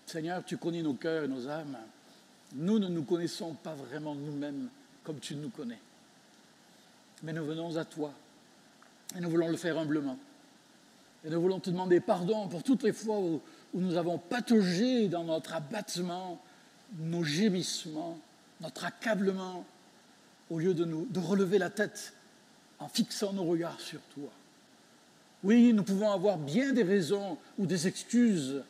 Seigneur, 0.06 0.42
tu 0.44 0.56
connais 0.56 0.82
nos 0.82 0.94
cœurs 0.94 1.24
et 1.24 1.28
nos 1.28 1.46
âmes. 1.48 1.76
Nous 2.54 2.78
ne 2.78 2.88
nous 2.88 3.02
connaissons 3.02 3.52
pas 3.54 3.74
vraiment 3.74 4.14
nous-mêmes 4.14 4.68
comme 5.04 5.18
tu 5.18 5.34
nous 5.34 5.50
connais. 5.50 5.80
Mais 7.22 7.32
nous 7.32 7.44
venons 7.44 7.76
à 7.76 7.84
toi 7.84 8.12
et 9.16 9.20
nous 9.20 9.28
voulons 9.28 9.48
le 9.48 9.56
faire 9.56 9.78
humblement. 9.78 10.18
Et 11.24 11.30
nous 11.30 11.40
voulons 11.40 11.60
te 11.60 11.68
demander 11.68 12.00
pardon 12.00 12.48
pour 12.48 12.62
toutes 12.62 12.82
les 12.82 12.92
fois 12.92 13.18
où, 13.18 13.40
nous 13.74 13.96
avons 13.96 14.16
pataugé 14.16 15.08
dans 15.08 15.24
notre 15.24 15.52
abattement, 15.52 16.40
nos 16.98 17.22
gémissements, 17.22 18.18
notre 18.62 18.86
accablement, 18.86 19.66
au 20.48 20.58
lieu 20.58 20.72
de, 20.72 20.86
nous, 20.86 21.04
de 21.10 21.20
relever 21.20 21.58
la 21.58 21.68
tête 21.68 22.14
en 22.78 22.88
fixant 22.88 23.34
nos 23.34 23.44
regards 23.44 23.80
sur 23.80 24.00
toi. 24.14 24.30
Oui, 25.44 25.72
nous 25.72 25.84
pouvons 25.84 26.10
avoir 26.10 26.36
bien 26.36 26.72
des 26.72 26.82
raisons 26.82 27.38
ou 27.58 27.66
des 27.66 27.86
excuses 27.86 28.62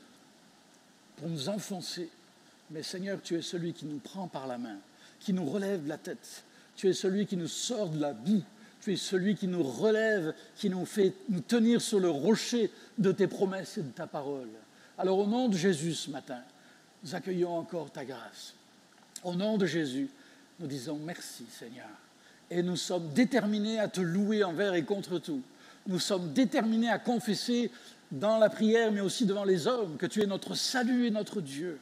pour 1.17 1.29
nous 1.29 1.49
enfoncer, 1.49 2.11
mais 2.71 2.83
Seigneur, 2.83 3.19
tu 3.23 3.37
es 3.37 3.43
celui 3.43 3.73
qui 3.73 3.87
nous 3.87 3.99
prend 3.99 4.29
par 4.29 4.47
la 4.47 4.59
main, 4.59 4.77
qui 5.19 5.33
nous 5.33 5.47
relève 5.47 5.87
la 5.87 5.97
tête, 5.97 6.45
tu 6.77 6.89
es 6.89 6.93
celui 6.93 7.27
qui 7.27 7.37
nous 7.37 7.49
sort 7.49 7.89
de 7.89 8.01
la 8.01 8.13
boue, 8.13 8.43
tu 8.83 8.93
es 8.93 8.97
celui 8.97 9.35
qui 9.35 9.49
nous 9.49 9.63
relève, 9.63 10.35
qui 10.57 10.69
nous 10.69 10.85
fait 10.85 11.15
nous 11.31 11.41
tenir 11.41 11.81
sur 11.81 12.01
le 12.01 12.11
rocher 12.11 12.71
de 12.99 13.13
tes 13.13 13.27
promesses 13.27 13.79
et 13.79 13.83
de 13.83 13.91
ta 13.91 14.07
parole. 14.07 14.49
Alors 14.99 15.19
au 15.19 15.27
nom 15.27 15.49
de 15.49 15.57
Jésus 15.57 15.95
ce 15.95 16.11
matin, 16.11 16.41
nous 17.03 17.15
accueillons 17.15 17.57
encore 17.57 17.91
ta 17.91 18.05
grâce. 18.05 18.55
Au 19.25 19.35
nom 19.35 19.57
de 19.57 19.67
Jésus, 19.67 20.09
nous 20.61 20.67
disons 20.67 20.99
merci 21.03 21.45
Seigneur. 21.51 21.89
Et 22.51 22.63
nous 22.63 22.77
sommes 22.77 23.09
déterminés 23.13 23.79
à 23.79 23.89
te 23.89 24.01
louer 24.01 24.45
envers 24.45 24.75
et 24.75 24.85
contre 24.85 25.19
tout. 25.19 25.43
Nous 25.89 25.99
sommes 25.99 26.35
déterminés 26.35 26.91
à 26.91 26.99
confesser 26.99 27.73
dans 28.13 28.39
la 28.39 28.51
prière, 28.51 28.93
mais 28.93 29.01
aussi 29.01 29.25
devant 29.27 29.45
les 29.45 29.67
hommes, 29.67 29.97
que 29.97 30.07
tu 30.07 30.23
es 30.23 30.27
notre 30.27 30.55
salut 30.55 31.07
et 31.07 31.11
notre 31.11 31.41
Dieu. 31.41 31.81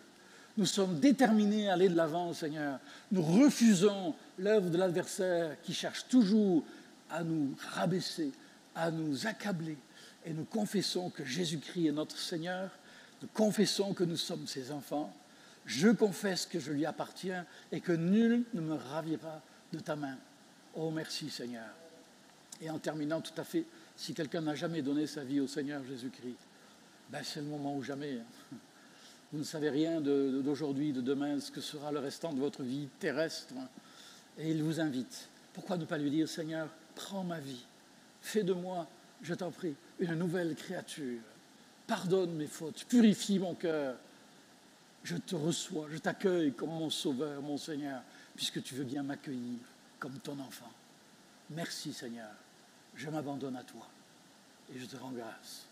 Nous 0.57 0.65
sommes 0.65 0.99
déterminés 1.01 1.69
à 1.69 1.75
aller 1.75 1.89
de 1.89 1.97
l'avant, 1.97 2.33
Seigneur. 2.33 2.79
Nous 3.11 3.23
refusons 3.23 4.15
l'œuvre 4.39 4.71
de 4.71 4.79
l'adversaire 4.79 5.61
qui 5.63 5.75
cherche 5.75 6.07
toujours 6.09 6.65
à 7.11 7.23
nous 7.23 7.55
rabaisser, 7.75 8.33
à 8.75 8.91
nous 8.91 9.27
accabler. 9.27 9.77
Et 10.25 10.33
nous 10.33 10.45
confessons 10.45 11.11
que 11.11 11.25
Jésus-Christ 11.25 11.89
est 11.89 11.93
notre 11.93 12.19
Seigneur. 12.19 12.71
Nous 13.23 13.29
confessons 13.35 13.93
que 13.93 14.05
nous 14.05 14.17
sommes 14.17 14.47
ses 14.47 14.71
enfants. 14.71 15.13
Je 15.67 15.89
confesse 15.89 16.47
que 16.47 16.61
je 16.61 16.73
lui 16.73 16.87
appartiens 16.87 17.45
et 17.73 17.81
que 17.81 17.93
nul 17.93 18.45
ne 18.55 18.61
me 18.61 18.75
ravira 18.75 19.43
de 19.73 19.81
ta 19.81 19.97
main. 19.97 20.17
Oh, 20.75 20.91
merci 20.91 21.29
Seigneur. 21.29 21.69
Et 22.61 22.71
en 22.71 22.79
terminant 22.79 23.21
tout 23.21 23.39
à 23.39 23.45
fait, 23.45 23.65
si 23.97 24.15
quelqu'un 24.15 24.43
n'a 24.43 24.55
jamais 24.55 24.83
donné 24.83 25.07
sa 25.07 25.25
vie 25.25 25.41
au 25.41 25.47
Seigneur 25.47 25.83
Jésus-Christ, 25.85 26.39
ben 27.11 27.23
c'est 27.25 27.41
le 27.41 27.47
moment 27.47 27.77
ou 27.77 27.83
jamais. 27.83 28.19
Vous 29.33 29.39
ne 29.39 29.45
savez 29.45 29.71
rien 29.71 30.01
d'aujourd'hui, 30.01 30.93
de, 30.93 31.01
demain, 31.01 31.41
ce 31.41 31.51
que 31.51 31.61
sera 31.61 31.91
le 31.91 31.99
restant 31.99 32.33
de 32.33 32.39
votre 32.39 32.63
vie 32.63 32.89
terrestre. 33.01 33.55
Et 34.39 34.51
il 34.51 34.63
vous 34.63 34.81
invite. 34.81 35.29
Pourquoi 35.53 35.77
ne 35.77 35.85
pas 35.85 35.99
lui 35.99 36.11
dire, 36.11 36.29
Seigneur, 36.29 36.69
prends 36.95 37.25
ma 37.25 37.41
vie, 37.41 37.65
fais 38.21 38.43
de 38.43 38.53
moi, 38.53 38.87
je 39.23 39.35
t'en 39.35 39.51
prie, 39.51 39.75
une 39.99 40.15
nouvelle 40.15 40.55
créature. 40.55 41.21
Pardonne 41.87 42.35
mes 42.35 42.47
fautes, 42.47 42.85
purifie 42.85 43.39
mon 43.39 43.55
cœur. 43.55 43.97
Je 45.03 45.17
te 45.17 45.37
reçois, 45.37 45.87
je 45.91 45.99
t'accueille 45.99 46.53
comme 46.53 46.71
mon 46.71 46.91
sauveur, 46.91 47.41
mon 47.41 47.57
Seigneur, 47.57 48.03
puisque 48.35 48.63
tu 48.63 48.75
veux 48.75 48.85
bien 48.85 49.03
m'accueillir 49.03 49.61
comme 49.99 50.19
ton 50.19 50.39
enfant. 50.41 50.71
Merci 51.51 51.93
Seigneur, 51.93 52.31
je 52.97 53.11
m'abandonne 53.11 53.57
à 53.57 53.63
toi 53.63 53.87
et 54.75 54.79
je 54.79 54.87
te 54.87 54.97
rends 54.97 55.11
grâce 55.11 55.67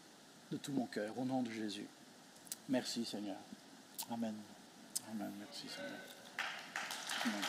de 0.53 0.57
tout 0.57 0.73
mon 0.73 0.87
cœur 0.87 1.13
au 1.19 1.25
nom 1.25 1.43
de 1.43 1.51
Jésus. 1.51 1.87
Merci 2.69 3.05
Seigneur. 3.05 3.37
Amen. 4.11 4.35
Amen. 5.11 5.31
Merci 5.39 5.67
Seigneur. 5.69 5.93
Amen. 7.25 7.43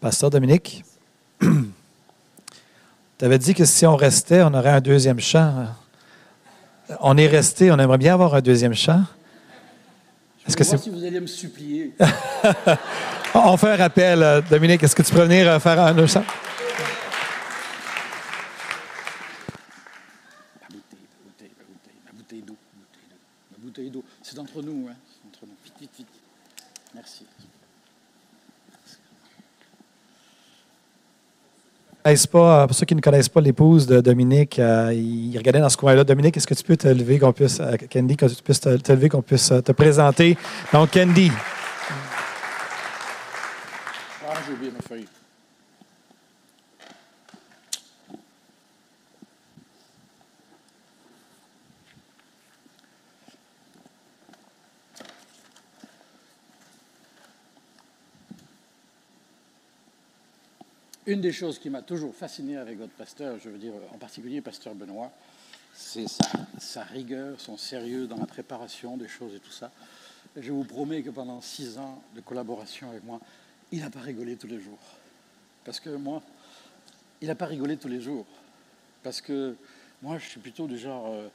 Pasteur 0.00 0.30
Dominique, 0.30 0.84
tu 1.40 1.46
avais 3.20 3.38
dit 3.38 3.54
que 3.54 3.64
si 3.64 3.86
on 3.86 3.94
restait, 3.94 4.42
on 4.42 4.52
aurait 4.52 4.70
un 4.70 4.80
deuxième 4.80 5.20
chant. 5.20 5.68
On 7.00 7.16
est 7.16 7.26
resté, 7.26 7.70
on 7.70 7.78
aimerait 7.78 7.98
bien 7.98 8.14
avoir 8.14 8.34
un 8.34 8.40
deuxième 8.40 8.74
chant. 8.74 9.02
Est-ce 10.46 10.56
que 10.56 10.64
c'est... 10.64 10.78
si 10.78 10.90
vous 10.90 11.04
allez 11.04 11.20
me 11.20 11.26
supplier. 11.26 11.94
on 13.34 13.56
fait 13.56 13.70
un 13.70 13.76
rappel. 13.76 14.22
Euh, 14.22 14.40
Dominique, 14.50 14.82
est-ce 14.82 14.96
que 14.96 15.02
tu 15.02 15.12
peux 15.12 15.22
venir 15.22 15.48
euh, 15.48 15.58
faire 15.60 15.80
un 15.80 15.96
autre 15.96 16.08
chant? 16.08 16.24
C'est 24.22 24.38
entre 24.38 24.62
nous, 24.62 24.88
hein? 24.88 24.94
Entre 25.26 25.44
nous. 25.46 25.54
Vite, 25.62 25.74
vite, 25.78 25.90
vite. 25.98 26.06
Merci. 26.94 27.26
Pas, 32.02 32.66
pour 32.66 32.74
ceux 32.74 32.84
qui 32.84 32.96
ne 32.96 33.00
connaissent 33.00 33.28
pas 33.28 33.40
l'épouse 33.40 33.86
de 33.86 34.00
Dominique, 34.00 34.58
euh, 34.58 34.92
il 34.92 35.36
regardait 35.38 35.60
dans 35.60 35.68
ce 35.68 35.76
coin-là. 35.76 36.02
Dominique, 36.02 36.36
est-ce 36.36 36.48
que 36.48 36.54
tu 36.54 36.64
peux 36.64 36.76
te 36.76 36.88
lever, 36.88 37.20
qu'on 37.20 37.32
puisse, 37.32 37.60
euh, 37.60 37.76
Candy, 37.92 38.16
que 38.16 38.26
tu 38.26 38.42
puisses 38.42 38.60
te, 38.60 38.76
te 38.76 38.92
lever, 38.92 39.08
qu'on 39.08 39.22
puisse 39.22 39.52
euh, 39.52 39.60
te 39.60 39.70
présenter? 39.70 40.36
Donc, 40.72 40.90
Candy. 40.90 41.30
Ah, 44.26 44.34
j'ai 44.46 44.52
oublié. 44.52 45.06
Une 61.12 61.20
des 61.20 61.30
choses 61.30 61.58
qui 61.58 61.68
m'a 61.68 61.82
toujours 61.82 62.14
fasciné 62.14 62.56
avec 62.56 62.78
votre 62.78 62.94
pasteur, 62.94 63.38
je 63.38 63.50
veux 63.50 63.58
dire 63.58 63.74
en 63.92 63.98
particulier 63.98 64.40
pasteur 64.40 64.74
Benoît, 64.74 65.12
c'est 65.74 66.06
sa, 66.58 66.84
rigueur, 66.84 67.38
son 67.38 67.58
sérieux 67.58 68.06
dans 68.06 68.16
la 68.16 68.24
préparation 68.24 68.96
des 68.96 69.08
choses 69.08 69.34
et 69.34 69.38
tout 69.38 69.50
ça. 69.50 69.70
je 70.34 70.50
vous 70.50 70.64
promets 70.64 71.02
que 71.02 71.10
pendant 71.10 71.42
six 71.42 71.76
ans 71.76 72.02
de 72.16 72.22
collaboration 72.22 72.88
avec 72.88 73.04
moi, 73.04 73.20
il 73.72 73.80
n'a 73.80 73.90
pas 73.90 74.00
rigolé 74.00 74.36
tous 74.36 74.46
les 74.46 74.58
jours. 74.58 74.78
Parce 75.66 75.80
que 75.80 75.90
moi, 75.90 76.22
il 77.20 77.28
n'a 77.28 77.34
pas 77.34 77.44
rigolé 77.44 77.76
tous 77.76 77.88
les 77.88 78.00
jours. 78.00 78.24
Parce 79.02 79.20
que 79.20 79.54
moi, 80.00 80.16
je 80.16 80.26
suis 80.26 80.40
plutôt 80.40 80.66
du 80.66 80.78
genre, 80.78 81.12
euh, 81.12 81.28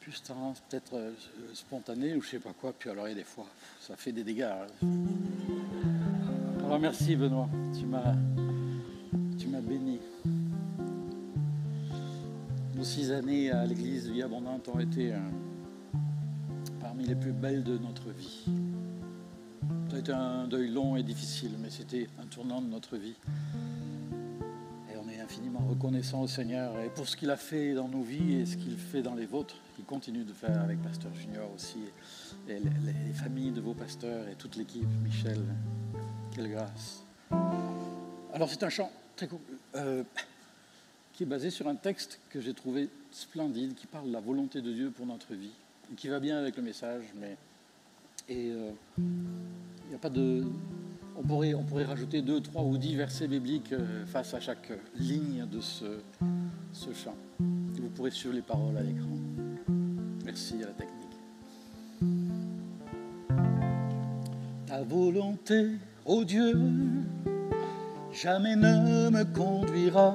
plus 0.00 0.22
tendance 0.22 0.62
peut-être 0.70 0.96
euh, 0.96 1.12
spontané 1.52 2.14
ou 2.14 2.22
je 2.22 2.30
sais 2.30 2.38
pas 2.38 2.54
quoi. 2.58 2.72
Puis 2.72 2.88
alors, 2.88 3.06
il 3.08 3.10
y 3.10 3.12
a 3.12 3.16
des 3.16 3.24
fois, 3.24 3.44
ça 3.78 3.94
fait 3.94 4.12
des 4.12 4.24
dégâts. 4.24 4.48
Alors, 6.64 6.80
merci 6.80 7.14
Benoît. 7.14 7.50
Tu 7.78 7.84
m'as 7.84 8.14
béni. 9.60 9.98
Nos 12.74 12.84
six 12.84 13.10
années 13.10 13.50
à 13.50 13.66
l'église 13.66 14.08
Vie 14.08 14.22
Abondante 14.22 14.68
ont 14.68 14.78
été 14.78 15.12
euh, 15.12 15.18
parmi 16.80 17.04
les 17.04 17.16
plus 17.16 17.32
belles 17.32 17.64
de 17.64 17.76
notre 17.76 18.10
vie. 18.10 18.44
Ça 19.90 19.96
a 19.96 19.98
été 19.98 20.12
un 20.12 20.46
deuil 20.46 20.70
long 20.70 20.96
et 20.96 21.02
difficile, 21.02 21.52
mais 21.60 21.70
c'était 21.70 22.06
un 22.22 22.26
tournant 22.26 22.60
de 22.60 22.68
notre 22.68 22.96
vie. 22.96 23.16
Et 24.92 24.96
on 24.96 25.08
est 25.08 25.20
infiniment 25.20 25.66
reconnaissant 25.68 26.22
au 26.22 26.28
Seigneur 26.28 26.78
et 26.78 26.88
pour 26.90 27.08
ce 27.08 27.16
qu'il 27.16 27.30
a 27.30 27.36
fait 27.36 27.74
dans 27.74 27.88
nos 27.88 28.02
vies 28.02 28.34
et 28.34 28.46
ce 28.46 28.56
qu'il 28.56 28.76
fait 28.76 29.02
dans 29.02 29.14
les 29.14 29.26
vôtres, 29.26 29.56
qu'il 29.74 29.84
continue 29.84 30.24
de 30.24 30.32
faire 30.32 30.60
avec 30.60 30.80
Pasteur 30.82 31.12
Junior 31.14 31.50
aussi, 31.54 31.78
et 32.48 32.58
les 32.60 33.12
familles 33.12 33.52
de 33.52 33.60
vos 33.60 33.74
pasteurs 33.74 34.28
et 34.28 34.34
toute 34.34 34.56
l'équipe, 34.56 34.88
Michel. 35.02 35.40
Quelle 36.34 36.50
grâce. 36.50 37.04
Alors 38.32 38.48
c'est 38.48 38.62
un 38.62 38.68
chant 38.68 38.90
euh, 39.74 40.02
qui 41.12 41.22
est 41.24 41.26
basé 41.26 41.50
sur 41.50 41.68
un 41.68 41.74
texte 41.74 42.20
que 42.30 42.40
j'ai 42.40 42.54
trouvé 42.54 42.88
splendide, 43.10 43.74
qui 43.74 43.86
parle 43.86 44.08
de 44.08 44.12
la 44.12 44.20
volonté 44.20 44.60
de 44.60 44.72
Dieu 44.72 44.90
pour 44.90 45.06
notre 45.06 45.34
vie, 45.34 45.52
qui 45.96 46.08
va 46.08 46.20
bien 46.20 46.38
avec 46.38 46.56
le 46.56 46.62
message, 46.62 47.04
mais 47.20 47.36
euh, 48.30 48.70
il 49.88 49.94
a 49.94 49.98
pas 49.98 50.10
de, 50.10 50.44
on 51.16 51.22
pourrait, 51.22 51.54
on 51.54 51.64
pourrait 51.64 51.84
rajouter 51.84 52.22
deux, 52.22 52.40
trois 52.40 52.62
ou 52.62 52.78
dix 52.78 52.94
versets 52.94 53.26
bibliques 53.26 53.72
euh, 53.72 54.06
face 54.06 54.34
à 54.34 54.40
chaque 54.40 54.70
ligne 54.96 55.46
de 55.50 55.60
ce, 55.60 56.00
ce 56.72 56.92
chant. 56.92 57.16
Vous 57.38 57.88
pourrez 57.88 58.10
suivre 58.10 58.34
les 58.34 58.42
paroles 58.42 58.76
à 58.76 58.82
l'écran. 58.82 59.16
Merci 60.24 60.54
à 60.62 60.66
la 60.66 60.72
technique. 60.72 60.94
Ta 64.66 64.82
volonté, 64.82 65.70
ô 66.04 66.24
Dieu, 66.24 66.54
jamais 68.12 68.56
ne 68.56 69.10
me 69.10 69.24
conduira 69.24 70.14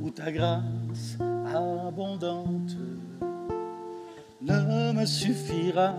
où 0.00 0.10
ta 0.10 0.32
grâce 0.32 1.16
abondante 1.54 2.76
ne 4.42 4.92
me 4.92 5.04
suffira, 5.04 5.92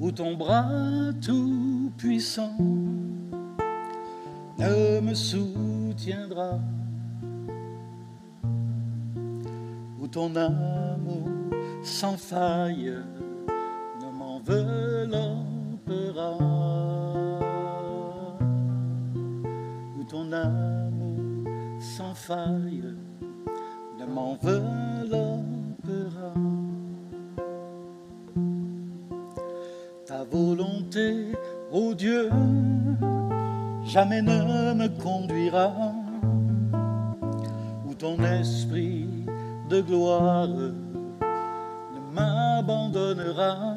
où 0.00 0.10
ton 0.10 0.36
bras 0.36 1.12
tout 1.20 1.92
puissant 1.96 2.56
ne 4.58 5.00
me 5.00 5.14
soutiendra, 5.14 6.58
où 10.00 10.08
ton 10.08 10.34
amour 10.36 11.28
sans 11.82 12.16
faille 12.16 12.94
ne 14.00 14.10
m'enveloppera. 14.10 16.63
Sans 21.80 22.14
faille 22.14 22.94
ne 23.98 24.06
m'enveloppera. 24.06 25.34
Ta 30.06 30.24
volonté, 30.24 31.32
ô 31.72 31.94
Dieu, 31.94 32.30
jamais 33.84 34.22
ne 34.22 34.74
me 34.74 34.88
conduira 35.02 35.72
où 37.86 37.94
ton 37.94 38.22
esprit 38.24 39.08
de 39.68 39.80
gloire 39.80 40.48
ne 40.48 40.72
m'abandonnera, 42.12 43.76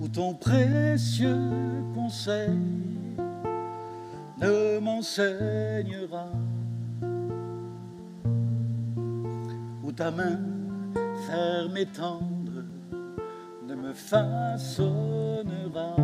où 0.00 0.08
ton 0.08 0.34
précieux 0.34 1.50
conseil 1.94 2.85
ne 4.38 4.78
m'enseignera, 4.78 6.26
où 9.82 9.92
ta 9.92 10.10
main 10.10 10.38
ferme 11.26 11.76
et 11.76 11.86
tendre 11.86 12.64
ne 13.66 13.74
me 13.74 13.92
façonnera, 13.92 15.96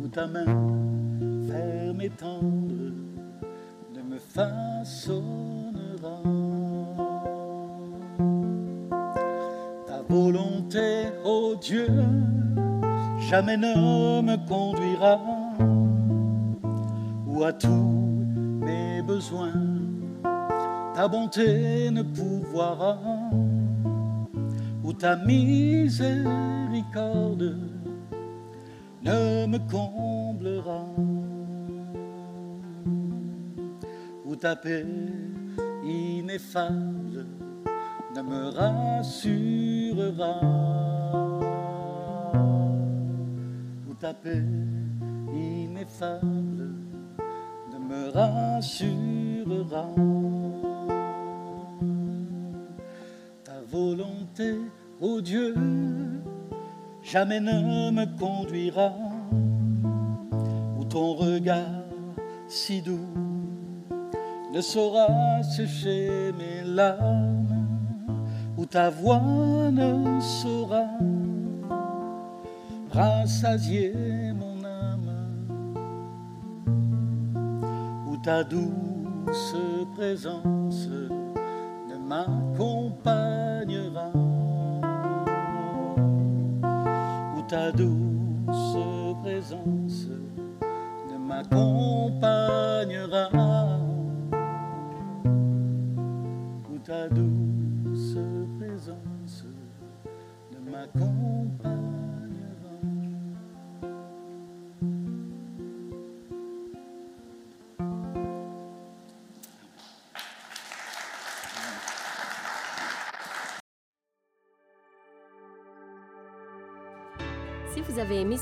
où 0.00 0.08
ta 0.08 0.26
main 0.26 0.46
ferme 1.48 2.00
et 2.00 2.10
tendre 2.10 2.92
ne 3.94 4.02
me 4.02 4.18
façonnera. 4.18 6.22
Ta 9.86 10.02
volonté, 10.08 11.12
ô 11.24 11.54
Dieu, 11.56 11.88
jamais 13.28 13.56
ne 13.56 14.20
me 14.20 14.36
conduira 14.46 15.18
où 17.26 17.42
à 17.42 17.52
tous 17.52 18.24
mes 18.60 19.02
besoins. 19.02 19.52
Ta 20.94 21.08
bonté 21.08 21.90
ne 21.90 22.02
pourvoira 22.02 22.98
où 24.84 24.92
ta 24.92 25.16
miséricorde 25.16 26.04
ne 29.02 29.46
me 29.46 29.58
comblera, 29.70 30.84
où 34.24 34.36
ta 34.36 34.54
paix 34.56 34.86
ineffable 35.84 37.26
ne 38.14 38.22
me 38.22 38.48
rassurera, 38.50 40.40
ta 44.04 44.12
paix 44.12 44.44
ineffable 45.32 46.68
ne 47.72 47.78
me 47.88 48.10
rassurera. 48.10 49.86
Ta 53.44 53.52
volonté, 53.66 54.60
ô 55.00 55.22
Dieu, 55.22 55.54
jamais 57.02 57.40
ne 57.40 57.90
me 57.92 58.04
conduira, 58.18 58.92
où 60.78 60.84
ton 60.84 61.14
regard 61.14 61.86
si 62.46 62.82
doux 62.82 63.08
ne 64.52 64.60
saura 64.60 65.42
sécher 65.42 66.30
mes 66.38 66.62
larmes, 66.62 67.66
où 68.58 68.66
ta 68.66 68.90
voix 68.90 69.70
ne 69.72 70.20
saura 70.20 70.88
rassasier 72.94 73.92
mon 74.32 74.64
âme, 74.64 75.10
où 78.08 78.16
ta 78.18 78.44
douce 78.44 79.56
présence 79.94 80.88
ne 81.88 81.96
m'accompagnera, 82.08 84.10
où 87.36 87.42
ta 87.48 87.72
douce 87.72 88.78
présence 89.22 90.08
ne 91.10 91.16
m'accompagnera. 91.18 93.28
où 96.70 96.78
ta 96.78 97.08
douce 97.08 98.16
présence 98.58 99.44
ne 100.52 100.58
m'accompagnera. 100.70 101.83